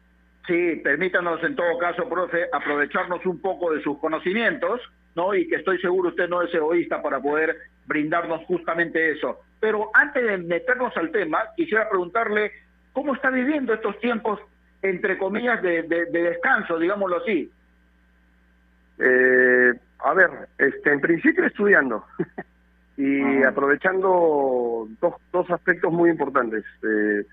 Sí, 0.47 0.75
permítanos 0.83 1.43
en 1.43 1.55
todo 1.55 1.77
caso, 1.79 2.07
profe, 2.07 2.45
aprovecharnos 2.51 3.25
un 3.25 3.39
poco 3.41 3.73
de 3.73 3.81
sus 3.81 3.97
conocimientos, 3.97 4.79
¿no? 5.15 5.33
Y 5.33 5.47
que 5.47 5.55
estoy 5.55 5.79
seguro 5.79 6.09
usted 6.09 6.29
no 6.29 6.43
es 6.43 6.53
egoísta 6.53 7.01
para 7.01 7.19
poder 7.19 7.55
brindarnos 7.87 8.45
justamente 8.45 9.11
eso. 9.11 9.39
Pero 9.59 9.89
antes 9.93 10.23
de 10.23 10.37
meternos 10.37 10.95
al 10.97 11.11
tema, 11.11 11.39
quisiera 11.55 11.89
preguntarle 11.89 12.51
cómo 12.93 13.15
está 13.15 13.31
viviendo 13.31 13.73
estos 13.73 13.99
tiempos, 13.99 14.39
entre 14.83 15.17
comillas, 15.17 15.61
de, 15.63 15.83
de, 15.83 16.05
de 16.05 16.21
descanso, 16.21 16.77
digámoslo 16.77 17.17
así. 17.17 17.51
Eh, 18.99 19.73
a 19.99 20.13
ver, 20.13 20.29
este, 20.57 20.91
en 20.91 21.01
principio 21.01 21.45
estudiando 21.45 22.05
y 22.97 23.43
aprovechando 23.43 24.87
dos, 25.01 25.15
dos 25.31 25.49
aspectos 25.49 25.91
muy 25.91 26.11
importantes. 26.11 26.63
Eh, 26.83 27.25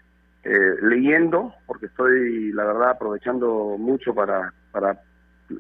eh, 0.45 0.75
leyendo, 0.83 1.55
porque 1.67 1.87
estoy, 1.87 2.53
la 2.53 2.65
verdad, 2.65 2.91
aprovechando 2.91 3.77
mucho 3.79 4.15
para, 4.15 4.53
para 4.71 5.01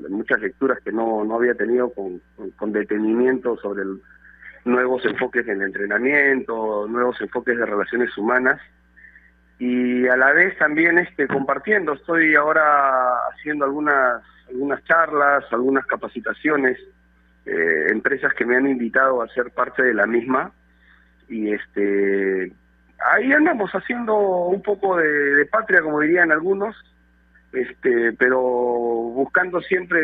muchas 0.09 0.41
lecturas 0.41 0.79
que 0.85 0.93
no, 0.93 1.25
no 1.25 1.37
había 1.37 1.55
tenido 1.55 1.91
con, 1.93 2.21
con, 2.57 2.73
detenimiento 2.73 3.57
sobre 3.59 3.83
el, 3.83 4.01
nuevos 4.65 5.05
enfoques 5.05 5.47
en 5.49 5.63
entrenamiento, 5.63 6.87
nuevos 6.89 7.21
enfoques 7.21 7.57
de 7.57 7.67
relaciones 7.67 8.17
humanas 8.17 8.61
y 9.59 10.09
a 10.09 10.17
la 10.17 10.33
vez 10.33 10.57
también 10.59 10.99
este 10.99 11.29
compartiendo. 11.29 11.93
Estoy 11.93 12.35
ahora 12.35 13.19
haciendo 13.33 13.65
algunas 13.65 14.23
algunas 14.49 14.85
charlas, 14.85 15.45
algunas 15.51 15.87
capacitaciones, 15.87 16.79
eh, 17.47 17.87
empresas 17.91 18.35
que 18.35 18.45
me 18.45 18.57
han 18.57 18.69
invitado 18.69 19.23
a 19.23 19.29
ser 19.29 19.51
parte 19.51 19.83
de 19.83 19.95
la 19.95 20.07
misma 20.07 20.53
y 21.29 21.53
este 21.53 22.53
ahí 23.11 23.33
andamos 23.33 23.71
haciendo 23.73 24.17
un 24.17 24.63
poco 24.63 24.97
de, 24.97 25.07
de, 25.07 25.47
patria, 25.47 25.83
como 25.83 26.01
dirían 26.01 26.33
algunos, 26.33 26.77
este, 27.53 28.13
pero 28.19 28.41
buscando 28.41 29.61
siempre 29.61 30.01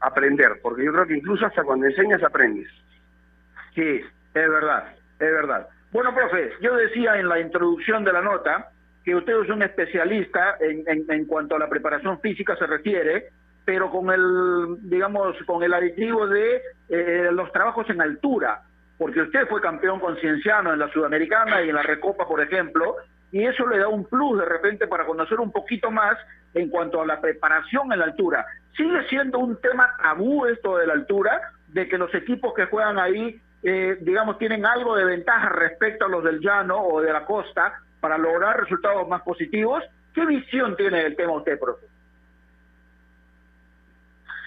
aprender, 0.00 0.58
porque 0.62 0.84
yo 0.84 0.92
creo 0.92 1.06
que 1.06 1.16
incluso 1.16 1.46
hasta 1.46 1.62
cuando 1.62 1.86
enseñas 1.86 2.22
aprendes. 2.22 2.68
Sí, 3.74 4.00
es 4.34 4.50
verdad, 4.50 4.92
es 5.20 5.32
verdad. 5.32 5.68
Bueno, 5.92 6.14
profe, 6.14 6.52
yo 6.60 6.74
decía 6.76 7.18
en 7.18 7.28
la 7.28 7.40
introducción 7.40 8.04
de 8.04 8.12
la 8.12 8.20
nota 8.20 8.70
que 9.04 9.14
usted 9.14 9.40
es 9.40 9.48
un 9.48 9.62
especialista 9.62 10.56
en, 10.60 10.82
en, 10.86 11.04
en 11.08 11.24
cuanto 11.26 11.56
a 11.56 11.58
la 11.58 11.68
preparación 11.68 12.20
física 12.20 12.56
se 12.56 12.66
refiere, 12.66 13.28
pero 13.64 13.90
con 13.90 14.10
el, 14.10 14.88
digamos, 14.88 15.36
con 15.46 15.62
el 15.62 15.72
aditivo 15.72 16.26
de 16.26 16.60
eh, 16.88 17.28
los 17.32 17.52
trabajos 17.52 17.88
en 17.90 18.00
altura 18.00 18.62
porque 18.98 19.22
usted 19.22 19.46
fue 19.48 19.60
campeón 19.60 20.00
concienciano 20.00 20.72
en 20.72 20.80
la 20.80 20.92
Sudamericana 20.92 21.62
y 21.62 21.68
en 21.68 21.76
la 21.76 21.82
Recopa, 21.82 22.26
por 22.26 22.40
ejemplo, 22.42 22.96
y 23.30 23.44
eso 23.44 23.66
le 23.66 23.78
da 23.78 23.88
un 23.88 24.04
plus 24.04 24.38
de 24.38 24.44
repente 24.44 24.86
para 24.86 25.06
conocer 25.06 25.38
un 25.38 25.52
poquito 25.52 25.90
más 25.90 26.16
en 26.54 26.68
cuanto 26.68 27.00
a 27.00 27.06
la 27.06 27.20
preparación 27.20 27.92
en 27.92 28.00
la 28.00 28.06
altura. 28.06 28.44
Sigue 28.76 29.06
siendo 29.08 29.38
un 29.38 29.60
tema 29.60 29.94
tabú 30.02 30.46
esto 30.46 30.78
de 30.78 30.86
la 30.86 30.94
altura, 30.94 31.40
de 31.68 31.88
que 31.88 31.98
los 31.98 32.12
equipos 32.14 32.54
que 32.54 32.66
juegan 32.66 32.98
ahí, 32.98 33.40
eh, 33.62 33.98
digamos, 34.00 34.38
tienen 34.38 34.64
algo 34.66 34.96
de 34.96 35.04
ventaja 35.04 35.48
respecto 35.50 36.06
a 36.06 36.08
los 36.08 36.24
del 36.24 36.40
llano 36.40 36.80
o 36.80 37.00
de 37.00 37.12
la 37.12 37.24
costa 37.24 37.74
para 38.00 38.16
lograr 38.16 38.60
resultados 38.60 39.06
más 39.08 39.22
positivos. 39.22 39.84
¿Qué 40.14 40.24
visión 40.24 40.74
tiene 40.76 41.02
del 41.02 41.16
tema 41.16 41.34
usted, 41.34 41.58
profe? 41.58 41.86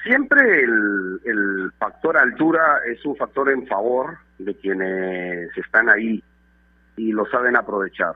Siempre 0.03 0.63
el, 0.63 1.19
el 1.25 1.71
factor 1.77 2.17
altura 2.17 2.79
es 2.87 3.05
un 3.05 3.15
factor 3.15 3.49
en 3.51 3.67
favor 3.67 4.17
de 4.39 4.55
quienes 4.55 5.55
están 5.55 5.89
ahí 5.89 6.23
y 6.97 7.11
lo 7.11 7.25
saben 7.27 7.55
aprovechar. 7.55 8.15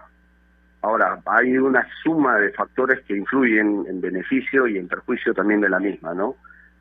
Ahora, 0.81 1.19
hay 1.25 1.57
una 1.57 1.87
suma 2.03 2.37
de 2.37 2.51
factores 2.51 3.01
que 3.05 3.15
influyen 3.15 3.85
en 3.87 4.01
beneficio 4.01 4.67
y 4.67 4.77
en 4.77 4.87
perjuicio 4.87 5.33
también 5.33 5.61
de 5.61 5.69
la 5.69 5.79
misma, 5.79 6.13
¿no? 6.13 6.35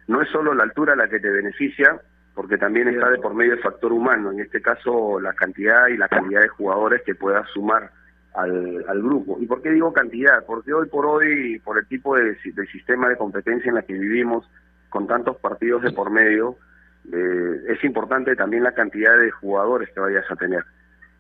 No 0.07 0.21
es 0.21 0.29
solo 0.29 0.53
la 0.53 0.65
altura 0.65 0.95
la 0.95 1.09
que 1.09 1.21
te 1.21 1.31
beneficia, 1.31 1.99
porque 2.35 2.59
también 2.59 2.89
está 2.89 3.09
de 3.11 3.19
por 3.19 3.35
medio 3.35 3.55
el 3.55 3.63
factor 3.63 3.93
humano, 3.93 4.33
en 4.33 4.41
este 4.41 4.61
caso 4.61 5.21
la 5.21 5.33
cantidad 5.33 5.89
y 5.89 5.97
la 5.97 6.09
calidad 6.09 6.43
de 6.43 6.49
jugadores 6.49 7.03
que 7.03 7.15
puedas 7.15 7.49
sumar 7.51 7.91
al, 8.35 8.85
al 8.89 9.03
grupo. 9.03 9.39
¿Y 9.41 9.47
por 9.47 9.63
qué 9.63 9.71
digo 9.71 9.93
cantidad? 9.93 10.45
Porque 10.47 10.75
hoy 10.75 10.89
por 10.89 11.07
hoy, 11.07 11.59
por 11.61 11.79
el 11.79 11.87
tipo 11.87 12.17
de, 12.17 12.37
de 12.45 12.67
sistema 12.67 13.09
de 13.09 13.17
competencia 13.17 13.69
en 13.69 13.77
la 13.77 13.83
que 13.83 13.95
vivimos, 13.95 14.47
con 14.95 15.09
tantos 15.09 15.39
partidos 15.39 15.83
de 15.83 15.91
por 15.91 16.09
medio, 16.09 16.57
eh, 17.13 17.65
es 17.67 17.83
importante 17.83 18.37
también 18.37 18.63
la 18.63 18.75
cantidad 18.75 19.19
de 19.19 19.29
jugadores 19.33 19.91
que 19.93 19.99
vayas 19.99 20.25
a 20.31 20.37
tener, 20.37 20.63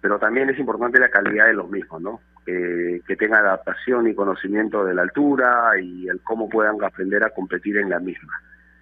pero 0.01 0.17
también 0.21 0.49
es 0.49 0.61
importante 0.61 1.01
la 1.01 1.09
calidad 1.09 1.47
de 1.47 1.55
los 1.55 1.69
mismos, 1.69 2.01
¿no? 2.01 2.21
eh, 2.47 3.01
que 3.05 3.17
tengan 3.17 3.45
adaptación 3.45 4.07
y 4.07 4.15
conocimiento 4.15 4.85
de 4.85 4.95
la 4.95 5.03
altura 5.03 5.73
y 5.83 6.07
el 6.07 6.21
cómo 6.21 6.49
puedan 6.49 6.77
aprender 6.85 7.25
a 7.25 7.31
competir 7.31 7.79
en 7.79 7.91
la 7.91 7.99
misma. 7.99 8.33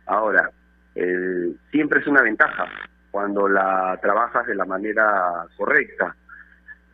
Ahora, 0.04 0.50
eh, 0.94 1.54
siempre 1.70 2.00
es 2.00 2.06
una 2.06 2.20
ventaja 2.20 2.66
cuando 3.10 3.48
la 3.48 3.98
trabajas 4.02 4.46
de 4.46 4.56
la 4.56 4.66
manera 4.66 5.46
correcta. 5.56 6.14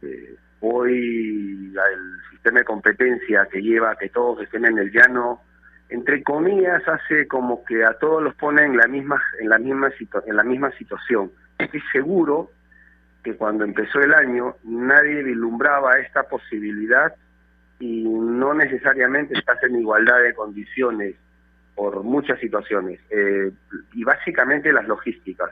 Eh, 0.03 0.37
hoy 0.61 1.75
el 1.75 2.31
sistema 2.31 2.61
de 2.61 2.65
competencia 2.65 3.49
que 3.51 3.61
lleva 3.61 3.91
a 3.91 3.97
que 3.97 4.11
todos 4.11 4.41
estén 4.43 4.67
en 4.67 4.79
el 4.79 4.93
llano, 4.93 5.41
entre 5.89 6.23
comillas, 6.23 6.87
hace 6.87 7.27
como 7.27 7.65
que 7.65 7.85
a 7.85 7.95
todos 7.95 8.23
los 8.23 8.35
pone 8.35 8.65
en 8.65 8.77
la 8.77 8.87
misma, 8.87 9.21
en 9.41 9.49
la 9.49 9.59
misma, 9.59 9.91
en 10.27 10.37
la 10.37 10.43
misma 10.43 10.71
situación. 10.73 11.31
Estoy 11.59 11.83
seguro 11.93 12.51
que 13.25 13.35
cuando 13.37 13.65
empezó 13.65 14.01
el 14.01 14.15
año 14.15 14.57
nadie 14.65 15.23
vislumbraba 15.23 15.99
esta 15.99 16.25
posibilidad 16.25 17.15
y 17.81 18.05
no 18.05 18.55
necesariamente 18.55 19.39
estás 19.39 19.63
en 19.63 19.77
igualdad 19.77 20.23
de 20.23 20.35
condiciones 20.35 21.15
por 21.75 22.03
muchas 22.03 22.41
situaciones 22.41 23.01
eh, 23.11 23.53
y 23.95 24.05
básicamente 24.05 24.73
las 24.73 24.87
logísticas. 24.87 25.51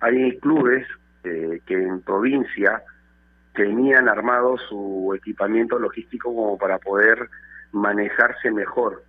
Hay 0.00 0.38
clubes 0.38 0.86
eh, 1.22 1.60
que 1.66 1.74
en 1.74 2.00
provincia 2.00 2.82
tenían 3.54 4.08
armado 4.08 4.56
su 4.56 5.12
equipamiento 5.14 5.78
logístico 5.78 6.34
como 6.34 6.56
para 6.56 6.78
poder 6.78 7.28
manejarse 7.72 8.50
mejor. 8.50 9.02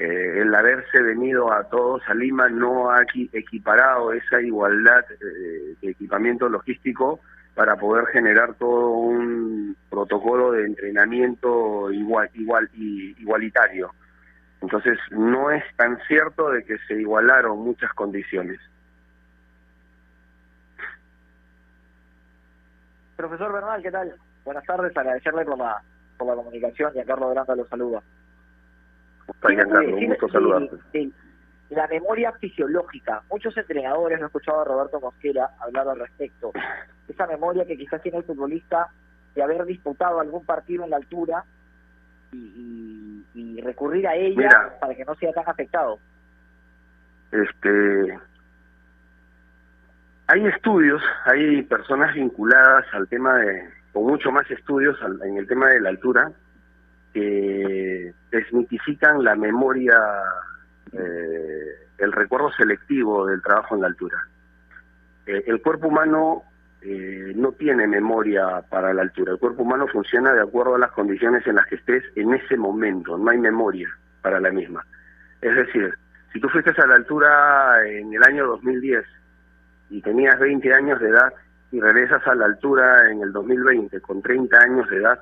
Eh, 0.00 0.40
el 0.40 0.54
haberse 0.54 1.02
venido 1.02 1.52
a 1.52 1.64
todos 1.64 2.00
a 2.08 2.14
Lima 2.14 2.48
no 2.48 2.90
ha 2.90 3.02
equiparado 3.34 4.14
esa 4.14 4.40
igualdad 4.40 5.04
eh, 5.10 5.76
de 5.78 5.90
equipamiento 5.90 6.48
logístico 6.48 7.20
para 7.54 7.76
poder 7.76 8.06
generar 8.06 8.54
todo 8.54 8.92
un 8.92 9.76
protocolo 9.90 10.52
de 10.52 10.64
entrenamiento 10.64 11.92
igual, 11.92 12.30
igual 12.32 12.70
igualitario. 12.72 13.92
Entonces 14.62 14.98
no 15.10 15.50
es 15.50 15.62
tan 15.76 15.98
cierto 16.08 16.48
de 16.48 16.64
que 16.64 16.78
se 16.88 16.94
igualaron 16.94 17.58
muchas 17.58 17.92
condiciones. 17.92 18.58
Profesor 23.16 23.52
Bernal, 23.52 23.82
¿qué 23.82 23.90
tal? 23.90 24.14
Buenas 24.46 24.64
tardes, 24.64 24.96
agradecerle 24.96 25.44
por 25.44 25.58
la, 25.58 25.82
por 26.16 26.26
la 26.26 26.36
comunicación 26.36 26.90
y 26.94 27.00
a 27.00 27.04
Carlos 27.04 27.34
Granda 27.34 27.54
lo 27.54 27.66
saluda. 27.66 28.02
Un 29.42 30.06
gusto 30.06 30.28
saludarte. 30.28 30.76
la 31.70 31.86
memoria 31.88 32.32
fisiológica, 32.32 33.22
muchos 33.30 33.56
entrenadores, 33.56 34.18
lo 34.18 34.24
he 34.24 34.26
escuchado 34.26 34.60
a 34.60 34.64
Roberto 34.64 35.00
Mosquera 35.00 35.50
hablar 35.60 35.88
al 35.88 36.00
respecto, 36.00 36.52
esa 37.08 37.26
memoria 37.26 37.64
que 37.64 37.76
quizás 37.76 38.02
tiene 38.02 38.18
el 38.18 38.24
futbolista 38.24 38.88
de 39.34 39.42
haber 39.42 39.64
disputado 39.64 40.20
algún 40.20 40.44
partido 40.44 40.84
en 40.84 40.90
la 40.90 40.96
altura 40.96 41.44
y, 42.32 43.24
y, 43.34 43.60
recurrir 43.60 44.06
a 44.06 44.14
ella 44.14 44.72
para 44.80 44.94
que 44.94 45.04
no 45.04 45.14
sea 45.16 45.32
tan 45.32 45.44
afectado. 45.46 45.98
Este, 47.30 48.18
hay 50.26 50.46
estudios, 50.46 51.02
hay 51.24 51.62
personas 51.62 52.14
vinculadas 52.14 52.86
al 52.92 53.08
tema 53.08 53.36
de, 53.38 53.68
con 53.92 54.04
mucho 54.04 54.30
más 54.30 54.48
estudios 54.50 54.96
en 55.24 55.36
el 55.36 55.46
tema 55.46 55.68
de 55.68 55.80
la 55.80 55.88
altura, 55.90 56.32
que 57.12 58.12
desmitifican 58.30 59.22
la 59.24 59.34
memoria, 59.34 59.96
eh, 60.92 61.88
el 61.98 62.12
recuerdo 62.12 62.50
selectivo 62.52 63.26
del 63.26 63.42
trabajo 63.42 63.74
en 63.74 63.82
la 63.82 63.88
altura. 63.88 64.26
Eh, 65.26 65.44
el 65.46 65.60
cuerpo 65.60 65.88
humano 65.88 66.44
eh, 66.82 67.32
no 67.36 67.52
tiene 67.52 67.86
memoria 67.86 68.62
para 68.68 68.94
la 68.94 69.02
altura, 69.02 69.32
el 69.32 69.38
cuerpo 69.38 69.62
humano 69.62 69.86
funciona 69.88 70.32
de 70.32 70.42
acuerdo 70.42 70.76
a 70.76 70.78
las 70.78 70.92
condiciones 70.92 71.46
en 71.46 71.56
las 71.56 71.66
que 71.66 71.76
estés 71.76 72.04
en 72.16 72.34
ese 72.34 72.56
momento, 72.56 73.18
no 73.18 73.30
hay 73.30 73.38
memoria 73.38 73.88
para 74.22 74.40
la 74.40 74.50
misma. 74.50 74.84
Es 75.40 75.54
decir, 75.54 75.94
si 76.32 76.40
tú 76.40 76.48
fuiste 76.48 76.70
a 76.70 76.86
la 76.86 76.96
altura 76.96 77.86
en 77.86 78.14
el 78.14 78.22
año 78.22 78.46
2010, 78.46 79.04
y 79.90 80.00
tenías 80.00 80.38
20 80.38 80.72
años 80.72 81.00
de 81.00 81.08
edad 81.08 81.32
y 81.72 81.80
regresas 81.80 82.26
a 82.26 82.34
la 82.34 82.46
altura 82.46 83.10
en 83.10 83.22
el 83.22 83.32
2020 83.32 84.00
con 84.00 84.22
30 84.22 84.58
años 84.58 84.88
de 84.88 84.96
edad, 84.96 85.20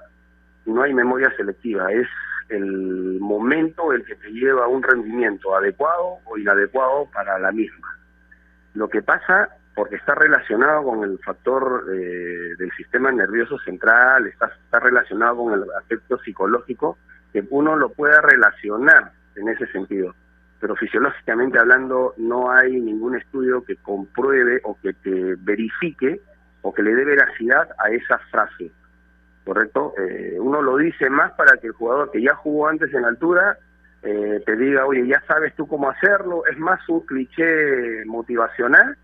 no 0.66 0.82
hay 0.82 0.92
memoria 0.94 1.32
selectiva, 1.36 1.90
es 1.90 2.06
el 2.48 3.20
momento 3.20 3.92
el 3.92 4.04
que 4.04 4.16
te 4.16 4.30
lleva 4.30 4.64
a 4.64 4.68
un 4.68 4.82
rendimiento 4.82 5.54
adecuado 5.54 6.18
o 6.24 6.38
inadecuado 6.38 7.08
para 7.12 7.38
la 7.38 7.52
misma. 7.52 7.88
Lo 8.74 8.88
que 8.88 9.02
pasa, 9.02 9.48
porque 9.74 9.96
está 9.96 10.14
relacionado 10.14 10.84
con 10.84 11.04
el 11.04 11.18
factor 11.18 11.84
eh, 11.92 12.54
del 12.58 12.70
sistema 12.76 13.12
nervioso 13.12 13.58
central, 13.58 14.26
está, 14.26 14.46
está 14.64 14.80
relacionado 14.80 15.36
con 15.36 15.54
el 15.54 15.64
aspecto 15.78 16.18
psicológico, 16.18 16.98
que 17.32 17.44
uno 17.50 17.76
lo 17.76 17.90
pueda 17.90 18.20
relacionar 18.20 19.12
en 19.36 19.48
ese 19.48 19.66
sentido 19.68 20.14
pero 20.60 20.74
fisiológicamente 20.76 21.58
hablando 21.58 22.14
no 22.16 22.50
hay 22.50 22.80
ningún 22.80 23.16
estudio 23.16 23.62
que 23.64 23.76
compruebe 23.76 24.60
o 24.64 24.76
que 24.80 24.92
te 24.92 25.34
verifique 25.36 26.20
o 26.62 26.74
que 26.74 26.82
le 26.82 26.94
dé 26.94 27.04
veracidad 27.04 27.68
a 27.78 27.90
esa 27.90 28.18
frase, 28.30 28.70
¿correcto? 29.48 29.94
Eh, 29.96 30.36
uno 30.38 30.60
lo 30.60 30.76
dice 30.76 31.08
más 31.08 31.32
para 31.32 31.56
que 31.56 31.68
el 31.68 31.72
jugador 31.72 32.10
que 32.10 32.20
ya 32.20 32.34
jugó 32.34 32.68
antes 32.68 32.92
en 32.92 33.06
altura 33.06 33.56
eh, 34.02 34.42
te 34.44 34.56
diga, 34.56 34.84
oye, 34.84 35.06
ya 35.06 35.22
sabes 35.26 35.54
tú 35.54 35.66
cómo 35.66 35.88
hacerlo, 35.88 36.42
es 36.44 36.58
más 36.58 36.86
un 36.86 37.00
cliché 37.06 38.04
motivacional 38.04 38.94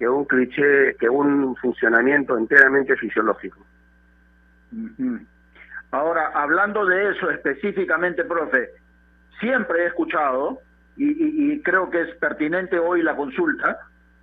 que 0.00 0.08
un 0.08 0.24
cliché, 0.24 0.96
que 0.98 1.08
un 1.08 1.54
funcionamiento 1.54 2.36
enteramente 2.36 2.96
fisiológico. 2.96 3.64
Ahora, 5.92 6.32
hablando 6.34 6.84
de 6.84 7.10
eso 7.10 7.30
específicamente, 7.30 8.24
profe, 8.24 8.70
siempre 9.38 9.84
he 9.84 9.86
escuchado 9.86 10.58
y, 10.96 11.62
creo 11.62 11.90
que 11.90 12.00
es 12.00 12.14
pertinente 12.16 12.76
hoy 12.76 13.02
la 13.02 13.14
consulta, 13.14 13.78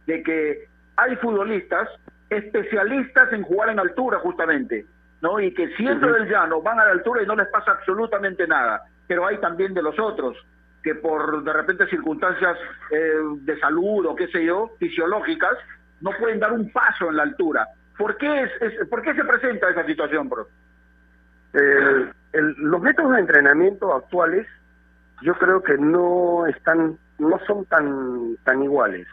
de 0.07 0.23
que 0.23 0.67
hay 0.97 1.15
futbolistas 1.15 1.87
especialistas 2.29 3.31
en 3.31 3.43
jugar 3.43 3.69
en 3.69 3.79
altura 3.79 4.19
justamente, 4.19 4.85
¿no? 5.21 5.39
Y 5.39 5.53
que 5.53 5.75
siendo 5.75 6.11
del 6.11 6.29
llano 6.29 6.61
van 6.61 6.79
a 6.79 6.85
la 6.85 6.91
altura 6.91 7.23
y 7.23 7.25
no 7.25 7.35
les 7.35 7.47
pasa 7.47 7.71
absolutamente 7.71 8.47
nada. 8.47 8.83
Pero 9.07 9.25
hay 9.25 9.37
también 9.39 9.73
de 9.73 9.81
los 9.81 9.97
otros 9.99 10.37
que 10.83 10.95
por 10.95 11.43
de 11.43 11.53
repente 11.53 11.87
circunstancias 11.87 12.57
eh, 12.91 13.13
de 13.41 13.59
salud 13.59 14.05
o 14.05 14.15
qué 14.15 14.27
sé 14.27 14.45
yo, 14.45 14.71
fisiológicas, 14.79 15.57
no 16.01 16.11
pueden 16.17 16.39
dar 16.39 16.53
un 16.53 16.71
paso 16.71 17.09
en 17.09 17.17
la 17.17 17.23
altura. 17.23 17.67
¿Por 17.97 18.15
qué, 18.17 18.43
es, 18.43 18.87
¿por 18.87 19.01
qué 19.01 19.13
se 19.13 19.25
presenta 19.25 19.69
esa 19.69 19.85
situación, 19.85 20.29
bro? 20.29 20.47
los 22.31 22.81
métodos 22.81 23.13
de 23.13 23.21
entrenamiento 23.21 23.91
actuales 23.91 24.45
yo 25.21 25.33
creo 25.35 25.61
que 25.61 25.77
no 25.77 26.45
están, 26.47 26.97
no 27.17 27.39
son 27.45 27.65
tan, 27.65 28.35
tan 28.43 28.63
iguales. 28.63 29.07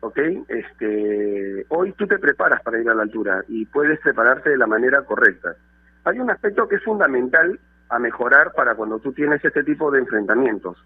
¿Ok? 0.00 0.18
Este, 0.48 1.66
hoy 1.68 1.92
tú 1.92 2.06
te 2.06 2.18
preparas 2.18 2.62
para 2.62 2.80
ir 2.80 2.88
a 2.88 2.94
la 2.94 3.02
altura 3.02 3.42
y 3.48 3.66
puedes 3.66 4.00
prepararte 4.00 4.50
de 4.50 4.58
la 4.58 4.66
manera 4.66 5.02
correcta. 5.02 5.56
Hay 6.04 6.18
un 6.18 6.30
aspecto 6.30 6.68
que 6.68 6.76
es 6.76 6.84
fundamental 6.84 7.58
a 7.88 7.98
mejorar 7.98 8.52
para 8.52 8.74
cuando 8.74 8.98
tú 8.98 9.12
tienes 9.12 9.44
este 9.44 9.62
tipo 9.62 9.90
de 9.90 10.00
enfrentamientos 10.00 10.76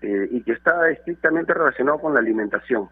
eh, 0.00 0.28
y 0.30 0.42
que 0.42 0.52
está 0.52 0.88
estrictamente 0.90 1.54
relacionado 1.54 1.98
con 1.98 2.14
la 2.14 2.20
alimentación. 2.20 2.88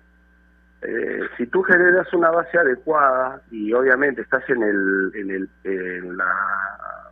Eh, 0.83 1.21
si 1.37 1.47
tú 1.47 1.63
generas 1.63 2.13
una 2.15 2.31
base 2.31 2.59
adecuada 2.59 3.43
y 3.51 3.73
obviamente 3.73 4.23
estás 4.23 4.49
en, 4.49 4.63
el, 4.63 5.13
en, 5.15 5.31
el, 5.31 5.49
en, 5.65 6.17
la, 6.17 7.11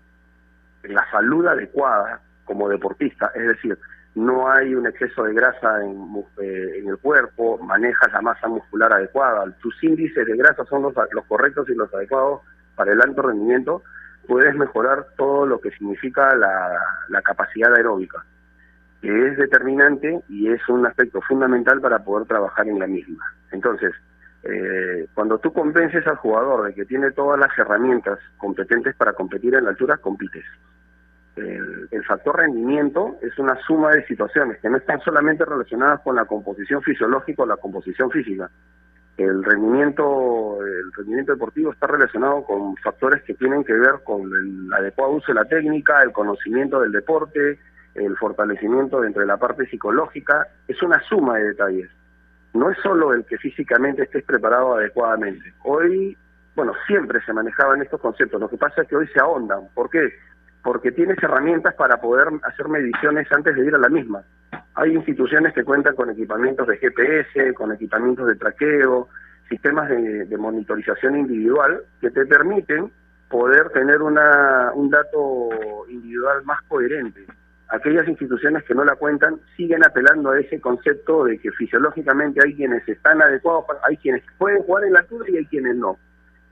en 0.85 0.95
la 0.95 1.11
salud 1.11 1.47
adecuada, 1.47 2.21
como 2.45 2.69
deportista, 2.69 3.31
es 3.35 3.47
decir, 3.47 3.79
no 4.15 4.51
hay 4.51 4.75
un 4.75 4.87
exceso 4.87 5.25
de 5.25 5.35
grasa 5.35 5.85
en, 5.85 6.25
eh, 6.43 6.79
en 6.79 6.89
el 6.89 6.99
cuerpo, 6.99 7.59
manejas 7.59 8.13
la 8.13 8.21
masa 8.21 8.49
muscular 8.49 8.93
adecuada, 8.93 9.51
tus 9.61 9.83
índices 9.85 10.27
de 10.27 10.37
grasa 10.37 10.65
son 10.65 10.83
los, 10.83 10.95
los 11.13 11.25
correctos 11.27 11.69
y 11.69 11.75
los 11.75 11.93
adecuados 11.95 12.41
para 12.75 12.93
el 12.93 13.01
alto 13.01 13.23
rendimiento, 13.23 13.83
puedes 14.27 14.55
mejorar 14.55 15.07
todo 15.17 15.47
lo 15.47 15.61
que 15.61 15.71
significa 15.71 16.35
la, 16.37 17.23
capacidad 17.23 17.75
aeróbica, 17.75 18.25
que 19.01 19.29
es 19.29 19.37
determinante 19.37 20.21
y 20.29 20.49
es 20.51 20.67
un 20.69 20.87
aspecto 20.87 21.21
fundamental 21.23 21.81
para 21.81 21.99
poder 21.99 22.27
trabajar 22.27 22.69
en 22.69 22.79
la 22.79 22.87
misma. 22.87 23.25
Entonces, 23.53 23.93
eh, 24.45 25.07
cuando 25.15 25.39
tú 25.39 25.53
convences 25.53 26.07
al 26.07 26.17
jugador 26.17 26.67
de 26.67 26.75
que 26.75 26.85
tiene 26.85 27.11
todas 27.11 27.39
las 27.39 27.57
herramientas 27.59 28.19
competentes 28.37 28.95
para 28.97 29.13
competir 29.13 29.55
en 29.55 29.65
la 29.65 29.71
altura, 29.71 29.97
compites 29.99 30.45
el, 31.39 32.05
factor 32.05 32.37
rendimiento 32.37 33.17
es 33.21 33.39
una 33.39 33.57
suma 33.67 33.91
de 33.91 34.07
situaciones 34.07 34.59
que 34.61 34.71
no 34.71 34.79
están 34.79 35.01
solamente 35.01 35.45
relacionadas 35.45 36.01
con 36.01 36.17
la 36.17 36.25
composición 36.25 36.83
fisiológica 36.83 37.43
o 37.43 37.47
la 37.47 37.57
composición 37.57 38.11
física. 38.11 38.51
El 39.17 39.43
rendimiento, 39.45 40.59
el 40.63 40.93
rendimiento 40.93 41.33
deportivo 41.33 41.73
está 41.73 41.87
relacionado 41.87 42.45
con 42.45 42.77
factores 42.77 43.23
que 43.25 43.35
tienen 43.35 43.65
que 43.65 43.73
ver 43.73 44.01
con 44.05 44.23
el 44.23 44.73
adecuado 44.73 45.13
uso 45.13 45.27
de 45.29 45.35
la 45.35 45.45
técnica, 45.45 46.03
el 46.03 46.13
conocimiento 46.13 46.81
del 46.81 46.93
deporte, 46.93 47.59
el 47.95 48.17
fortalecimiento 48.17 49.05
entre 49.05 49.27
la 49.27 49.37
parte 49.37 49.67
psicológica, 49.67 50.47
es 50.69 50.81
una 50.83 51.01
suma 51.01 51.37
de 51.39 51.49
detalles. 51.49 51.91
No 52.55 52.71
es 52.71 52.79
solo 52.79 53.13
el 53.13 53.25
que 53.25 53.39
físicamente 53.39 54.05
estés 54.05 54.25
preparado 54.25 54.77
adecuadamente. 54.77 55.53
Hoy, 55.65 56.17
bueno, 56.55 56.73
siempre 56.87 57.21
se 57.27 57.33
manejaban 57.33 57.83
estos 57.83 58.01
conceptos, 58.01 58.41
lo 58.41 58.49
que 58.49 58.57
pasa 58.57 58.83
es 58.83 58.89
que 58.89 58.97
hoy 58.97 59.09
se 59.09 59.21
ahondan. 59.21 59.69
¿Por 59.75 59.91
qué? 59.91 60.13
Porque 60.69 60.93
tienes 60.93 61.17
herramientas 61.23 61.75
para 61.77 61.97
poder 61.97 62.29
hacer 62.43 62.69
mediciones 62.69 63.27
antes 63.33 63.57
de 63.57 63.65
ir 63.65 63.75
a 63.75 63.79
la 63.79 63.89
misma. 63.89 64.23
Hay 64.75 64.93
instituciones 64.95 65.55
que 65.55 65.65
cuentan 65.65 65.97
con 65.97 66.11
equipamientos 66.11 66.67
de 66.67 66.77
GPS, 66.77 67.55
con 67.55 67.73
equipamientos 67.73 68.27
de 68.27 68.37
traqueo, 68.37 69.09
sistemas 69.49 69.89
de, 69.89 70.37
monitorización 70.37 71.21
individual 71.21 71.85
que 72.03 72.11
te 72.11 72.27
permiten 72.27 72.93
poder 73.31 73.71
tener 73.71 74.03
una, 74.03 74.71
un 74.75 74.91
dato 74.91 75.87
individual 75.89 76.45
más 76.45 76.61
coherente. 76.69 77.25
Aquellas 77.69 78.07
instituciones 78.07 78.63
que 78.65 78.75
no 78.75 78.85
la 78.85 78.97
cuentan 78.97 79.41
siguen 79.57 79.83
apelando 79.87 80.33
a 80.33 80.39
ese 80.39 80.61
concepto 80.61 81.25
de 81.25 81.39
que 81.39 81.51
fisiológicamente 81.53 82.41
hay 82.45 82.55
quienes 82.55 82.87
están 82.87 83.23
adecuados, 83.23 83.65
hay 83.89 83.97
quienes 83.97 84.23
pueden 84.37 84.63
jugar 84.65 84.85
en 84.85 84.93
la 84.93 85.01
altura 85.01 85.31
y 85.31 85.39
hay 85.39 85.47
quienes 85.47 85.77
no. 85.77 85.97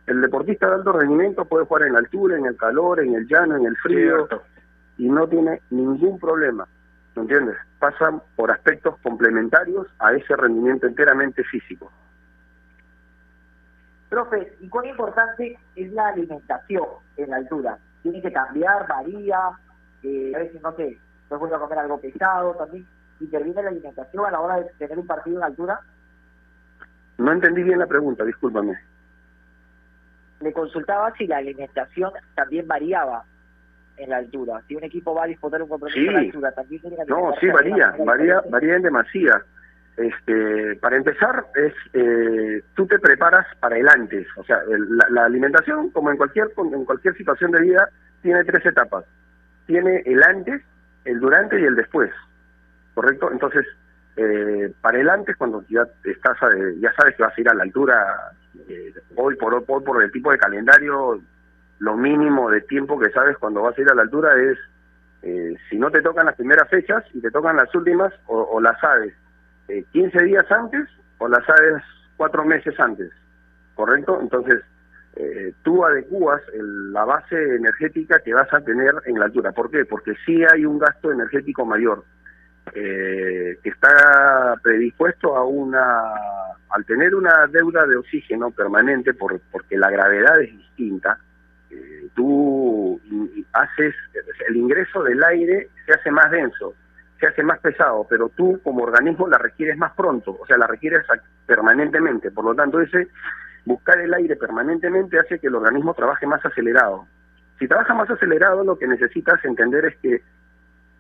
El 0.06 0.20
deportista 0.20 0.68
de 0.68 0.74
alto 0.76 0.92
rendimiento 0.92 1.44
puede 1.44 1.66
jugar 1.66 1.82
en 1.82 1.94
la 1.94 1.98
altura, 1.98 2.36
en 2.36 2.46
el 2.46 2.56
calor, 2.56 3.00
en 3.00 3.14
el 3.14 3.26
llano, 3.26 3.56
en 3.56 3.66
el 3.66 3.76
frío, 3.78 4.28
y 4.98 5.08
no 5.08 5.28
tiene 5.28 5.60
ningún 5.70 6.18
problema, 6.20 6.66
¿me 7.16 7.22
entiendes? 7.22 7.56
Pasan 7.80 8.22
por 8.36 8.50
aspectos 8.50 8.96
complementarios 9.02 9.88
a 9.98 10.12
ese 10.12 10.36
rendimiento 10.36 10.86
enteramente 10.86 11.42
físico. 11.44 11.90
Profe, 14.08 14.56
¿y 14.60 14.68
cuán 14.68 14.86
importante 14.86 15.58
es 15.74 15.92
la 15.92 16.08
alimentación 16.08 16.86
en 17.16 17.30
la 17.30 17.36
altura? 17.36 17.78
¿Tiene 18.02 18.22
que 18.22 18.32
cambiar, 18.32 18.86
varía? 18.86 19.38
Eh, 20.04 20.32
a 20.36 20.38
veces, 20.38 20.62
no 20.62 20.72
sé, 20.76 20.98
no 21.28 21.38
puedo 21.40 21.58
comer 21.58 21.80
algo 21.80 22.00
pesado 22.00 22.54
también. 22.54 22.86
¿Interviene 23.18 23.62
la 23.62 23.70
alimentación 23.70 24.24
a 24.24 24.30
la 24.30 24.40
hora 24.40 24.56
de 24.60 24.70
tener 24.78 24.96
un 24.96 25.06
partido 25.06 25.38
en 25.38 25.44
altura? 25.44 25.80
No 27.18 27.32
entendí 27.32 27.64
bien 27.64 27.80
la 27.80 27.86
pregunta, 27.86 28.24
discúlpame. 28.24 28.78
Le 30.40 30.52
consultaba 30.52 31.12
si 31.16 31.26
la 31.26 31.38
alimentación 31.38 32.12
también 32.34 32.66
variaba 32.68 33.24
en 33.96 34.10
la 34.10 34.18
altura. 34.18 34.62
Si 34.68 34.76
un 34.76 34.84
equipo 34.84 35.14
va 35.14 35.24
a 35.24 35.28
disputar 35.28 35.62
un 35.62 35.68
compromiso 35.68 35.98
en 35.98 36.12
la 36.12 36.18
altura, 36.18 36.52
también 36.52 36.80
tiene 36.82 36.96
que 36.96 37.04
No, 37.06 37.32
sí 37.40 37.48
varía, 37.48 37.94
varía, 38.04 38.42
varía 38.50 38.76
en 38.76 38.82
demasía. 38.82 39.42
Este, 39.96 40.76
para 40.76 40.96
empezar, 40.96 41.46
es 41.54 41.72
eh, 41.94 42.62
tú 42.74 42.86
te 42.86 42.98
preparas 42.98 43.46
para 43.60 43.78
el 43.78 43.88
antes. 43.88 44.26
O 44.36 44.44
sea, 44.44 44.60
la, 44.68 45.06
la, 45.08 45.24
alimentación, 45.24 45.90
como 45.90 46.10
en 46.10 46.18
cualquier 46.18 46.48
en 46.58 46.84
cualquier 46.84 47.16
situación 47.16 47.50
de 47.52 47.62
vida, 47.62 47.88
tiene 48.20 48.44
tres 48.44 48.66
etapas. 48.66 49.04
Tiene 49.66 50.02
el 50.04 50.22
antes, 50.22 50.62
el 51.06 51.18
durante 51.18 51.58
y 51.58 51.64
el 51.64 51.76
después. 51.76 52.10
¿Correcto? 52.94 53.30
Entonces, 53.32 53.66
eh, 54.16 54.72
para 54.80 54.98
el 54.98 55.08
antes, 55.08 55.36
cuando 55.36 55.64
ya 55.68 55.86
estás, 56.04 56.36
eh, 56.54 56.74
ya 56.80 56.92
sabes 56.94 57.16
que 57.16 57.22
vas 57.22 57.36
a 57.36 57.40
ir 57.40 57.48
a 57.48 57.54
la 57.54 57.62
altura, 57.64 58.32
eh, 58.68 58.92
hoy 59.16 59.36
por 59.36 59.54
hoy 59.54 59.62
por 59.64 60.02
el 60.02 60.10
tipo 60.12 60.30
de 60.30 60.38
calendario, 60.38 61.20
lo 61.78 61.96
mínimo 61.96 62.50
de 62.50 62.60
tiempo 62.62 62.98
que 62.98 63.10
sabes 63.10 63.36
cuando 63.38 63.62
vas 63.62 63.76
a 63.76 63.80
ir 63.80 63.90
a 63.90 63.94
la 63.94 64.02
altura 64.02 64.30
es 64.40 64.58
eh, 65.22 65.56
si 65.68 65.78
no 65.78 65.90
te 65.90 66.02
tocan 66.02 66.26
las 66.26 66.36
primeras 66.36 66.68
fechas 66.68 67.04
y 67.12 67.20
te 67.20 67.30
tocan 67.30 67.56
las 67.56 67.74
últimas, 67.74 68.12
o, 68.26 68.40
o 68.42 68.60
las 68.60 68.78
sabes 68.80 69.14
eh, 69.68 69.84
15 69.92 70.22
días 70.24 70.50
antes 70.50 70.88
o 71.18 71.28
las 71.28 71.44
sabes 71.44 71.82
cuatro 72.16 72.44
meses 72.44 72.78
antes, 72.78 73.10
¿correcto? 73.74 74.18
Entonces, 74.20 74.62
eh, 75.16 75.52
tú 75.62 75.84
adecuas 75.84 76.42
el, 76.52 76.92
la 76.92 77.04
base 77.04 77.56
energética 77.56 78.20
que 78.20 78.34
vas 78.34 78.52
a 78.52 78.60
tener 78.60 78.94
en 79.06 79.18
la 79.18 79.26
altura. 79.26 79.52
¿Por 79.52 79.70
qué? 79.70 79.84
Porque 79.84 80.12
sí 80.24 80.42
hay 80.44 80.64
un 80.64 80.78
gasto 80.78 81.10
energético 81.10 81.64
mayor 81.64 82.04
eh, 82.74 83.58
que 83.62 83.68
está 83.68 84.56
predispuesto 84.62 85.36
a 85.36 85.44
una, 85.44 86.02
al 86.70 86.84
tener 86.84 87.14
una 87.14 87.46
deuda 87.46 87.86
de 87.86 87.96
oxígeno 87.96 88.50
permanente, 88.50 89.14
por, 89.14 89.40
porque 89.50 89.76
la 89.76 89.90
gravedad 89.90 90.40
es 90.40 90.50
distinta, 90.50 91.18
eh, 91.70 92.08
tú 92.14 93.00
haces, 93.52 93.94
el 94.48 94.56
ingreso 94.56 95.02
del 95.02 95.22
aire 95.24 95.68
se 95.84 95.92
hace 95.92 96.10
más 96.10 96.30
denso, 96.30 96.74
se 97.18 97.26
hace 97.26 97.42
más 97.42 97.58
pesado, 97.60 98.06
pero 98.08 98.28
tú 98.28 98.60
como 98.62 98.82
organismo 98.82 99.26
la 99.28 99.38
requieres 99.38 99.76
más 99.78 99.92
pronto, 99.94 100.36
o 100.38 100.46
sea, 100.46 100.58
la 100.58 100.66
requieres 100.66 101.04
permanentemente. 101.46 102.30
Por 102.30 102.44
lo 102.44 102.54
tanto, 102.54 102.80
ese 102.80 103.08
buscar 103.64 103.98
el 104.00 104.12
aire 104.14 104.36
permanentemente 104.36 105.18
hace 105.18 105.38
que 105.38 105.46
el 105.48 105.54
organismo 105.54 105.94
trabaje 105.94 106.26
más 106.26 106.44
acelerado. 106.44 107.06
Si 107.58 107.66
trabaja 107.66 107.94
más 107.94 108.10
acelerado, 108.10 108.64
lo 108.64 108.78
que 108.78 108.86
necesitas 108.86 109.42
entender 109.44 109.86
es 109.86 109.96
que 109.96 110.22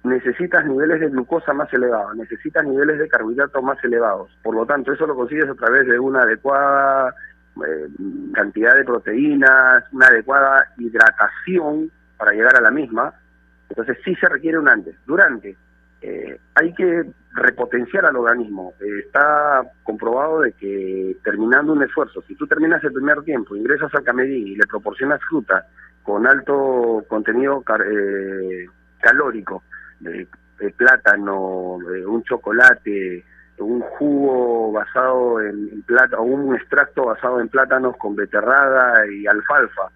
necesitas 0.06 0.64
niveles 0.64 1.00
de 1.00 1.08
glucosa 1.08 1.52
más 1.52 1.72
elevados, 1.72 2.16
necesitas 2.16 2.64
niveles 2.64 2.98
de 2.98 3.08
carbohidratos 3.08 3.62
más 3.62 3.82
elevados. 3.84 4.30
Por 4.42 4.54
lo 4.54 4.66
tanto, 4.66 4.92
eso 4.92 5.06
lo 5.06 5.14
consigues 5.14 5.48
a 5.48 5.54
través 5.54 5.86
de 5.86 5.98
una 5.98 6.22
adecuada 6.22 7.14
eh, 7.56 7.88
cantidad 8.32 8.74
de 8.74 8.84
proteínas, 8.84 9.84
una 9.92 10.06
adecuada 10.06 10.66
hidratación 10.78 11.90
para 12.16 12.32
llegar 12.32 12.56
a 12.56 12.60
la 12.60 12.70
misma. 12.70 13.14
Entonces 13.68 13.98
sí 14.04 14.14
se 14.16 14.28
requiere 14.28 14.58
un 14.58 14.68
antes. 14.68 14.94
Durante, 15.06 15.56
eh, 16.02 16.38
hay 16.54 16.72
que 16.74 17.04
repotenciar 17.32 18.06
al 18.06 18.16
organismo. 18.16 18.74
Está 19.04 19.62
comprobado 19.82 20.40
de 20.40 20.52
que 20.52 21.16
terminando 21.24 21.72
un 21.72 21.82
esfuerzo, 21.82 22.22
si 22.22 22.34
tú 22.34 22.46
terminas 22.46 22.82
el 22.84 22.92
primer 22.92 23.22
tiempo, 23.22 23.56
ingresas 23.56 23.94
al 23.94 24.04
camerín 24.04 24.48
y 24.48 24.56
le 24.56 24.66
proporcionas 24.66 25.20
fruta 25.28 25.66
con 26.02 26.26
alto 26.26 27.04
contenido 27.08 27.64
eh, 27.84 28.66
calórico, 29.00 29.64
de, 30.00 30.26
plátano, 30.76 31.74
un 31.74 32.22
chocolate, 32.24 33.24
un 33.58 33.80
jugo 33.80 34.72
basado 34.72 35.40
en, 35.40 35.82
plátano, 35.82 36.22
un 36.22 36.54
extracto 36.54 37.06
basado 37.06 37.40
en 37.40 37.48
plátanos 37.48 37.96
con 37.96 38.16
beterraga 38.16 39.06
y 39.10 39.26
alfalfa, 39.26 39.90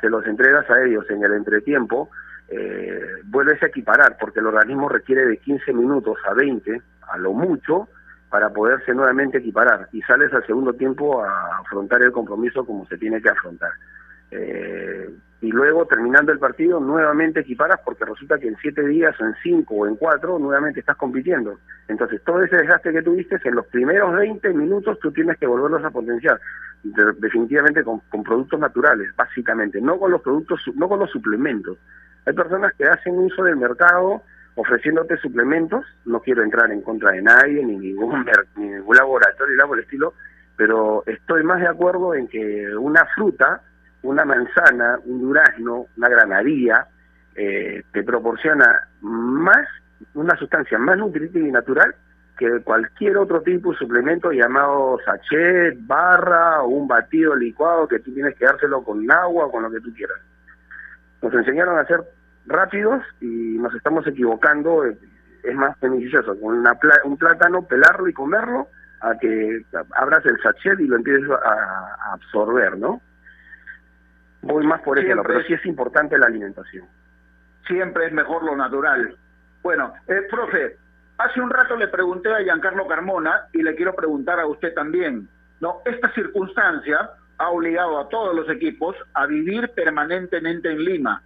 se 0.00 0.08
los 0.08 0.26
entregas 0.26 0.68
a 0.70 0.82
ellos 0.82 1.08
en 1.10 1.24
el 1.24 1.32
entretiempo, 1.32 2.10
eh, 2.48 3.00
vuelves 3.24 3.62
a 3.62 3.66
equiparar, 3.66 4.16
porque 4.18 4.40
el 4.40 4.46
organismo 4.46 4.88
requiere 4.88 5.26
de 5.26 5.38
15 5.38 5.72
minutos 5.72 6.18
a 6.28 6.34
20, 6.34 6.82
a 7.08 7.18
lo 7.18 7.32
mucho, 7.32 7.88
para 8.28 8.50
poderse 8.50 8.94
nuevamente 8.94 9.38
equiparar, 9.38 9.88
y 9.92 10.00
sales 10.02 10.32
al 10.32 10.46
segundo 10.46 10.72
tiempo 10.72 11.22
a 11.22 11.58
afrontar 11.58 12.02
el 12.02 12.12
compromiso 12.12 12.64
como 12.64 12.86
se 12.86 12.98
tiene 12.98 13.20
que 13.20 13.28
afrontar. 13.28 13.70
Eh, 14.30 15.10
y 15.42 15.50
luego, 15.50 15.84
terminando 15.86 16.30
el 16.30 16.38
partido, 16.38 16.78
nuevamente 16.78 17.40
equiparas 17.40 17.80
porque 17.84 18.04
resulta 18.04 18.38
que 18.38 18.46
en 18.46 18.56
siete 18.58 18.86
días, 18.86 19.20
o 19.20 19.24
en 19.24 19.34
cinco, 19.42 19.74
o 19.74 19.86
en 19.88 19.96
cuatro, 19.96 20.38
nuevamente 20.38 20.78
estás 20.78 20.96
compitiendo. 20.96 21.58
Entonces, 21.88 22.22
todo 22.22 22.44
ese 22.44 22.58
desgaste 22.58 22.92
que 22.92 23.02
tuviste, 23.02 23.40
en 23.42 23.56
los 23.56 23.66
primeros 23.66 24.14
20 24.14 24.54
minutos 24.54 25.00
tú 25.00 25.10
tienes 25.10 25.36
que 25.38 25.48
volverlos 25.48 25.84
a 25.84 25.90
potenciar, 25.90 26.40
de, 26.84 27.12
definitivamente 27.18 27.82
con, 27.82 28.00
productos 28.22 28.60
naturales, 28.60 29.08
básicamente, 29.16 29.80
no 29.80 29.98
con 29.98 30.12
los 30.12 30.22
productos, 30.22 30.60
no 30.76 30.88
con 30.88 31.00
los 31.00 31.10
suplementos. 31.10 31.76
Hay 32.24 32.34
personas 32.34 32.72
que 32.74 32.84
hacen 32.84 33.18
uso 33.18 33.42
del 33.42 33.56
mercado 33.56 34.22
ofreciéndote 34.54 35.16
suplementos, 35.16 35.84
no 36.04 36.20
quiero 36.20 36.44
entrar 36.44 36.70
en 36.70 36.82
contra 36.82 37.10
de 37.10 37.22
nadie, 37.22 37.64
ni 37.64 37.78
ningún, 37.78 38.24
ni 38.56 38.68
ningún 38.68 38.96
laboratorio, 38.96 39.56
nada 39.56 39.66
por 39.66 39.78
el 39.78 39.84
estilo, 39.84 40.14
pero 40.56 41.02
estoy 41.04 41.42
más 41.42 41.60
de 41.60 41.66
acuerdo 41.66 42.14
en 42.14 42.28
que 42.28 42.76
una 42.76 43.04
fruta, 43.06 43.60
una 44.02 44.24
manzana, 44.24 44.98
un 45.04 45.20
durazno, 45.20 45.86
una 45.96 46.08
granadilla, 46.08 46.86
eh, 47.34 47.82
te 47.92 48.02
proporciona 48.02 48.88
más, 49.00 49.66
una 50.14 50.36
sustancia 50.36 50.78
más 50.78 50.98
nutritiva 50.98 51.46
y 51.46 51.52
natural 51.52 51.94
que 52.38 52.60
cualquier 52.62 53.16
otro 53.18 53.42
tipo 53.42 53.72
de 53.72 53.78
suplemento 53.78 54.32
llamado 54.32 54.98
sachet, 55.04 55.76
barra 55.86 56.62
o 56.62 56.68
un 56.68 56.88
batido 56.88 57.36
licuado 57.36 57.86
que 57.86 58.00
tú 58.00 58.12
tienes 58.12 58.34
que 58.36 58.44
dárselo 58.44 58.82
con 58.82 59.10
agua 59.10 59.46
o 59.46 59.50
con 59.50 59.62
lo 59.62 59.70
que 59.70 59.80
tú 59.80 59.92
quieras. 59.94 60.18
Nos 61.20 61.32
enseñaron 61.34 61.78
a 61.78 61.86
ser 61.86 62.00
rápidos 62.46 63.02
y 63.20 63.58
nos 63.58 63.74
estamos 63.74 64.06
equivocando, 64.06 64.84
es 64.84 65.54
más 65.54 65.78
beneficioso 65.80 66.38
con 66.40 66.58
una 66.58 66.76
un 67.04 67.16
plátano 67.16 67.62
pelarlo 67.62 68.08
y 68.08 68.12
comerlo 68.12 68.68
a 69.00 69.16
que 69.18 69.64
abras 69.94 70.24
el 70.26 70.40
sachet 70.42 70.80
y 70.80 70.86
lo 70.86 70.96
empieces 70.96 71.28
a, 71.30 71.34
a 71.34 72.12
absorber, 72.14 72.76
¿no? 72.78 73.00
Voy 74.42 74.66
más 74.66 74.82
por 74.82 74.98
eso, 74.98 75.22
pero 75.22 75.42
sí 75.44 75.54
es 75.54 75.64
importante 75.66 76.18
la 76.18 76.26
alimentación. 76.26 76.84
Siempre 77.66 78.06
es 78.06 78.12
mejor 78.12 78.44
lo 78.44 78.56
natural. 78.56 79.16
Bueno, 79.62 79.94
eh, 80.08 80.22
profe, 80.28 80.76
hace 81.18 81.40
un 81.40 81.48
rato 81.48 81.76
le 81.76 81.86
pregunté 81.88 82.34
a 82.34 82.42
Giancarlo 82.42 82.88
Carmona 82.88 83.46
y 83.52 83.62
le 83.62 83.76
quiero 83.76 83.94
preguntar 83.94 84.40
a 84.40 84.46
usted 84.46 84.74
también. 84.74 85.28
No, 85.60 85.78
esta 85.84 86.12
circunstancia 86.12 87.10
ha 87.38 87.50
obligado 87.50 88.00
a 88.00 88.08
todos 88.08 88.34
los 88.34 88.50
equipos 88.50 88.96
a 89.14 89.26
vivir 89.26 89.70
permanentemente 89.70 90.70
en 90.70 90.84
Lima, 90.84 91.22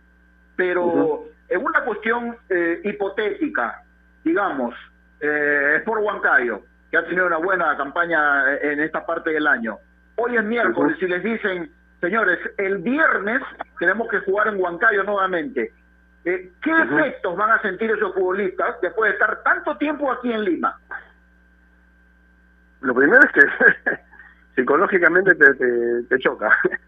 pero 0.55 0.85
uh 0.85 0.95
-huh. 0.95 1.31
en 1.49 1.65
una 1.65 1.85
cuestión 1.85 2.37
eh, 2.51 2.81
hipotética, 2.85 3.83
digamos, 4.25 4.75
eh, 5.21 5.83
por 5.87 5.99
Huancayo, 5.99 6.61
que 6.91 6.99
ha 6.99 7.05
tenido 7.07 7.27
una 7.27 7.39
buena 7.39 7.75
campaña 7.79 8.59
en 8.61 8.81
esta 8.81 9.07
parte 9.07 9.31
del 9.31 9.47
año. 9.47 9.79
Hoy 10.17 10.37
es 10.37 10.45
miércoles 10.45 10.97
uh 10.97 11.01
-huh. 11.01 11.05
y 11.05 11.09
les 11.09 11.23
dicen, 11.23 11.71
señores, 12.01 12.39
el 12.59 12.79
viernes 12.79 13.43
tenemos 13.79 14.09
que 14.09 14.21
jugar 14.21 14.49
en 14.49 14.61
Huancayo 14.61 15.03
nuevamente. 15.05 15.73
Eh, 16.25 16.53
¿Qué 16.61 16.71
uh 16.71 16.75
-huh. 16.75 17.01
efectos 17.01 17.37
van 17.37 17.51
a 17.51 17.63
sentir 17.63 17.91
esos 17.91 18.13
futbolistas 18.15 18.81
después 18.81 19.11
de 19.11 19.15
estar 19.15 19.43
tanto 19.43 19.77
tiempo 19.77 20.11
aquí 20.11 20.33
en 20.33 20.45
Lima? 20.45 20.79
Lo 22.81 22.95
primero 22.95 23.21
es 23.23 23.33
que 23.33 23.41
psicológicamente 24.57 25.35
te, 25.35 25.55
te, 25.55 26.03
te 26.09 26.19
choca. 26.19 26.51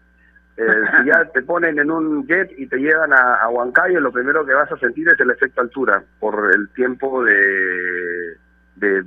Eh, 0.61 0.83
si 0.97 1.05
ya 1.05 1.23
te 1.23 1.41
ponen 1.41 1.79
en 1.79 1.89
un 1.89 2.27
jet 2.27 2.51
y 2.57 2.67
te 2.67 2.75
llevan 2.75 3.13
a, 3.13 3.35
a 3.35 3.47
Huancayo, 3.47 4.01
lo 4.01 4.11
primero 4.11 4.45
que 4.45 4.53
vas 4.53 4.69
a 4.69 4.77
sentir 4.77 5.07
es 5.07 5.17
el 5.17 5.31
efecto 5.31 5.61
altura, 5.61 6.03
por 6.19 6.53
el 6.53 6.67
tiempo 6.71 7.23
de, 7.23 8.35
de 8.75 9.05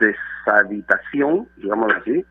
deshabitación, 0.00 1.46
digamos 1.56 1.94
así, 1.94 2.26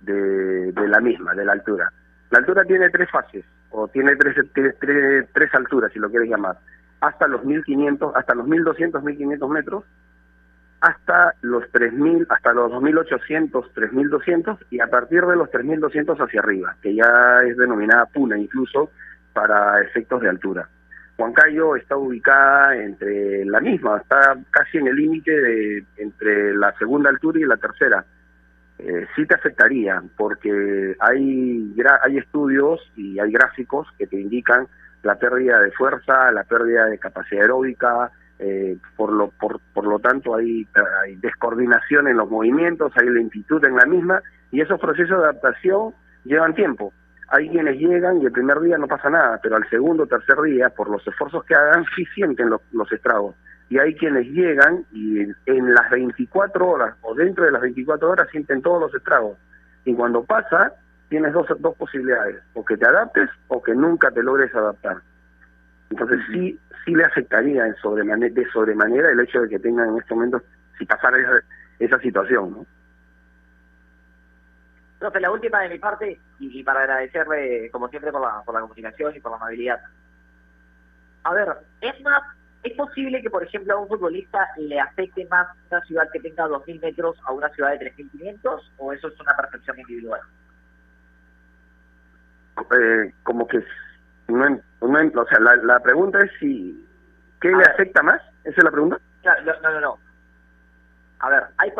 de, 0.00 0.72
de 0.72 0.88
la 0.88 1.00
misma, 1.00 1.34
de 1.34 1.44
la 1.44 1.52
altura. 1.52 1.92
La 2.30 2.38
altura 2.38 2.64
tiene 2.64 2.90
tres 2.90 3.10
fases, 3.10 3.44
o 3.70 3.88
tiene 3.88 4.16
tres, 4.16 4.34
tres, 4.52 5.26
tres, 5.32 5.54
alturas, 5.54 5.92
si 5.92 5.98
lo 5.98 6.10
quieres 6.10 6.28
llamar. 6.28 6.58
Hasta 7.00 7.28
los 7.28 7.44
1500, 7.44 8.16
hasta 8.16 8.34
los 8.34 8.46
1200, 8.46 9.02
1500 9.02 9.50
metros, 9.50 9.84
hasta 10.80 11.34
los 11.42 11.70
3000, 11.70 12.26
hasta 12.28 12.52
los 12.52 12.70
2800, 12.70 13.72
3200 13.72 14.58
y 14.70 14.80
a 14.80 14.88
partir 14.88 15.24
de 15.24 15.36
los 15.36 15.50
3200 15.50 16.18
hacia 16.18 16.40
arriba, 16.40 16.76
que 16.82 16.94
ya 16.94 17.40
es 17.46 17.56
denominada 17.56 18.06
puna 18.06 18.38
incluso 18.38 18.90
para 19.32 19.80
efectos 19.82 20.20
de 20.22 20.28
altura. 20.28 20.68
Huancayo 21.18 21.76
está 21.76 21.96
ubicada 21.96 22.76
entre 22.76 23.44
la 23.46 23.60
misma, 23.60 23.98
está 23.98 24.36
casi 24.50 24.78
en 24.78 24.88
el 24.88 24.96
límite 24.96 25.30
de 25.30 25.84
entre 25.96 26.54
la 26.54 26.72
segunda 26.78 27.08
altura 27.08 27.40
y 27.40 27.44
la 27.44 27.56
tercera. 27.56 28.04
Eh, 28.78 29.06
sí 29.16 29.24
te 29.26 29.34
afectaría 29.34 30.02
porque 30.18 30.94
hay 31.00 31.74
hay 32.02 32.18
estudios 32.18 32.80
y 32.94 33.18
hay 33.18 33.32
gráficos 33.32 33.88
que 33.98 34.06
te 34.06 34.20
indican 34.20 34.68
la 35.02 35.14
pérdida 35.14 35.60
de 35.60 35.70
fuerza, 35.72 36.30
la 36.30 36.44
pérdida 36.44 36.84
de 36.86 36.98
capacidad 36.98 37.42
aeróbica, 37.42 38.10
eh, 38.38 38.76
por 38.96 39.12
lo 39.12 39.30
por, 39.30 39.60
por 39.72 39.86
lo 39.86 39.98
tanto 39.98 40.34
hay, 40.34 40.66
hay 41.02 41.16
descoordinación 41.16 42.08
en 42.08 42.18
los 42.18 42.28
movimientos, 42.28 42.92
hay 42.96 43.08
lentitud 43.08 43.64
en 43.64 43.76
la 43.76 43.86
misma 43.86 44.20
y 44.50 44.60
esos 44.60 44.78
procesos 44.78 45.18
de 45.18 45.24
adaptación 45.24 45.94
llevan 46.24 46.54
tiempo. 46.54 46.92
Hay 47.28 47.48
quienes 47.48 47.78
llegan 47.78 48.20
y 48.20 48.26
el 48.26 48.32
primer 48.32 48.60
día 48.60 48.78
no 48.78 48.86
pasa 48.86 49.10
nada, 49.10 49.40
pero 49.42 49.56
al 49.56 49.68
segundo 49.68 50.04
o 50.04 50.06
tercer 50.06 50.40
día, 50.42 50.68
por 50.68 50.90
los 50.90 51.06
esfuerzos 51.06 51.44
que 51.44 51.54
hagan, 51.54 51.84
sí 51.96 52.04
sienten 52.14 52.50
los, 52.50 52.60
los 52.72 52.90
estragos. 52.92 53.34
Y 53.68 53.78
hay 53.78 53.94
quienes 53.96 54.26
llegan 54.28 54.84
y 54.92 55.20
en, 55.20 55.36
en 55.46 55.74
las 55.74 55.90
24 55.90 56.68
horas 56.68 56.96
o 57.02 57.14
dentro 57.14 57.44
de 57.44 57.50
las 57.50 57.62
24 57.62 58.10
horas 58.10 58.28
sienten 58.30 58.62
todos 58.62 58.80
los 58.80 58.94
estragos. 58.94 59.38
Y 59.84 59.94
cuando 59.94 60.24
pasa, 60.24 60.72
tienes 61.08 61.32
dos, 61.32 61.46
dos 61.58 61.76
posibilidades, 61.76 62.42
o 62.54 62.64
que 62.64 62.76
te 62.76 62.86
adaptes 62.86 63.28
o 63.48 63.62
que 63.62 63.74
nunca 63.74 64.10
te 64.10 64.22
logres 64.22 64.54
adaptar. 64.54 64.98
Entonces 65.90 66.20
sí 66.32 66.58
sí 66.86 66.94
le 66.94 67.04
afectaría 67.04 67.66
en 67.66 67.74
sobremanera, 67.76 68.32
de 68.32 68.48
sobremanera 68.50 69.10
el 69.10 69.20
hecho 69.20 69.42
de 69.42 69.48
que 69.48 69.58
tengan 69.58 69.90
en 69.90 69.98
este 69.98 70.14
momento, 70.14 70.40
si 70.78 70.86
pasara 70.86 71.18
esa, 71.18 71.44
esa 71.80 71.98
situación, 71.98 72.52
¿no? 72.52 72.66
Profe, 75.00 75.20
la 75.20 75.30
última 75.30 75.60
de 75.60 75.68
mi 75.68 75.78
parte, 75.78 76.18
y, 76.38 76.60
y 76.60 76.62
para 76.62 76.80
agradecerle, 76.80 77.70
como 77.70 77.88
siempre, 77.88 78.10
por 78.10 78.22
la, 78.22 78.40
por 78.44 78.54
la 78.54 78.62
comunicación 78.62 79.14
y 79.14 79.20
por 79.20 79.32
la 79.32 79.36
amabilidad. 79.36 79.80
A 81.24 81.34
ver, 81.34 81.48
es 81.82 82.00
más, 82.00 82.22
¿es 82.66 82.76
posible 82.76 83.22
que, 83.22 83.30
por 83.30 83.44
ejemplo, 83.44 83.74
a 83.74 83.80
un 83.80 83.88
futbolista 83.88 84.38
le 84.56 84.80
afecte 84.80 85.26
más 85.26 85.46
una 85.70 85.80
ciudad 85.82 86.08
que 86.12 86.20
tenga 86.20 86.46
2.000 86.46 86.80
metros 86.80 87.16
a 87.24 87.32
una 87.32 87.48
ciudad 87.50 87.78
de 87.78 87.92
3.500? 87.92 88.70
¿O 88.78 88.92
eso 88.92 89.08
es 89.08 89.20
una 89.20 89.36
percepción 89.36 89.78
individual? 89.78 90.20
Eh, 92.58 93.12
como 93.22 93.46
que 93.46 93.62
no, 94.28 94.48
no, 94.48 95.20
o 95.20 95.26
sea, 95.26 95.38
la, 95.40 95.56
la 95.56 95.80
pregunta 95.80 96.18
es 96.18 96.30
si 96.40 96.84
¿qué 97.40 97.48
le 97.48 97.62
afecta 97.62 98.02
más? 98.02 98.20
¿Esa 98.44 98.56
es 98.56 98.64
la 98.64 98.70
pregunta? 98.70 98.98
Claro, 99.22 99.44
no, 99.62 99.70
no, 99.70 99.80
no. 99.80 99.98
A 101.20 101.28
ver, 101.28 101.44
hay, 101.58 101.72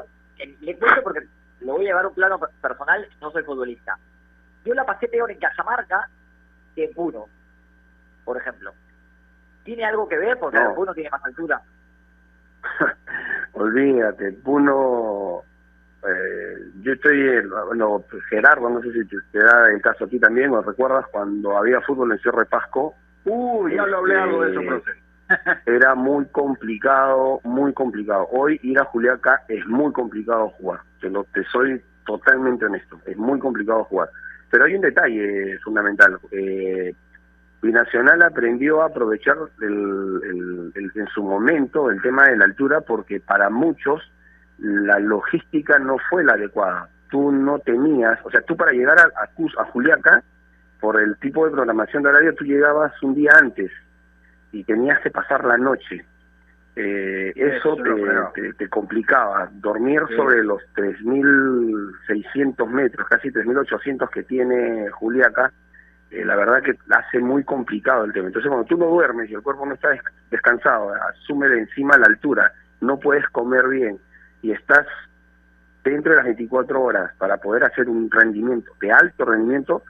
le 0.60 0.76
cuento 0.76 1.02
porque 1.02 1.26
lo 1.60 1.72
voy 1.72 1.86
a 1.86 1.88
llevar 1.88 2.04
a 2.04 2.08
un 2.08 2.14
plano 2.14 2.38
personal, 2.60 3.08
no 3.20 3.30
soy 3.32 3.42
futbolista. 3.42 3.98
Yo 4.64 4.74
la 4.74 4.84
pasé 4.84 5.08
peor 5.08 5.30
en 5.30 5.38
Cajamarca 5.38 6.08
que 6.74 6.84
en 6.84 6.94
Puno, 6.94 7.26
por 8.24 8.36
ejemplo. 8.36 8.72
¿Tiene 9.66 9.84
algo 9.84 10.08
que 10.08 10.16
ver? 10.16 10.38
Porque 10.38 10.58
No. 10.58 10.74
Puno 10.74 10.94
tiene 10.94 11.10
más 11.10 11.22
altura. 11.24 11.60
Olvídate, 13.52 14.32
Puno, 14.32 15.42
eh, 16.06 16.58
yo 16.82 16.92
estoy, 16.92 17.20
en- 17.28 17.50
bueno, 17.66 18.04
Gerardo, 18.30 18.68
no 18.70 18.80
sé 18.82 18.92
si 18.92 19.04
te, 19.06 19.16
te 19.32 19.38
da 19.38 19.70
el 19.70 19.80
caso 19.82 20.04
a 20.04 20.08
ti 20.08 20.18
también, 20.18 20.50
o 20.52 20.62
recuerdas 20.62 21.06
cuando 21.10 21.56
había 21.56 21.80
fútbol 21.80 22.12
en 22.12 22.18
Cerro 22.20 22.40
de 22.40 22.46
Pasco, 22.46 22.94
Uy, 23.24 23.74
ya 23.74 23.84
lo 23.86 23.98
hablé 23.98 24.16
algo 24.16 24.42
de 24.44 24.50
eso, 24.52 24.60
Este, 24.60 24.70
profe. 24.70 24.92
era 25.66 25.94
muy 25.96 26.26
complicado, 26.26 27.40
muy 27.42 27.72
complicado. 27.72 28.28
Hoy 28.30 28.60
ir 28.62 28.78
a 28.78 28.84
Juliaca 28.84 29.42
es 29.48 29.66
muy 29.66 29.92
complicado 29.92 30.50
jugar, 30.50 30.80
te, 31.00 31.10
lo, 31.10 31.24
te 31.24 31.42
soy 31.44 31.82
totalmente 32.04 32.66
honesto, 32.66 33.00
es 33.04 33.16
muy 33.16 33.38
complicado 33.40 33.82
jugar. 33.84 34.08
Pero 34.48 34.64
hay 34.64 34.76
un 34.76 34.82
detalle 34.82 35.58
fundamental. 35.64 36.18
Eh, 36.30 36.94
Binacional 37.66 38.22
aprendió 38.22 38.82
a 38.82 38.86
aprovechar 38.86 39.36
el, 39.60 39.66
el- 40.24 40.72
el- 40.74 40.92
en 40.94 41.06
su 41.08 41.22
momento 41.22 41.90
el 41.90 42.00
tema 42.02 42.26
de 42.28 42.36
la 42.36 42.44
altura 42.46 42.80
porque 42.80 43.20
para 43.20 43.50
muchos 43.50 44.00
la 44.58 44.98
logística 44.98 45.78
no 45.78 45.96
fue 46.08 46.24
la 46.24 46.32
adecuada. 46.34 46.88
Tú 47.10 47.30
no 47.30 47.58
tenías, 47.58 48.18
o 48.24 48.30
sea, 48.30 48.40
tú 48.42 48.56
para 48.56 48.72
llegar 48.72 48.98
a, 48.98 49.02
a, 49.22 49.26
Cus- 49.34 49.54
a 49.58 49.64
Juliaca, 49.66 50.22
por 50.80 51.00
el 51.00 51.16
tipo 51.18 51.44
de 51.44 51.52
programación 51.52 52.02
de 52.02 52.08
horario, 52.10 52.34
tú 52.34 52.44
llegabas 52.44 52.92
un 53.02 53.14
día 53.14 53.30
antes 53.40 53.70
y 54.52 54.64
tenías 54.64 55.00
que 55.00 55.10
pasar 55.10 55.44
la 55.44 55.56
noche. 55.58 56.04
Eh, 56.78 57.32
eso 57.36 57.74
te, 57.76 58.40
te, 58.42 58.52
te 58.54 58.68
complicaba. 58.68 59.48
Dormir 59.52 60.02
Sí. 60.08 60.16
sobre 60.16 60.44
los 60.44 60.60
3.600 60.74 62.68
metros, 62.68 63.08
casi 63.08 63.30
3.800 63.30 64.08
que 64.10 64.22
tiene 64.24 64.88
Juliaca, 64.90 65.52
eh, 66.10 66.24
la 66.24 66.36
verdad 66.36 66.62
que 66.62 66.74
hace 66.90 67.18
muy 67.20 67.44
complicado 67.44 68.04
el 68.04 68.12
tema. 68.12 68.28
Entonces, 68.28 68.48
cuando 68.48 68.66
tú 68.66 68.76
no 68.76 68.86
duermes 68.86 69.28
y 69.30 69.34
el 69.34 69.42
cuerpo 69.42 69.66
no 69.66 69.74
está 69.74 69.90
des- 69.90 70.00
descansado, 70.30 70.92
asume 70.94 71.48
de 71.48 71.60
encima 71.60 71.96
la 71.98 72.06
altura, 72.06 72.52
no 72.80 72.98
puedes 72.98 73.26
comer 73.30 73.66
bien 73.68 73.98
y 74.42 74.52
estás 74.52 74.86
dentro 75.84 76.10
de 76.12 76.16
las 76.16 76.24
24 76.26 76.80
horas 76.82 77.12
para 77.18 77.36
poder 77.38 77.64
hacer 77.64 77.88
un 77.88 78.10
rendimiento 78.10 78.72
de 78.80 78.90
alto 78.92 79.24
rendimiento, 79.24 79.82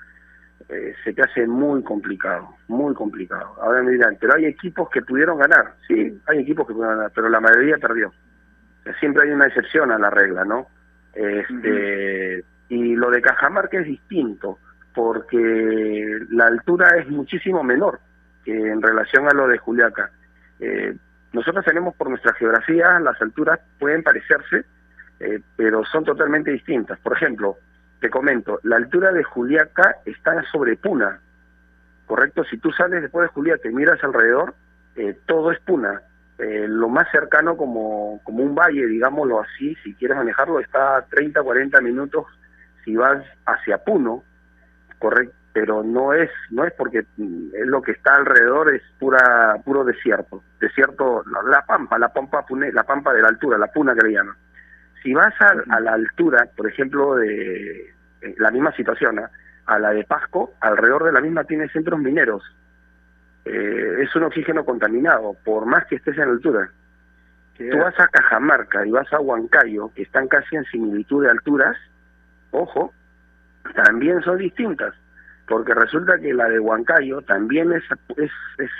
eh, 0.69 0.95
se 1.05 1.13
te 1.13 1.23
hace 1.23 1.47
muy 1.47 1.83
complicado, 1.83 2.49
muy 2.69 2.95
complicado. 2.95 3.55
Ahora 3.63 3.83
me 3.83 3.93
dirán, 3.93 4.17
pero 4.21 4.35
hay 4.35 4.47
equipos 4.47 4.89
que 4.91 5.03
pudieron 5.03 5.39
ganar, 5.39 5.75
sí, 5.87 6.21
hay 6.27 6.39
equipos 6.41 6.67
que 6.67 6.75
pudieron 6.75 6.97
ganar, 6.99 7.13
pero 7.15 7.29
la 7.29 7.41
mayoría 7.41 7.77
perdió. 7.79 8.13
Sea, 8.85 8.99
siempre 8.99 9.25
hay 9.25 9.31
una 9.31 9.47
excepción 9.47 9.91
a 9.91 9.99
la 9.99 10.11
regla, 10.11 10.45
¿no? 10.45 10.67
Este, 11.15 12.45
Y 12.69 12.95
lo 12.97 13.11
de 13.11 13.23
Cajamarca 13.23 13.79
es 13.79 13.87
distinto, 13.87 14.59
porque 14.97 16.21
la 16.31 16.47
altura 16.47 16.89
es 16.97 17.07
muchísimo 17.11 17.63
menor 17.63 18.01
que 18.43 18.51
en 18.51 18.81
relación 18.81 19.29
a 19.29 19.35
lo 19.35 19.47
de 19.47 19.59
Juliaca. 19.59 20.11
Eh, 20.59 20.97
nosotros 21.35 21.67
tenemos 21.67 21.95
por 21.97 22.09
nuestra 22.09 22.33
geografía, 22.33 22.99
las 23.01 23.21
alturas 23.21 23.61
pueden 23.79 24.03
parecerse, 24.03 24.65
eh, 25.21 25.41
pero 25.55 25.85
son 25.85 26.05
totalmente 26.05 26.51
distintas. 26.51 26.99
Por 27.01 27.13
ejemplo, 27.13 27.59
te 28.01 28.09
comento, 28.09 28.59
la 28.63 28.77
altura 28.77 29.13
de 29.13 29.23
Juliaca 29.23 29.97
está 30.07 30.43
sobre 30.51 30.79
Puna, 30.79 31.21
¿correcto? 32.07 32.43
Si 32.45 32.57
tú 32.57 32.73
sales 32.73 33.03
después 33.03 33.29
de 33.29 33.35
Juliaca 33.35 33.69
y 33.69 33.75
miras 33.75 34.03
alrededor, 34.03 34.55
eh, 34.97 35.15
todo 35.27 35.53
es 35.53 35.61
Puna. 35.61 36.01
Lo 36.39 36.89
más 36.89 37.11
cercano 37.11 37.57
como, 37.57 38.21
como 38.23 38.43
un 38.43 38.55
valle, 38.55 38.87
digámoslo 38.87 39.41
así, 39.41 39.75
si 39.83 39.95
quieres 39.95 40.19
manejarlo, 40.19 40.61
está 40.61 40.99
a 40.99 41.03
30, 41.07 41.43
40 41.43 41.81
minutos 41.81 42.27
si 42.85 42.95
vas 42.95 43.25
hacia 43.47 43.79
Puno, 43.79 44.23
correcto, 44.99 45.35
pero 45.53 45.83
no 45.83 46.13
es 46.13 46.31
no 46.51 46.65
es 46.65 46.73
porque 46.75 47.05
mm, 47.17 47.49
es 47.55 47.67
lo 47.67 47.81
que 47.83 47.93
está 47.93 48.15
alrededor 48.17 48.75
es 48.75 48.83
pura 48.99 49.57
puro 49.65 49.85
desierto, 49.85 50.43
desierto 50.61 51.23
la, 51.31 51.43
la 51.51 51.65
pampa, 51.65 51.99
la 51.99 52.13
pampa 52.13 52.45
pune- 52.47 52.73
la 52.73 52.85
pampa 52.85 53.13
de 53.13 53.23
la 53.23 53.29
altura, 53.29 53.59
la 53.59 53.69
puna 53.73 53.95
que 53.95 54.07
le 54.07 54.13
llaman. 54.15 54.35
Si 55.03 55.15
vas 55.15 55.35
a, 55.41 55.55
a 55.75 55.81
la 55.81 55.93
altura, 55.95 56.49
por 56.57 56.69
ejemplo, 56.69 57.15
de 57.17 57.91
eh, 58.23 58.35
la 58.39 58.51
misma 58.51 58.73
situación, 58.73 59.19
¿ah? 59.21 59.31
a 59.67 59.79
la 59.79 59.91
de 59.91 60.05
Pasco, 60.05 60.55
alrededor 60.61 61.05
de 61.05 61.13
la 61.13 61.21
misma 61.21 61.45
tiene 61.45 61.69
centros 61.69 62.01
mineros. 62.01 62.43
Eh, 63.45 63.99
es 64.03 64.15
un 64.17 64.25
oxígeno 64.25 64.65
contaminado, 64.65 65.37
por 65.45 65.67
más 65.67 65.87
que 65.87 65.97
estés 65.97 66.17
en 66.17 66.25
altura. 66.31 66.71
Tú 67.57 67.79
vas 67.79 67.99
a 67.99 68.09
Cajamarca 68.09 68.85
y 68.85 68.91
vas 68.91 69.11
a 69.13 69.21
Huancayo, 69.21 69.91
que 69.95 70.03
están 70.03 70.29
casi 70.29 70.57
en 70.57 70.65
similitud 70.65 71.23
de 71.25 71.31
alturas, 71.31 71.77
ojo, 72.51 72.93
también 73.75 74.23
son 74.23 74.39
distintas, 74.39 74.95
porque 75.47 75.75
resulta 75.75 76.19
que 76.19 76.33
la 76.33 76.49
de 76.49 76.61
Huancayo 76.61 77.23
también 77.23 77.73
es, 77.73 77.85
es, 78.17 78.31
es, 78.59 78.71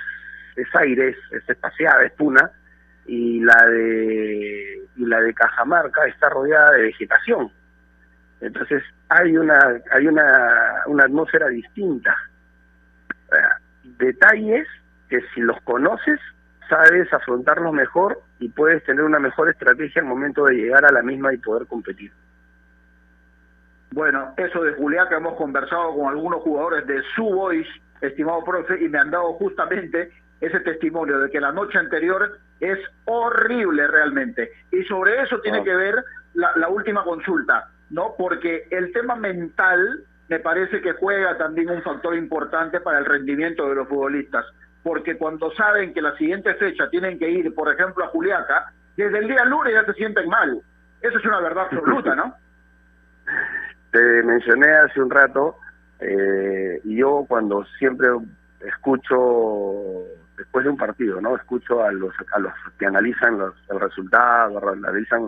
es 0.57 0.75
aire, 0.75 1.11
es, 1.11 1.17
es 1.33 1.49
espaciada, 1.49 2.05
es 2.05 2.13
puna, 2.13 2.51
y 3.07 3.41
la 3.41 3.67
de 3.67 4.83
y 4.97 5.05
la 5.05 5.21
de 5.21 5.35
Cajamarca 5.35 6.07
está 6.07 6.29
rodeada 6.29 6.73
de 6.73 6.83
vegetación. 6.83 7.51
Entonces 8.41 8.83
hay 9.09 9.37
una 9.37 9.81
hay 9.93 10.09
una, 10.09 10.83
una 10.87 11.05
atmósfera 11.05 11.49
distinta. 11.49 12.17
Detalles 13.99 14.67
que 15.09 15.21
si 15.35 15.41
los 15.41 15.61
conoces 15.63 16.21
sabes 16.69 17.13
afrontarlos 17.13 17.73
mejor 17.73 18.21
y 18.41 18.49
puedes 18.49 18.83
tener 18.85 19.05
una 19.05 19.19
mejor 19.19 19.49
estrategia 19.49 20.03
al 20.03 20.09
momento 20.09 20.45
de 20.45 20.55
llegar 20.55 20.85
a 20.85 20.93
la 20.93 21.03
misma 21.03 21.33
y 21.33 21.39
poder 21.39 21.67
competir. 21.67 22.13
Bueno, 23.97 24.35
eso 24.37 24.63
de 24.63 24.75
Juliaca 24.75 25.17
hemos 25.17 25.37
conversado 25.37 25.97
con 25.97 26.11
algunos 26.11 26.43
jugadores 26.43 26.87
de 26.87 27.03
su 27.15 27.25
voice, 27.25 27.71
estimado 28.03 28.45
profe, 28.45 28.85
y 28.85 28.91
me 28.91 28.99
han 28.99 29.11
dado 29.11 29.33
justamente 29.33 30.13
ese 30.39 30.61
testimonio 30.61 31.19
de 31.19 31.31
que 31.31 31.41
la 31.41 31.51
noche 31.51 31.79
anterior 31.79 32.39
es 32.61 32.79
horrible 33.07 33.87
realmente. 33.87 34.51
Y 34.71 34.83
sobre 34.85 35.23
eso 35.23 35.41
tiene 35.41 35.65
que 35.65 35.75
ver 35.75 36.05
la, 36.35 36.53
la 36.57 36.69
última 36.69 37.05
consulta, 37.05 37.71
¿no? 37.89 38.15
Porque 38.19 38.69
el 38.71 38.93
tema 38.93 39.17
mental 39.17 40.05
me 40.29 40.41
parece 40.41 40.83
que 40.83 40.93
juega 40.93 41.39
también 41.39 41.71
un 41.71 41.81
factor 41.81 42.15
importante 42.17 42.81
para 42.81 42.99
el 42.99 43.07
rendimiento 43.07 43.67
de 43.67 43.77
los 43.77 43.89
futbolistas. 43.89 44.45
Porque 44.83 45.17
cuando 45.17 45.51
saben 45.53 45.95
que 45.95 46.03
la 46.03 46.15
siguiente 46.19 46.53
fecha 46.57 46.91
tienen 46.91 47.19
que 47.19 47.31
ir, 47.31 47.55
por 47.55 47.73
ejemplo, 47.73 48.05
a 48.05 48.09
Juliaca, 48.09 48.75
desde 48.95 49.21
el 49.21 49.27
día 49.27 49.47
lunes 49.47 49.73
ya 49.73 49.87
se 49.87 49.95
sienten 49.95 50.29
mal. 50.29 50.61
Eso 51.01 51.17
es 51.17 51.25
una 51.25 51.41
verdad 51.41 51.69
absoluta, 51.71 52.15
¿no? 52.15 52.35
Te 53.97 54.23
mencioné 54.25 54.71
hace 54.71 55.01
un 55.01 55.09
rato, 55.09 55.57
eh, 56.01 56.83
yo 56.85 57.25
cuando 57.27 57.65
siempre 57.79 58.09
escucho, 58.61 60.05
después 60.37 60.65
de 60.65 60.71
un 60.71 60.77
partido, 60.77 61.19
¿no? 61.19 61.35
Escucho 61.35 61.83
a 61.83 61.91
los, 61.93 62.13
a 62.35 62.39
los 62.41 62.53
que 62.79 62.85
analizan 62.85 63.39
los, 63.39 63.55
el 63.71 63.81
resultado, 63.81 64.69
analizan 64.69 65.23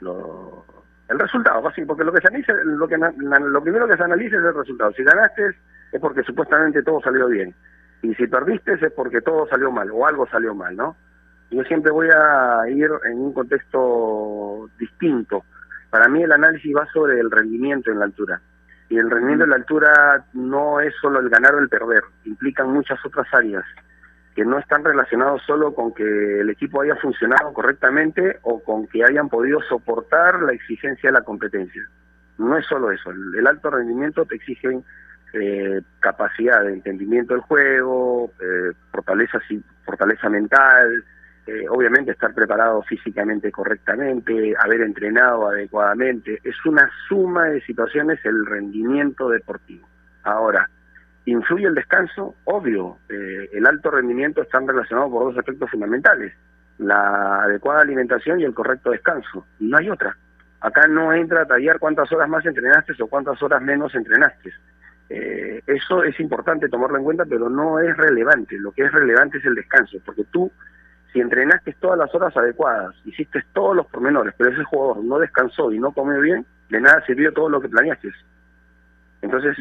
el 0.00 1.18
resultado, 1.18 1.68
así, 1.68 1.84
porque 1.84 2.04
lo 2.04 2.14
que 2.14 2.22
se 2.22 2.28
analiza, 2.28 2.54
lo 2.64 2.88
que 2.88 2.96
lo 2.96 3.62
primero 3.62 3.86
que 3.86 3.98
se 3.98 4.04
analiza 4.04 4.38
es 4.38 4.44
el 4.44 4.54
resultado. 4.54 4.92
Si 4.92 5.04
ganaste 5.04 5.48
es 5.92 6.00
porque 6.00 6.22
supuestamente 6.22 6.82
todo 6.82 7.02
salió 7.02 7.26
bien. 7.26 7.54
Y 8.00 8.14
si 8.14 8.26
perdiste 8.26 8.72
es 8.72 8.92
porque 8.94 9.20
todo 9.20 9.46
salió 9.48 9.70
mal 9.70 9.90
o 9.90 10.06
algo 10.06 10.26
salió 10.28 10.54
mal, 10.54 10.74
¿no? 10.74 10.96
Yo 11.50 11.62
siempre 11.64 11.92
voy 11.92 12.08
a 12.08 12.70
ir 12.70 12.88
en 13.04 13.18
un 13.18 13.34
contexto 13.34 14.70
distinto. 14.78 15.44
Para 15.96 16.08
mí 16.08 16.22
el 16.22 16.30
análisis 16.30 16.76
va 16.76 16.86
sobre 16.92 17.18
el 17.18 17.30
rendimiento 17.30 17.90
en 17.90 18.00
la 18.00 18.04
altura. 18.04 18.38
Y 18.90 18.98
el 18.98 19.10
rendimiento 19.10 19.44
en 19.44 19.50
la 19.50 19.56
altura 19.56 20.26
no 20.34 20.78
es 20.78 20.94
solo 21.00 21.20
el 21.20 21.30
ganar 21.30 21.54
o 21.54 21.58
el 21.58 21.70
perder, 21.70 22.02
implican 22.26 22.70
muchas 22.70 22.98
otras 23.06 23.26
áreas 23.32 23.64
que 24.34 24.44
no 24.44 24.58
están 24.58 24.84
relacionados 24.84 25.40
solo 25.46 25.74
con 25.74 25.94
que 25.94 26.40
el 26.40 26.50
equipo 26.50 26.82
haya 26.82 26.96
funcionado 26.96 27.50
correctamente 27.54 28.40
o 28.42 28.62
con 28.62 28.86
que 28.88 29.04
hayan 29.04 29.30
podido 29.30 29.62
soportar 29.62 30.42
la 30.42 30.52
exigencia 30.52 31.08
de 31.08 31.14
la 31.14 31.24
competencia. 31.24 31.80
No 32.36 32.58
es 32.58 32.66
solo 32.66 32.90
eso, 32.90 33.10
el, 33.10 33.46
alto 33.46 33.70
rendimiento 33.70 34.26
te 34.26 34.34
exige 34.34 34.78
eh, 35.32 35.80
capacidad 36.00 36.62
de 36.62 36.74
entendimiento 36.74 37.32
del 37.32 37.42
juego, 37.44 38.32
eh, 38.38 38.72
fortaleza, 38.92 39.40
fortaleza 39.86 40.28
mental, 40.28 41.02
eh, 41.46 41.66
obviamente 41.68 42.10
estar 42.10 42.34
preparado 42.34 42.82
físicamente 42.82 43.52
correctamente, 43.52 44.54
haber 44.58 44.80
entrenado 44.80 45.48
adecuadamente. 45.48 46.40
Es 46.42 46.56
una 46.66 46.90
suma 47.08 47.46
de 47.46 47.60
situaciones 47.62 48.18
el 48.24 48.44
rendimiento 48.46 49.28
deportivo. 49.28 49.86
Ahora, 50.24 50.68
¿influye 51.24 51.66
el 51.66 51.74
descanso? 51.74 52.34
Obvio, 52.44 52.98
eh, 53.08 53.48
el 53.52 53.64
alto 53.66 53.92
rendimiento 53.92 54.42
están 54.42 54.66
relacionados 54.66 55.10
por 55.10 55.24
dos 55.24 55.38
aspectos 55.38 55.70
fundamentales, 55.70 56.32
la 56.78 57.42
adecuada 57.42 57.82
alimentación 57.82 58.40
y 58.40 58.44
el 58.44 58.54
correcto 58.54 58.90
descanso. 58.90 59.46
No 59.60 59.76
hay 59.76 59.88
otra. 59.88 60.16
Acá 60.60 60.88
no 60.88 61.12
entra 61.12 61.42
a 61.42 61.46
tallar 61.46 61.78
cuántas 61.78 62.10
horas 62.10 62.28
más 62.28 62.44
entrenaste 62.44 63.00
o 63.00 63.06
cuántas 63.06 63.40
horas 63.42 63.62
menos 63.62 63.94
entrenaste. 63.94 64.52
Eh, 65.08 65.62
eso 65.66 66.02
es 66.02 66.18
importante 66.18 66.68
tomarlo 66.68 66.98
en 66.98 67.04
cuenta, 67.04 67.24
pero 67.24 67.48
no 67.48 67.78
es 67.78 67.96
relevante. 67.96 68.58
Lo 68.58 68.72
que 68.72 68.82
es 68.82 68.92
relevante 68.92 69.38
es 69.38 69.44
el 69.44 69.54
descanso, 69.54 69.98
porque 70.04 70.24
tú, 70.24 70.50
si 71.16 71.22
entrenaste 71.22 71.72
todas 71.80 71.98
las 71.98 72.14
horas 72.14 72.36
adecuadas, 72.36 72.94
hiciste 73.06 73.42
todos 73.54 73.74
los 73.74 73.86
pormenores, 73.86 74.34
pero 74.36 74.50
ese 74.50 74.64
jugador 74.64 75.02
no 75.02 75.18
descansó 75.18 75.72
y 75.72 75.78
no 75.78 75.90
comió 75.92 76.20
bien, 76.20 76.44
de 76.68 76.78
nada 76.78 77.02
sirvió 77.06 77.32
todo 77.32 77.48
lo 77.48 77.58
que 77.58 77.70
planeaste. 77.70 78.10
Entonces, 79.22 79.56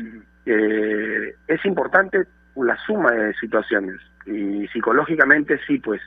eh, 0.46 1.34
es 1.48 1.66
importante 1.66 2.26
la 2.58 2.76
suma 2.86 3.14
de 3.14 3.34
situaciones 3.36 3.96
y 4.26 4.68
psicológicamente 4.68 5.58
sí, 5.66 5.80
pues 5.80 6.02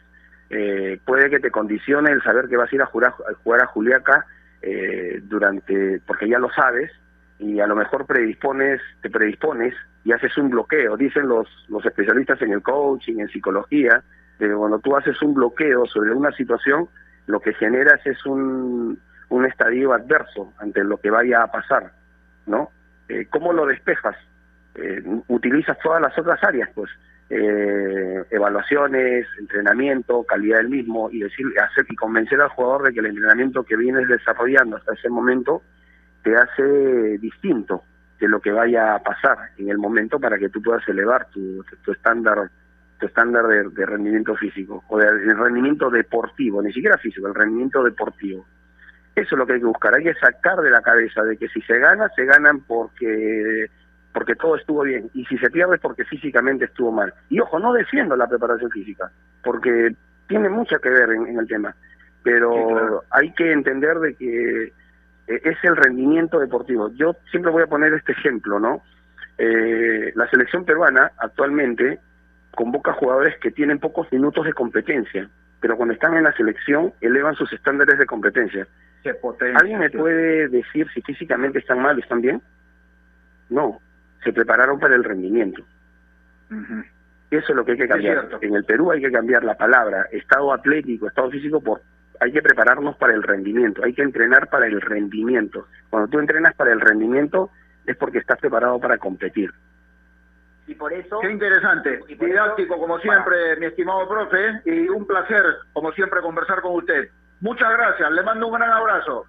eh, 0.51 1.01
puede 1.07 1.31
que 1.31 1.41
te 1.41 1.51
condicione 1.51 2.11
el 2.13 2.23
saber 2.23 2.47
que 2.47 2.59
vas 2.59 2.71
a 2.71 2.75
ir 2.75 2.83
a 2.83 2.87
jugar 2.87 3.15
a, 3.27 3.35
jugar 3.43 3.63
a 3.63 3.67
Juliaca 3.69 4.27
eh, 4.61 5.19
durante, 5.23 5.99
porque 6.07 6.29
ya 6.29 6.39
lo 6.39 6.51
sabes 6.51 6.93
y 7.39 7.59
a 7.61 7.67
lo 7.67 7.75
mejor 7.75 8.05
predispones, 8.05 8.83
te 9.01 9.09
predispones 9.09 9.75
y 10.05 10.13
haces 10.13 10.37
un 10.37 10.51
bloqueo. 10.51 10.99
Dicen 10.99 11.27
los, 11.27 11.49
los 11.71 11.87
especialistas 11.87 12.43
en 12.43 12.53
el 12.53 12.61
coaching, 12.61 13.21
en 13.21 13.29
psicología, 13.29 14.03
que 14.39 14.53
cuando 14.53 14.79
tú 14.79 14.97
haces 14.97 15.21
un 15.23 15.35
bloqueo 15.35 15.87
sobre 15.87 16.13
una 16.13 16.31
situación, 16.33 16.89
lo 17.27 17.41
que 17.41 17.53
generas 17.55 18.01
es 18.07 18.25
un, 18.25 18.99
un 19.29 19.45
estadio 19.45 19.93
adverso 19.93 20.53
ante 20.59 20.85
lo 20.85 20.99
que 20.99 21.11
vaya 21.11 21.43
a 21.43 21.51
pasar, 21.51 21.93
¿no? 22.47 22.71
Eh, 23.09 23.27
¿Cómo 23.31 23.53
lo 23.53 23.67
despejas? 23.67 24.17
Eh, 24.75 25.03
utilizas 25.29 25.79
todas 25.83 26.01
las 26.01 26.17
otras 26.19 26.43
áreas, 26.45 26.71
pues, 26.75 26.91
eh, 27.31 28.25
evaluaciones, 28.31 29.27
entrenamiento, 29.39 30.25
calidad 30.25 30.59
del 30.59 30.69
mismo, 30.69 31.11
y 31.11 31.21
decir, 31.21 31.47
hacer 31.61 31.85
y 31.89 31.97
convencer 31.97 32.41
al 32.41 32.49
jugador 32.49 32.85
de 32.85 32.93
que 32.93 33.01
el 33.01 33.07
entrenamiento 33.07 33.65
que 33.65 33.77
vienes 33.77 34.09
desarrollando 34.09 34.77
hasta 34.77 34.95
ese 34.95 35.11
momento 35.11 35.63
te 36.23 36.35
hace 36.37 37.19
distinto 37.19 37.83
de 38.21 38.29
lo 38.29 38.41
que 38.41 38.51
vaya 38.51 38.95
a 38.95 39.03
pasar 39.03 39.51
en 39.59 39.69
el 39.69 39.79
momento 39.79 40.19
para 40.19 40.39
que 40.39 40.49
tú 40.49 40.63
puedas 40.63 40.87
elevar 40.89 41.27
tu, 41.27 41.65
tu 41.83 41.93
estándar 41.93 42.51
tu 42.99 43.07
estándar 43.07 43.47
de, 43.47 43.69
de 43.69 43.87
rendimiento 43.87 44.35
físico 44.37 44.85
o 44.89 44.99
de, 44.99 45.13
de 45.13 45.35
rendimiento 45.35 45.91
deportivo, 45.91 46.63
ni 46.63 46.73
siquiera 46.73 46.99
físico, 46.99 47.27
el 47.27 47.35
rendimiento 47.35 47.83
deportivo. 47.83 48.45
Eso 49.15 49.35
es 49.35 49.39
lo 49.39 49.47
que 49.47 49.55
hay 49.55 49.61
que 49.61 49.67
buscar, 49.67 49.95
hay 49.95 50.05
que 50.05 50.15
sacar 50.15 50.59
de 50.61 50.71
la 50.71 50.81
cabeza 50.81 51.23
de 51.23 51.37
que 51.37 51.49
si 51.49 51.61
se 51.63 51.79
gana, 51.79 52.09
se 52.15 52.25
ganan 52.25 52.61
porque 52.61 53.71
porque 54.13 54.35
todo 54.35 54.57
estuvo 54.57 54.83
bien 54.83 55.11
y 55.15 55.25
si 55.27 55.39
se 55.39 55.51
pierde 55.51 55.77
es 55.77 55.81
porque 55.81 56.05
físicamente 56.05 56.65
estuvo 56.65 56.91
mal. 56.91 57.13
Y 57.29 57.41
ojo, 57.41 57.59
no 57.59 57.73
defiendo 57.73 58.17
la 58.17 58.27
preparación 58.27 58.71
física, 58.71 59.11
porque 59.45 59.95
tiene 60.27 60.49
mucho 60.49 60.79
que 60.81 60.91
ver 60.91 61.11
en, 61.11 61.27
en 61.27 61.39
el 61.39 61.47
tema, 61.47 61.75
pero 62.23 63.05
hay 63.11 63.33
que 63.33 63.53
entender 63.53 63.99
de 63.99 64.15
que 64.15 64.63
eh, 64.65 65.41
es 65.45 65.59
el 65.63 65.77
rendimiento 65.77 66.39
deportivo. 66.39 66.91
Yo 66.95 67.17
siempre 67.31 67.53
voy 67.53 67.63
a 67.63 67.69
poner 67.69 67.95
este 67.95 68.13
ejemplo, 68.13 68.59
¿no? 68.59 68.83
Eh, 69.37 70.13
la 70.17 70.29
selección 70.31 70.65
peruana 70.65 71.13
actualmente 71.19 72.01
convoca 72.59 72.93
jugadores 72.93 73.39
que 73.39 73.53
tienen 73.53 73.79
pocos 73.79 74.11
minutos 74.13 74.45
de 74.45 74.53
competencia, 74.53 75.31
pero 75.61 75.77
cuando 75.77 75.95
están 75.95 76.17
en 76.17 76.25
la 76.25 76.33
selección 76.33 76.93
elevan 77.01 77.37
sus 77.37 77.53
estándares 77.53 77.97
de 78.01 78.05
competencia. 78.05 78.67
Se 79.05 79.15
potencia. 79.15 79.61
¿Alguien 79.61 79.79
me 79.79 79.91
puede 79.91 80.49
decir 80.49 80.89
si 80.93 81.01
físicamente 81.03 81.61
están 81.61 81.81
mal 81.81 81.97
o 81.97 82.01
están 82.01 82.21
bien? 82.21 82.43
No, 83.49 83.81
se 84.25 84.33
prepararon 84.33 84.81
para 84.81 84.97
el 84.97 85.05
rendimiento. 85.05 85.63
Eso 87.31 87.47
es 87.49 87.55
lo 87.55 87.65
que 87.65 87.73
hay 87.73 87.79
que 87.79 87.87
cambiar. 87.87 88.29
En 88.41 88.57
el 88.57 88.65
Perú 88.65 88.91
hay 88.91 89.03
que 89.03 89.13
cambiar 89.13 89.45
la 89.45 89.57
palabra 89.57 90.09
estado 90.11 90.53
atlético, 90.53 91.07
estado 91.07 91.31
físico 91.31 91.61
por 91.61 91.81
hay 92.21 92.33
que 92.33 92.43
prepararnos 92.43 92.97
para 92.97 93.15
el 93.15 93.23
rendimiento, 93.23 93.85
hay 93.85 93.95
que 93.95 94.03
entrenar 94.03 94.49
para 94.49 94.67
el 94.67 94.81
rendimiento. 94.81 95.69
Cuando 95.91 96.09
tú 96.09 96.19
entrenas 96.19 96.57
para 96.57 96.73
el 96.73 96.81
rendimiento 96.81 97.51
es 97.87 97.97
porque 97.97 98.19
estás 98.19 98.41
preparado 98.41 98.81
para 98.81 98.99
competir. 98.99 99.53
Y 100.69 100.75
por 100.77 100.93
eso... 100.93 101.19
Qué 101.21 101.31
interesante, 101.33 101.99
didáctico 102.07 102.75
eso- 102.75 102.81
como 102.81 102.99
siempre, 103.01 103.57
mi 103.57 103.67
estimado 103.67 104.07
profe, 104.09 104.61
y 104.67 104.89
un 104.89 105.05
placer, 105.07 105.43
como 105.73 105.91
siempre, 105.93 106.21
conversar 106.21 106.61
con 106.61 106.77
usted. 106.77 107.09
Muchas 107.41 107.73
gracias, 107.73 108.11
le 108.13 108.23
mando 108.23 108.47
un 108.49 108.55
gran 108.55 108.71
abrazo. 108.71 109.25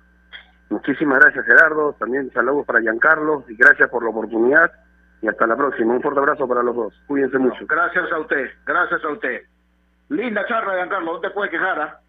Muchísimas 0.70 1.20
gracias 1.20 1.46
Gerardo, 1.46 1.94
también 1.94 2.32
saludos 2.32 2.66
para 2.68 2.80
Giancarlo 2.82 3.44
y 3.48 3.56
gracias 3.56 3.90
por 3.90 4.04
la 4.04 4.10
oportunidad 4.12 4.72
y 5.22 5.28
hasta 5.28 5.48
la 5.48 5.56
próxima. 5.56 5.94
Un 5.96 6.02
fuerte 6.02 6.20
abrazo 6.20 6.48
para 6.48 6.62
los 6.62 6.76
dos. 6.76 6.94
Cuídense 7.08 7.40
mucho. 7.40 7.66
Gracias 7.68 8.12
a 8.12 8.20
usted, 8.20 8.50
gracias 8.68 9.04
a 9.04 9.10
usted. 9.10 9.42
Linda 10.10 10.46
charla, 10.48 10.76
Giancarlo, 10.76 11.14
no 11.14 11.20
te 11.22 11.30
puedes 11.32 11.50
quejar, 11.52 11.80
¿ah? 11.82 12.00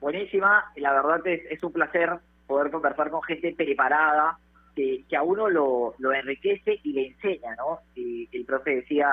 buenísima. 0.00 0.70
y 0.76 0.80
La 0.80 0.92
verdad 0.94 1.20
es, 1.26 1.42
es 1.50 1.62
un 1.62 1.72
placer 1.72 2.10
poder 2.46 2.70
conversar 2.70 3.10
con 3.10 3.22
gente 3.24 3.54
preparada, 3.56 4.38
que, 4.80 5.04
que 5.08 5.16
a 5.16 5.22
uno 5.22 5.48
lo, 5.48 5.94
lo 5.98 6.12
enriquece 6.12 6.80
y 6.82 6.92
le 6.92 7.08
enseña, 7.08 7.54
¿no? 7.56 7.80
Y 7.94 8.28
el 8.32 8.46
profe 8.46 8.76
decía, 8.76 9.12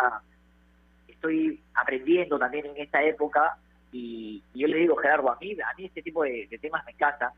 estoy 1.08 1.62
aprendiendo 1.74 2.40
también 2.40 2.68
en 2.68 2.78
esta 2.78 3.04
época 3.04 3.58
y, 3.92 4.42
y 4.54 4.60
yo 4.62 4.68
le 4.68 4.78
digo, 4.78 4.96
Gerardo, 4.96 5.30
a 5.30 5.38
mí, 5.40 5.52
a 5.54 5.74
mí 5.78 5.86
este 5.86 6.02
tipo 6.02 6.24
de, 6.24 6.48
temas 6.62 6.86
me 6.86 6.92
encanta, 6.94 7.34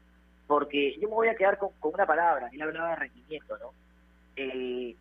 porque 0.46 0.96
yo 1.00 1.10
me 1.10 1.16
voy 1.16 1.28
a 1.28 1.36
quedar 1.36 1.58
con, 1.58 1.70
con 1.80 1.94
una 1.94 2.06
palabra, 2.06 2.50
él 2.52 2.62
hablaba 2.62 2.92
de 2.92 2.96
rendimiento, 2.98 3.58
¿no? 3.58 3.74
Eh, 4.36 4.96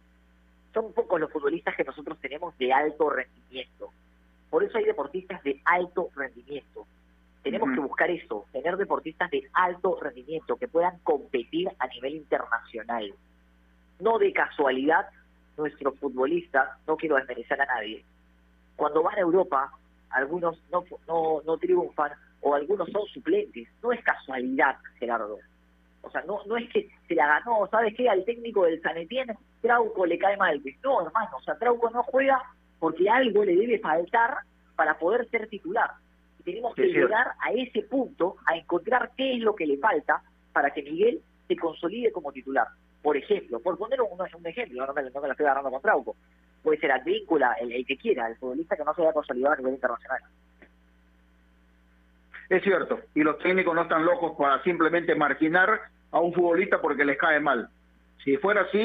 son 0.72 0.92
pocos 0.92 1.20
los 1.20 1.30
futbolistas 1.30 1.76
que 1.76 1.84
nosotros 1.84 2.18
tenemos 2.20 2.56
de 2.56 2.72
alto 2.72 3.10
rendimiento. 3.10 3.92
Por 4.48 4.64
eso 4.64 4.78
hay 4.78 4.84
deportistas 4.84 5.42
de 5.42 5.60
alto 5.64 6.08
rendimiento. 6.16 6.86
Tenemos 7.42 7.70
que 7.72 7.80
buscar 7.80 8.10
eso, 8.10 8.46
tener 8.52 8.76
deportistas 8.76 9.30
de 9.30 9.48
alto 9.52 9.98
rendimiento 10.00 10.56
que 10.56 10.68
puedan 10.68 10.98
competir 11.00 11.70
a 11.78 11.86
nivel 11.86 12.16
internacional. 12.16 13.12
No 14.00 14.18
de 14.18 14.32
casualidad, 14.32 15.08
nuestros 15.56 15.98
futbolistas, 15.98 16.68
no 16.86 16.96
quiero 16.96 17.16
desmerecer 17.16 17.60
a 17.60 17.66
nadie, 17.66 18.04
cuando 18.78 19.02
van 19.02 19.16
a 19.16 19.22
Europa, 19.22 19.72
algunos 20.10 20.56
no, 20.70 20.84
no, 21.08 21.42
no 21.44 21.58
triunfan 21.58 22.12
o 22.40 22.54
algunos 22.54 22.88
son 22.90 23.04
suplentes. 23.06 23.68
No 23.82 23.92
es 23.92 24.02
casualidad, 24.04 24.76
Gerardo. 25.00 25.38
O 26.02 26.10
sea, 26.10 26.22
no, 26.22 26.40
no 26.46 26.56
es 26.56 26.70
que 26.70 26.88
se 27.08 27.14
la 27.16 27.26
ganó, 27.26 27.66
¿sabes 27.66 27.92
qué? 27.96 28.08
Al 28.08 28.24
técnico 28.24 28.64
del 28.64 28.80
Sanetien, 28.80 29.36
Trauco 29.60 30.06
le 30.06 30.16
cae 30.16 30.36
mal. 30.36 30.62
No, 30.84 31.04
hermano, 31.04 31.36
o 31.36 31.42
sea, 31.42 31.56
Trauco 31.56 31.90
no 31.90 32.04
juega 32.04 32.40
porque 32.78 33.10
algo 33.10 33.44
le 33.44 33.56
debe 33.56 33.80
faltar 33.80 34.38
para 34.76 34.96
poder 34.96 35.28
ser 35.28 35.48
titular. 35.48 35.90
Tenemos 36.48 36.74
que 36.74 36.86
Sí, 36.86 36.92
llegar 36.94 37.32
a 37.40 37.52
ese 37.52 37.82
punto, 37.82 38.36
a 38.46 38.56
encontrar 38.56 39.10
qué 39.18 39.34
es 39.34 39.40
lo 39.40 39.54
que 39.54 39.66
le 39.66 39.76
falta 39.76 40.22
para 40.50 40.70
que 40.70 40.82
Miguel 40.82 41.20
se 41.46 41.56
consolide 41.56 42.10
como 42.10 42.32
titular. 42.32 42.66
Por 43.02 43.18
ejemplo, 43.18 43.60
por 43.60 43.76
poner 43.76 44.00
un, 44.00 44.18
un 44.18 44.46
ejemplo, 44.46 44.86
no 44.86 44.94
me, 44.94 45.02
no 45.02 45.20
me 45.20 45.28
la 45.28 45.32
estoy 45.34 45.44
agarrando 45.44 45.70
con 45.70 45.82
Trauco, 45.82 46.16
puede 46.62 46.80
ser 46.80 46.90
Advíncula, 46.92 47.52
el, 47.60 47.70
el 47.72 47.84
que 47.84 47.98
quiera, 47.98 48.26
el 48.28 48.36
futbolista 48.36 48.78
que 48.78 48.84
no 48.84 48.94
se 48.94 49.02
haya 49.02 49.12
consolidado 49.12 49.52
a 49.52 49.56
nivel 49.58 49.74
internacional. 49.74 50.22
Es 52.48 52.62
cierto, 52.62 53.00
y 53.14 53.20
los 53.22 53.38
técnicos 53.40 53.74
no 53.74 53.82
están 53.82 54.06
locos 54.06 54.32
para 54.38 54.62
simplemente 54.62 55.14
marginar 55.14 55.82
a 56.12 56.18
un 56.18 56.32
futbolista 56.32 56.80
porque 56.80 57.04
les 57.04 57.18
cae 57.18 57.40
mal. 57.40 57.68
Si 58.24 58.38
fuera 58.38 58.62
así, 58.62 58.80